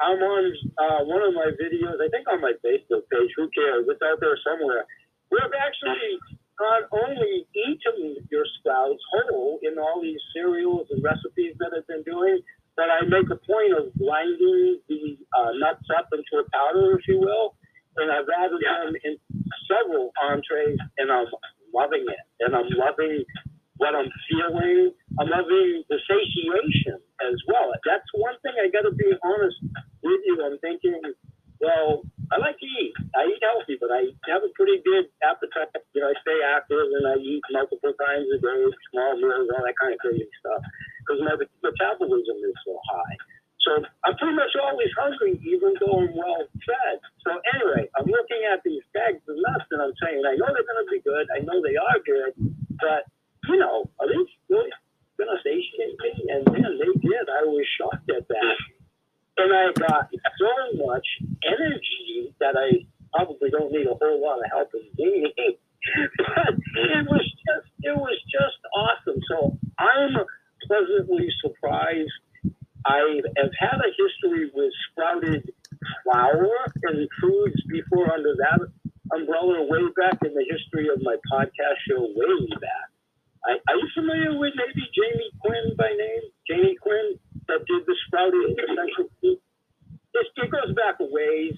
I'm 0.00 0.20
on 0.20 0.44
uh, 0.76 1.00
one 1.08 1.22
of 1.24 1.32
my 1.32 1.48
videos, 1.56 1.96
I 1.96 2.08
think 2.12 2.28
on 2.28 2.40
my 2.40 2.52
Facebook 2.60 3.08
page, 3.08 3.32
who 3.36 3.48
cares? 3.56 3.88
It's 3.88 4.02
out 4.04 4.20
there 4.20 4.36
somewhere. 4.44 4.84
We've 5.32 5.56
actually 5.56 6.20
not 6.60 6.88
only 6.92 7.48
eaten 7.52 8.16
your 8.30 8.44
sprouts 8.58 9.02
whole 9.12 9.58
in 9.62 9.78
all 9.78 10.00
these 10.00 10.20
cereals 10.34 10.88
and 10.90 11.02
recipes 11.02 11.56
that 11.60 11.72
I've 11.76 11.86
been 11.86 12.04
doing, 12.04 12.40
but 12.76 12.92
I 12.92 13.04
make 13.08 13.28
a 13.32 13.40
point 13.40 13.72
of 13.72 13.92
grinding 13.96 14.80
the 14.88 15.16
uh, 15.32 15.52
nuts 15.56 15.88
up 15.96 16.08
into 16.12 16.44
a 16.44 16.46
powder, 16.52 16.98
if 16.98 17.08
you 17.08 17.18
will, 17.20 17.56
and 17.96 18.12
I've 18.12 18.28
added 18.28 18.60
them 18.60 18.92
in 19.04 19.16
several 19.64 20.12
entrees, 20.20 20.76
and 20.98 21.10
I'm 21.10 21.26
loving 21.72 22.04
it. 22.04 22.22
And 22.40 22.54
I'm 22.54 22.68
loving 22.76 23.24
what 23.78 23.94
I'm 23.94 24.08
feeling. 24.28 24.92
I'm 25.20 25.28
loving 25.28 25.84
the 25.88 25.98
satiation 26.08 27.00
as 27.24 27.36
well. 27.48 27.72
That's 27.84 28.06
one 28.14 28.36
thing 28.42 28.56
I 28.56 28.68
got 28.72 28.88
to 28.88 28.94
be 28.94 29.12
honest 29.24 29.56
with 30.02 30.22
you. 30.24 30.40
I'm 30.40 30.58
thinking, 30.60 31.00
well, 31.60 32.04
I 32.32 32.36
like 32.42 32.58
to 32.58 32.68
eat. 32.68 32.92
I 33.16 33.28
eat 33.28 33.40
healthy, 33.40 33.76
but 33.80 33.92
I 33.92 34.12
have 34.28 34.44
a 34.44 34.52
pretty 34.56 34.82
good 34.84 35.08
appetite. 35.24 35.72
You 35.94 36.02
know, 36.04 36.10
I 36.12 36.16
stay 36.20 36.38
active 36.42 36.88
and 37.00 37.04
I 37.06 37.16
eat 37.20 37.44
multiple 37.52 37.94
times 37.96 38.28
a 38.32 38.38
day, 38.40 38.62
small 38.92 39.16
meals, 39.16 39.48
all 39.54 39.64
that 39.64 39.76
kind 39.78 39.94
of 39.94 40.00
crazy 40.02 40.28
stuff, 40.42 40.60
because 41.00 41.20
my 41.22 41.34
metabolism 41.38 42.36
is 42.44 42.56
so 42.66 42.76
high. 42.92 43.16
So 43.66 43.82
I'm 44.06 44.14
pretty 44.20 44.38
much 44.38 44.54
always 44.62 44.92
hungry, 44.94 45.42
even 45.42 45.74
though 45.82 45.98
I'm 45.98 46.14
well 46.14 46.46
fed. 46.62 46.96
So 47.26 47.34
anyway, 47.50 47.90
I'm 47.98 48.06
looking 48.06 48.42
at 48.46 48.62
these 48.62 48.84
bags 48.94 49.18
of 49.26 49.34
nuts 49.42 49.66
and 49.74 49.82
I'm 49.82 49.96
saying, 49.98 50.22
I 50.22 50.38
know 50.38 50.46
they're 50.54 50.66
going 50.66 50.82
to 50.86 50.90
be 50.90 51.02
good. 51.02 51.26
I 51.34 51.42
know 51.42 51.58
they 51.58 51.74
are 51.74 51.98
good, 52.06 52.32
but 52.78 53.10
you 53.48 53.58
know, 53.58 53.90
are 54.00 54.08
these 54.08 54.28
really 54.48 54.70
me? 55.18 56.12
And 56.28 56.44
man, 56.52 56.78
they 56.78 56.92
did. 57.00 57.26
I 57.28 57.44
was 57.44 57.66
shocked 57.78 58.10
at 58.10 58.26
that. 58.28 58.56
And 59.38 59.52
I 59.52 59.68
got 59.76 60.08
so 60.38 60.52
much 60.86 61.06
energy 61.44 62.34
that 62.40 62.56
I 62.56 62.88
probably 63.12 63.50
don't 63.50 63.70
need 63.70 63.86
a 63.86 63.94
whole 63.94 64.20
lot 64.22 64.40
of 64.40 64.50
help 64.50 64.70
in 64.74 64.88
gaining. 64.96 65.32
but 66.18 66.56
it 66.56 67.06
was 67.06 67.24
just, 67.24 67.68
it 67.82 67.96
was 67.96 68.18
just 68.32 68.60
awesome. 68.74 69.20
So 69.28 69.58
I'm 69.78 70.16
pleasantly 70.66 71.28
surprised. 71.44 72.16
I 72.86 73.20
have 73.36 73.52
had 73.58 73.78
a 73.82 73.90
history 73.92 74.50
with 74.54 74.72
sprouted 74.90 75.52
flour 76.04 76.56
and 76.84 77.08
foods 77.20 77.60
before 77.68 78.12
under 78.12 78.34
that 78.40 78.72
umbrella 79.12 79.66
way 79.68 79.84
back 80.00 80.18
in 80.24 80.32
the 80.32 80.46
history 80.48 80.88
of 80.88 81.02
my 81.02 81.16
podcast 81.30 81.76
show 81.88 82.00
way 82.00 82.46
back. 82.56 82.88
I, 83.44 83.52
are 83.70 83.76
you 83.76 83.88
familiar 83.94 84.38
with 84.38 84.54
maybe 84.56 84.82
Jamie 84.96 85.30
Quinn 85.44 85.76
by 85.76 85.92
name? 85.92 86.24
Jamie 86.48 86.76
Quinn 86.80 87.18
that 87.48 87.62
did 87.66 87.82
the 87.86 87.96
sprouted 88.06 88.58
essential 88.58 89.06
food. 89.20 89.38
It, 90.14 90.26
it 90.34 90.50
goes 90.50 90.74
back 90.74 90.98
a 90.98 91.06
ways, 91.06 91.54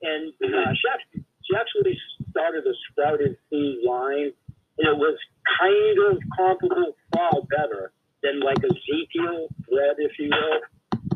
and 0.00 0.32
uh, 0.40 0.72
she, 0.72 0.86
actually, 0.88 1.20
she 1.44 1.52
actually 1.56 1.96
started 2.30 2.64
a 2.64 2.74
sprouted 2.88 3.36
food 3.50 3.84
line, 3.84 4.32
and 4.78 4.84
it 4.88 4.96
was 4.96 5.18
kind 5.60 5.98
of 6.08 6.22
comparable, 6.36 6.96
far 7.12 7.44
better 7.50 7.92
than 8.22 8.40
like 8.40 8.62
Ezekiel 8.64 9.48
bread, 9.68 9.96
if 9.98 10.12
you 10.18 10.30
will. 10.30 10.60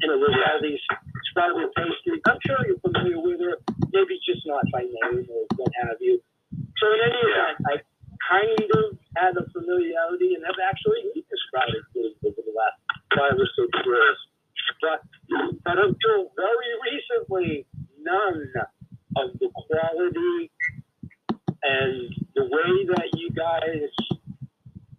And 0.04 0.08
it 0.12 0.20
was 0.20 0.34
all 0.36 0.60
these 0.60 0.82
sprouted 1.30 1.72
pastries. 1.72 2.20
I'm 2.28 2.40
sure 2.44 2.60
you're 2.66 2.82
familiar 2.84 3.20
with 3.20 3.40
her, 3.40 3.56
maybe 3.92 4.20
just 4.26 4.44
not 4.44 4.64
by 4.72 4.84
name 4.84 5.24
or 5.32 5.46
what 5.56 5.72
have 5.80 5.96
you. 6.00 6.20
So 6.52 6.84
in 6.92 7.00
any 7.08 7.20
event, 7.24 7.56
I 7.70 7.74
kind 8.28 8.70
of 8.84 8.98
had 9.16 9.36
a 9.38 9.44
none 18.04 18.52
of 19.16 19.38
the 19.40 19.48
quality 19.54 20.50
and 21.62 22.12
the 22.34 22.44
way 22.44 22.84
that 22.92 23.08
you 23.16 23.30
guys 23.30 23.88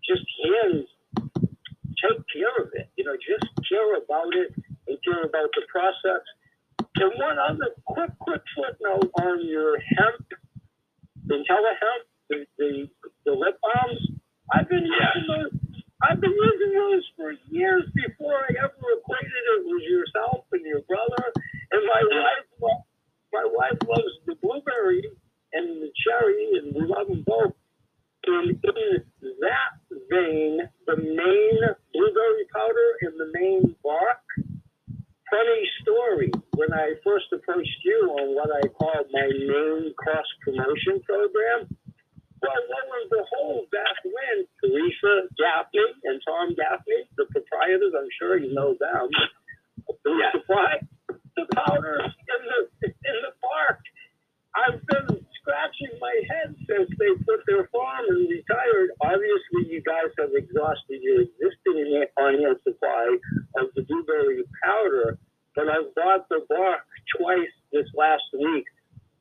just 0.03 0.25
hand 0.43 0.85
take 2.01 2.19
care 2.33 2.63
of 2.63 2.69
it. 2.73 2.89
You 2.97 3.05
know, 3.05 3.15
just 3.15 3.47
care 3.69 3.97
about 3.97 4.33
it 4.33 4.53
and 4.87 4.97
care 5.03 5.23
about 5.23 5.49
the 5.53 5.63
process. 5.71 6.23
And 6.97 7.11
one 7.17 7.37
other 7.39 7.75
quick, 7.85 8.11
quick 8.19 8.41
footnote 8.55 9.11
on 9.21 9.45
your 9.47 9.77
hemp, 9.97 10.25
the 11.65 11.73
telehemp, 11.73 12.03
the, 12.29 12.37
the, 12.57 12.89
the 13.25 13.33
lip 13.33 13.57
balms. 13.61 14.01
I've 14.53 14.69
been 14.69 14.85
using 14.85 15.25
those. 15.27 15.51
I've 16.03 16.21
been 16.21 16.33
using 16.35 16.73
those 16.75 17.03
for 17.17 17.33
years 17.49 17.83
before 17.95 18.35
I 18.37 18.53
ever 18.59 18.87
acquainted 18.99 19.43
it 19.57 19.65
with 19.65 19.83
yourself 19.89 20.45
and 20.53 20.65
your 20.65 20.81
brother. 20.87 21.25
And 21.71 21.81
my 21.87 22.03
wife, 22.05 22.45
my 23.33 23.45
wife 23.49 23.79
loves 23.87 24.13
the 24.27 24.35
blueberry 24.41 25.03
and 25.53 25.81
the 25.81 25.91
cherry, 26.05 26.59
and 26.61 26.75
we 26.75 26.87
love 26.87 27.07
them 27.07 27.23
both. 27.25 27.53
And 28.27 28.51
in 28.51 29.33
that 29.41 29.71
vein, 30.11 30.59
the 30.87 30.97
Maine 30.97 31.63
blueberry 31.93 32.45
powder 32.53 32.89
and 33.01 33.19
the 33.19 33.31
Maine 33.33 33.75
bark. 33.83 34.44
Funny 35.35 35.67
story. 35.83 36.31
When 36.55 36.71
I 36.71 36.95
first 37.03 37.27
approached 37.33 37.83
you 37.83 38.07
on 38.23 38.39
what 38.39 38.47
I 38.55 38.63
called 38.71 39.11
my 39.11 39.27
main 39.27 39.91
cross 39.99 40.23
promotion 40.39 41.03
program, 41.03 41.67
well, 42.39 42.61
lo 42.71 42.79
and 42.95 43.09
behold, 43.11 43.67
back 43.67 43.99
when 44.07 44.47
Teresa 44.63 45.27
Gaffney 45.35 45.91
and 46.07 46.21
Tom 46.23 46.55
Gaffney, 46.55 47.03
the 47.19 47.27
proprietors, 47.35 47.91
I'm 47.99 48.07
sure 48.15 48.39
you 48.39 48.55
know 48.55 48.79
them, 48.79 49.09
who 50.05 50.15
supply 50.31 50.79
the 51.35 51.43
powder 51.51 51.99
in 51.99 52.39
the 52.47 52.87
in 52.87 53.17
the 53.27 53.35
park. 53.43 53.83
I've 54.55 54.79
been 54.87 55.19
scratching 55.43 55.99
my 55.99 56.15
head 56.31 56.55
since 56.63 56.89
they 56.95 57.11
put 57.27 57.43
their 57.45 57.67
farm 57.75 58.07
and 58.07 58.29
retired. 58.29 58.95
Obviously, 59.03 59.67
you 59.67 59.83
guys 59.83 60.15
have 60.15 60.31
exhausted 60.31 61.03
your 61.03 61.27
existing 61.27 62.07
on-hand 62.15 62.57
supply 62.63 63.19
of 63.59 63.67
the 63.75 63.83
blueberry 63.83 64.43
powder, 64.63 65.19
but 65.55 65.69
I've 65.69 65.93
bought 65.95 66.27
the 66.29 66.45
bark 66.49 66.81
twice 67.17 67.53
this 67.71 67.87
last 67.95 68.23
week. 68.33 68.65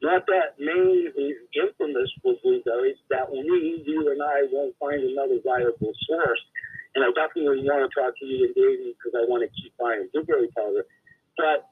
Not 0.03 0.27
that 0.27 0.59
Maine 0.59 1.09
is 1.17 1.37
infamous 1.57 2.11
for 2.23 2.35
blueberries, 2.43 2.99
that 3.09 3.31
we, 3.31 3.83
you 3.87 4.11
and 4.11 4.21
I, 4.21 4.45
won't 4.53 4.75
find 4.79 5.01
another 5.01 5.41
viable 5.43 5.95
source. 6.07 6.43
And 6.95 7.05
I 7.05 7.09
definitely 7.17 7.65
want 7.65 7.91
to 7.91 8.01
talk 8.01 8.13
to 8.19 8.27
you 8.27 8.47
and 8.47 8.55
Davey 8.55 8.95
because 8.95 9.19
I 9.19 9.25
want 9.31 9.43
to 9.43 9.51
keep 9.61 9.73
buying 9.79 10.09
blueberry 10.13 10.49
powder. 10.57 10.85
But 11.37 11.71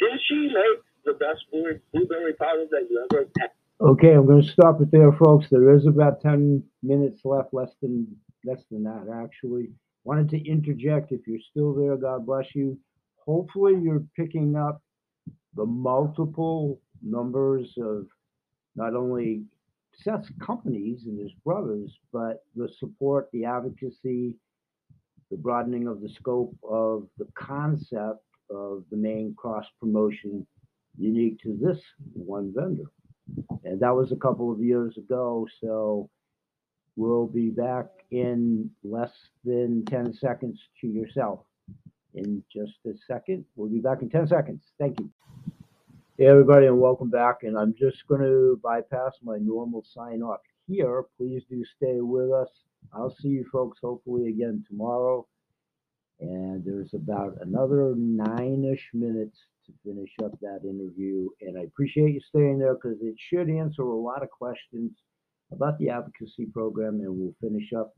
didn't 0.00 0.20
she 0.28 0.48
make 0.48 0.82
the 1.04 1.14
best 1.14 1.44
blueberry 1.52 2.34
powder 2.34 2.66
that 2.70 2.88
you 2.90 3.06
ever 3.10 3.26
had? 3.38 3.50
Okay, 3.80 4.12
I'm 4.12 4.26
gonna 4.26 4.42
stop 4.42 4.80
it 4.80 4.90
there, 4.90 5.12
folks. 5.12 5.46
There 5.50 5.72
is 5.74 5.86
about 5.86 6.20
ten 6.20 6.64
minutes 6.82 7.20
left, 7.24 7.54
less 7.54 7.70
than, 7.80 8.08
less 8.44 8.62
than 8.70 8.82
that, 8.84 9.06
actually. 9.22 9.70
Wanted 10.02 10.28
to 10.30 10.48
interject, 10.48 11.12
if 11.12 11.26
you're 11.26 11.38
still 11.50 11.74
there, 11.74 11.96
God 11.96 12.26
bless 12.26 12.54
you. 12.54 12.76
Hopefully, 13.28 13.74
you're 13.82 14.06
picking 14.16 14.56
up 14.56 14.80
the 15.54 15.66
multiple 15.66 16.80
numbers 17.02 17.74
of 17.76 18.06
not 18.74 18.94
only 18.94 19.42
Seth's 19.92 20.30
companies 20.40 21.02
and 21.04 21.20
his 21.20 21.32
brothers, 21.44 21.90
but 22.10 22.42
the 22.56 22.70
support, 22.78 23.28
the 23.34 23.44
advocacy, 23.44 24.34
the 25.30 25.36
broadening 25.36 25.86
of 25.86 26.00
the 26.00 26.08
scope 26.08 26.56
of 26.66 27.06
the 27.18 27.26
concept 27.34 28.24
of 28.50 28.84
the 28.90 28.96
main 28.96 29.34
cross 29.36 29.66
promotion 29.78 30.46
unique 30.96 31.38
to 31.42 31.54
this 31.60 31.82
one 32.14 32.50
vendor. 32.56 32.90
And 33.62 33.78
that 33.80 33.94
was 33.94 34.10
a 34.10 34.16
couple 34.16 34.50
of 34.50 34.60
years 34.60 34.96
ago, 34.96 35.46
so 35.60 36.08
we'll 36.96 37.26
be 37.26 37.50
back 37.50 37.88
in 38.10 38.70
less 38.82 39.12
than 39.44 39.84
10 39.84 40.14
seconds 40.14 40.58
to 40.80 40.86
yourself. 40.86 41.40
In 42.14 42.42
just 42.52 42.72
a 42.86 42.92
second, 43.06 43.44
we'll 43.56 43.68
be 43.68 43.80
back 43.80 44.02
in 44.02 44.08
10 44.08 44.28
seconds. 44.28 44.62
Thank 44.78 44.98
you. 45.00 45.10
Hey, 46.16 46.26
everybody, 46.26 46.66
and 46.66 46.80
welcome 46.80 47.10
back. 47.10 47.42
And 47.42 47.56
I'm 47.56 47.74
just 47.78 48.06
going 48.08 48.22
to 48.22 48.58
bypass 48.62 49.12
my 49.22 49.36
normal 49.38 49.84
sign 49.94 50.22
off 50.22 50.40
here. 50.66 51.04
Please 51.16 51.42
do 51.48 51.62
stay 51.76 52.00
with 52.00 52.32
us. 52.32 52.48
I'll 52.92 53.14
see 53.20 53.28
you 53.28 53.44
folks 53.52 53.78
hopefully 53.82 54.28
again 54.28 54.64
tomorrow. 54.68 55.26
And 56.20 56.64
there's 56.64 56.94
about 56.94 57.36
another 57.40 57.94
nine 57.96 58.64
ish 58.64 58.88
minutes 58.92 59.38
to 59.66 59.72
finish 59.84 60.10
up 60.24 60.32
that 60.40 60.60
interview. 60.64 61.28
And 61.42 61.56
I 61.58 61.62
appreciate 61.62 62.14
you 62.14 62.20
staying 62.28 62.58
there 62.58 62.74
because 62.74 62.98
it 63.00 63.14
should 63.18 63.48
answer 63.48 63.82
a 63.82 63.94
lot 63.94 64.22
of 64.22 64.30
questions 64.30 64.92
about 65.52 65.78
the 65.78 65.90
advocacy 65.90 66.46
program. 66.52 67.00
And 67.00 67.16
we'll 67.16 67.34
finish 67.40 67.72
up 67.78 67.94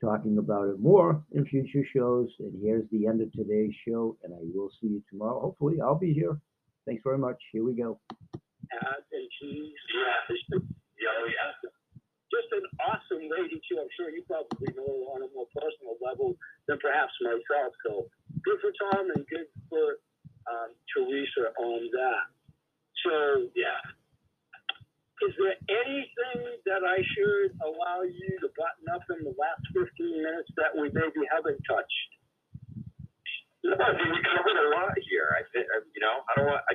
talking 0.00 0.38
about 0.38 0.68
it 0.68 0.80
more 0.80 1.22
in 1.32 1.44
future 1.46 1.84
shows. 1.94 2.28
And 2.38 2.54
here's 2.62 2.88
the 2.90 3.06
end 3.06 3.20
of 3.20 3.32
today's 3.32 3.74
show. 3.86 4.16
And 4.22 4.34
I 4.34 4.42
will 4.54 4.70
see 4.80 4.88
you 4.88 5.02
tomorrow. 5.10 5.40
Hopefully, 5.40 5.80
I'll 5.80 5.98
be 5.98 6.12
here. 6.12 6.38
Thanks 6.86 7.02
very 7.04 7.18
much. 7.18 7.36
Here 7.52 7.64
we 7.64 7.74
go. 7.74 8.00
Just 12.28 12.48
an 12.52 12.64
awesome 12.84 13.24
lady 13.28 13.60
too. 13.68 13.80
I'm 13.80 13.88
sure 13.96 14.10
you 14.10 14.22
probably 14.28 14.68
know 14.76 14.84
her 14.84 15.04
on 15.16 15.24
a 15.24 15.28
more 15.32 15.48
personal 15.56 15.96
level 16.04 16.36
than 16.68 16.78
perhaps 16.78 17.12
myself. 17.24 17.72
So 17.84 18.08
good 18.44 18.60
for 18.60 18.72
Tom 18.76 19.08
and 19.16 19.24
good 19.28 19.48
for 19.68 20.00
um, 20.48 20.76
Teresa 20.92 21.52
on 21.56 21.88
that. 21.92 22.24
So 23.04 23.48
Yeah. 23.56 23.80
Is 25.26 25.34
there 25.34 25.58
anything 25.66 26.40
that 26.66 26.86
I 26.86 27.02
should 27.02 27.50
allow 27.62 28.06
you 28.06 28.30
to 28.42 28.48
button 28.54 28.86
up 28.94 29.02
in 29.10 29.26
the 29.26 29.34
last 29.34 29.62
15 29.74 29.82
minutes 29.98 30.50
that 30.54 30.74
we 30.74 30.90
maybe 30.94 31.22
haven't 31.32 31.58
touched? 31.66 32.10
No, 33.66 33.74
I 33.74 33.90
mean, 33.98 34.10
we 34.14 34.20
covered 34.22 34.58
a 34.58 34.68
lot 34.78 34.94
here. 35.10 35.34
I 35.34 35.42
think, 35.50 35.66
you 35.66 36.02
know, 36.02 36.22
I 36.30 36.32
don't 36.38 36.46
want, 36.46 36.62
I, 36.70 36.74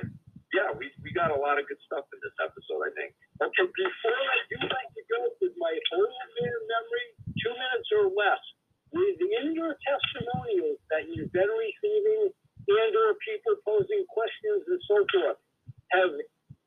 yeah, 0.52 0.68
we, 0.76 0.92
we 1.00 1.10
got 1.16 1.32
a 1.32 1.38
lot 1.40 1.56
of 1.56 1.64
good 1.64 1.80
stuff 1.88 2.04
in 2.12 2.18
this 2.20 2.36
episode, 2.38 2.84
I 2.84 2.92
think. 2.92 3.10
Okay, 3.40 3.66
before 3.66 4.20
I 4.20 4.38
do 4.52 4.58
like 4.68 4.90
to 4.92 5.02
go 5.08 5.20
with 5.40 5.56
my 5.56 5.72
whole 5.90 6.14
year 6.38 6.56
memory, 6.68 7.08
two 7.40 7.54
minutes 7.56 7.88
or 7.96 8.12
less, 8.12 8.42
within 8.92 9.56
your 9.56 9.74
testimonials 9.82 10.78
that 10.92 11.08
you've 11.10 11.32
been 11.34 11.50
receiving 11.50 12.30
and 12.30 12.92
or 12.94 13.16
people 13.24 13.56
posing 13.66 14.04
questions 14.12 14.62
and 14.68 14.80
so 14.86 15.02
forth, 15.10 15.40
have 15.96 16.12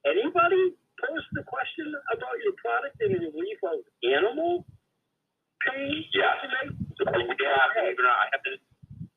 anybody 0.04 0.76
posed 1.02 1.30
the 1.34 1.44
question 1.46 1.90
about 2.14 2.36
your 2.44 2.56
product 2.62 2.98
in 3.02 3.14
relief 3.18 3.60
of 3.66 3.80
animal 4.06 4.66
pain? 5.68 6.06
Yeah. 6.14 6.38
today? 6.44 6.68
Yeah, 6.72 7.90
even 7.92 8.04
though 8.06 8.20
I 8.20 8.28
haven't, 8.34 8.62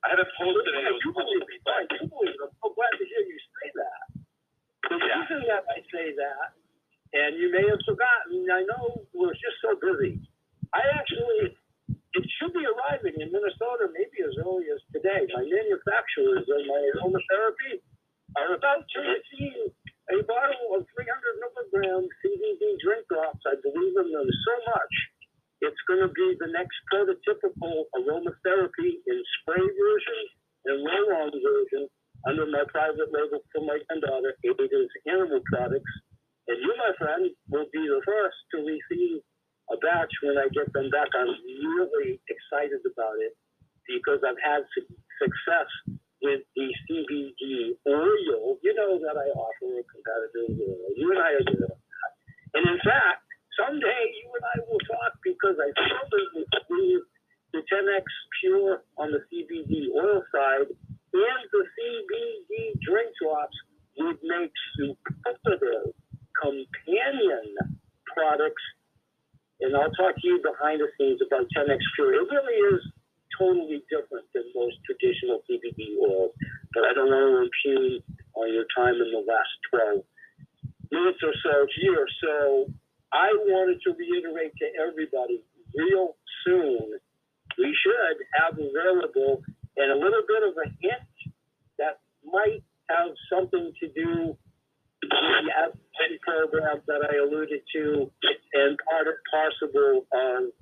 I 0.04 0.06
haven't 0.14 0.32
posted 0.38 0.74
it. 0.74 0.84
It 0.86 0.92
was 0.94 1.02
You 1.04 1.12
believe 1.12 1.44
me, 1.48 1.56
fine, 1.64 1.86
you 1.92 2.08
believe 2.08 2.36
me. 2.36 2.44
I'm 2.44 2.54
so 2.62 2.68
glad 2.76 2.92
to 2.96 3.04
hear 3.04 3.22
you 3.24 3.38
say 3.60 3.68
that. 3.76 4.00
The 4.90 4.96
Yeah. 5.00 5.20
reason 5.22 5.40
that 5.48 5.64
I 5.70 5.78
say 5.92 6.06
that, 6.16 6.48
and 7.14 7.36
you 7.38 7.50
may 7.52 7.66
have 7.68 7.82
forgotten, 7.86 8.46
I 8.50 8.62
know 8.64 9.06
we're 9.14 9.34
just 9.34 9.58
so 9.62 9.76
busy. 9.76 10.20
I 10.74 10.82
actually, 10.94 11.56
it 12.14 12.24
should 12.38 12.52
be 12.54 12.64
arriving 12.66 13.14
in 13.20 13.32
Minnesota 13.32 13.90
maybe 13.92 14.22
as 14.26 14.34
early 14.38 14.70
as 14.70 14.80
today. 14.92 15.26
My 15.34 15.42
manufacturers 15.46 16.46
of 16.48 16.60
my 16.66 16.80
aromatherapy 16.94 17.82
are 18.38 18.54
about 18.54 18.86
to 18.88 18.98
receive 19.02 19.72
a 20.10 20.18
bottle 20.26 20.74
of 20.74 20.82
300 20.90 21.06
milligram 21.38 22.02
CBD 22.18 22.62
drink 22.82 23.06
drops. 23.06 23.42
I 23.46 23.54
believe 23.62 23.94
in 23.94 24.08
them 24.10 24.26
so 24.26 24.54
much. 24.74 24.94
It's 25.62 25.82
going 25.86 26.02
to 26.02 26.10
be 26.10 26.34
the 26.40 26.50
next 26.50 26.74
prototypical 26.90 27.86
aromatherapy 27.94 28.98
in 29.06 29.18
spray 29.38 29.62
version 29.62 30.20
and 30.66 30.82
roll-on 30.82 31.30
version 31.30 31.86
under 32.26 32.44
my 32.48 32.64
private 32.72 33.12
label 33.12 33.40
for 33.52 33.62
my 33.64 33.78
granddaughter, 33.86 34.34
Ada's 34.44 34.92
Animal 35.06 35.40
Products. 35.46 35.92
And 36.48 36.58
you, 36.58 36.72
my 36.80 36.92
friend, 36.98 37.30
will 37.52 37.68
be 37.70 37.84
the 37.86 38.02
first 38.02 38.38
to 38.52 38.66
receive 38.66 39.22
a 39.70 39.76
batch 39.78 40.10
when 40.24 40.36
I 40.36 40.50
get 40.50 40.72
them 40.72 40.90
back. 40.90 41.08
I'm 41.14 41.30
really 41.30 42.18
excited 42.26 42.82
about 42.82 43.20
it 43.22 43.36
because 43.86 44.20
I've 44.26 44.40
had 44.42 44.66
su- 44.74 44.96
success 45.22 45.99
with 46.22 46.42
the 46.56 46.66
CBD 46.86 47.76
oil. 47.88 48.56
You 48.62 48.72
know 48.76 49.00
that 49.00 49.16
I 49.16 49.28
offer 49.32 49.80
a 49.80 49.84
competitive 49.88 50.56
oil. 50.60 50.88
You 50.96 51.10
and 51.12 51.20
I 51.20 51.30
are 51.36 51.44
doing 51.44 51.64
that. 51.64 51.80
And 52.54 52.64
in 52.68 52.78
fact, 52.84 53.24
someday 53.56 54.02
you 54.20 54.28
and 54.34 54.44
I 54.44 54.56
will 54.68 54.82
talk 54.84 55.16
because 55.24 55.56
I 55.56 55.68
firmly 55.76 56.44
believe 56.68 57.00
the 57.52 57.62
10x 57.66 58.04
Pure 58.40 58.82
on 58.98 59.12
the 59.12 59.20
CBD 59.28 59.90
oil 59.94 60.22
side 60.32 60.70
and 60.70 61.42
the 61.50 61.62
CBD 61.74 62.78
drink 62.80 63.10
drops 63.20 63.56
would 63.98 64.18
make 64.22 64.52
superlative 64.78 65.92
companion 66.38 67.76
products. 68.06 68.62
And 69.60 69.76
I'll 69.76 69.92
talk 69.92 70.16
to 70.16 70.26
you 70.26 70.40
behind 70.40 70.80
the 70.80 70.88
scenes 70.96 71.20
about 71.20 71.46
10x 71.56 71.80
Pure. 71.96 72.14
It 72.14 72.26
really 72.30 72.58
is 72.76 72.80
totally 73.40 73.80
different 73.88 74.28
than 74.36 74.44
most 74.52 74.76
traditional 74.84 75.40
CBD 75.48 75.96
oils, 75.96 76.36
but 76.76 76.84
I 76.84 76.92
don't 76.92 77.08
want 77.08 77.48
to 77.48 77.48
impugn 77.48 78.04
on 78.36 78.52
your 78.52 78.68
time 78.76 79.00
in 79.00 79.08
the 79.08 79.24
last 79.24 79.52
12 79.72 80.04
minutes 80.92 81.20
or 81.24 81.32
so 81.40 81.66
here. 81.80 82.04
So 82.20 82.68
I 83.12 83.32
wanted 83.48 83.80
to 83.88 83.96
reiterate 83.96 84.52
to 84.60 84.66
everybody 84.76 85.40
real 85.74 86.16
soon, 86.44 87.00
we 87.58 87.76
should 87.82 88.16
have 88.36 88.54
available 88.54 89.42
and 89.76 89.92
a 89.92 89.94
little 89.94 90.24
bit 90.28 90.42
of 90.44 90.54
a 90.60 90.68
hint 90.80 91.08
that 91.78 92.00
might 92.24 92.62
have 92.90 93.10
something 93.32 93.72
to 93.80 93.86
do 93.88 94.36
with 95.02 95.10
the 95.10 95.52
advocacy 95.56 96.18
programs 96.22 96.82
that 96.86 97.00
I 97.08 97.16
alluded 97.24 97.62
to 97.74 98.10
and 98.54 98.76
part 98.88 99.06
of 99.08 99.14
possible 99.30 100.06
of 100.12 100.52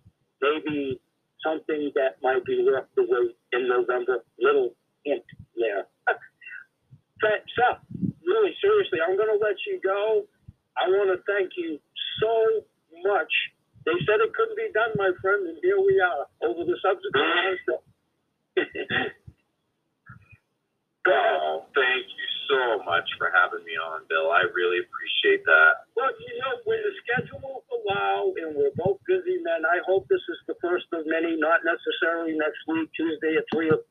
maybe 0.41 1.01
something 1.45 1.93
that 1.95 2.18
might 2.22 2.45
be 2.45 2.64
worth 2.64 2.86
the 2.97 3.07
wait 3.09 3.36
in 3.53 3.68
November. 3.68 4.24
Little 4.39 4.74
hint 5.05 5.24
there. 5.57 5.86
But, 7.20 7.43
Seth, 7.59 7.82
really 8.22 8.55
seriously, 8.62 9.03
I'm 9.03 9.16
going 9.18 9.26
to 9.26 9.43
let 9.43 9.59
you 9.66 9.80
go. 9.82 10.22
I 10.78 10.86
want 10.86 11.11
to 11.11 11.18
thank 11.26 11.51
you 11.59 11.80
so 12.22 12.62
much. 13.03 13.26
They 13.84 13.99
said 14.07 14.22
it 14.22 14.30
couldn't 14.39 14.55
be 14.55 14.70
done, 14.72 14.95
my 14.95 15.11
friend, 15.20 15.49
and 15.49 15.59
here 15.61 15.82
we 15.82 15.99
are 15.99 16.30
over 16.47 16.62
the 16.62 16.78
subsequent. 16.78 17.82
Oh, 21.09 21.64
thank 21.74 22.04
you 22.04 22.28
so 22.48 22.82
much 22.84 23.04
for 23.18 23.30
having 23.32 23.64
me 23.64 23.76
on, 23.76 24.02
Bill. 24.09 24.32
I 24.32 24.44
really 24.52 24.80
appreciate 24.84 25.44
that. 25.44 25.88
well, 25.96 26.12
you 26.20 26.34
know, 26.40 26.52
when 26.64 26.78
the 26.84 26.92
schedule 27.04 27.64
allow 27.72 28.32
and 28.36 28.56
we're 28.56 28.74
both 28.76 28.98
busy 29.06 29.40
men, 29.42 29.64
I 29.64 29.80
hope 29.86 30.06
this 30.09 30.24
is 30.28 30.38
the 30.46 30.54
first 30.61 30.86
of 30.92 31.04
many, 31.06 31.36
not 31.36 31.61
necessarily 31.64 32.32
next 32.36 32.61
week, 32.68 32.88
Tuesday 32.96 33.36
at 33.36 33.44
three 33.52 33.68
o'clock. 33.68 33.84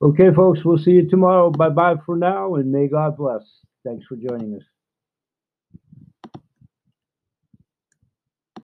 Okay, 0.00 0.32
folks, 0.34 0.60
we'll 0.64 0.78
see 0.78 0.92
you 0.92 1.08
tomorrow. 1.08 1.50
Bye-bye 1.50 1.96
for 2.06 2.16
now, 2.16 2.54
and 2.54 2.70
may 2.70 2.86
God 2.86 3.16
bless. 3.16 3.42
Thanks 3.84 4.06
for 4.06 4.16
joining 4.16 4.54
us. 4.54 4.62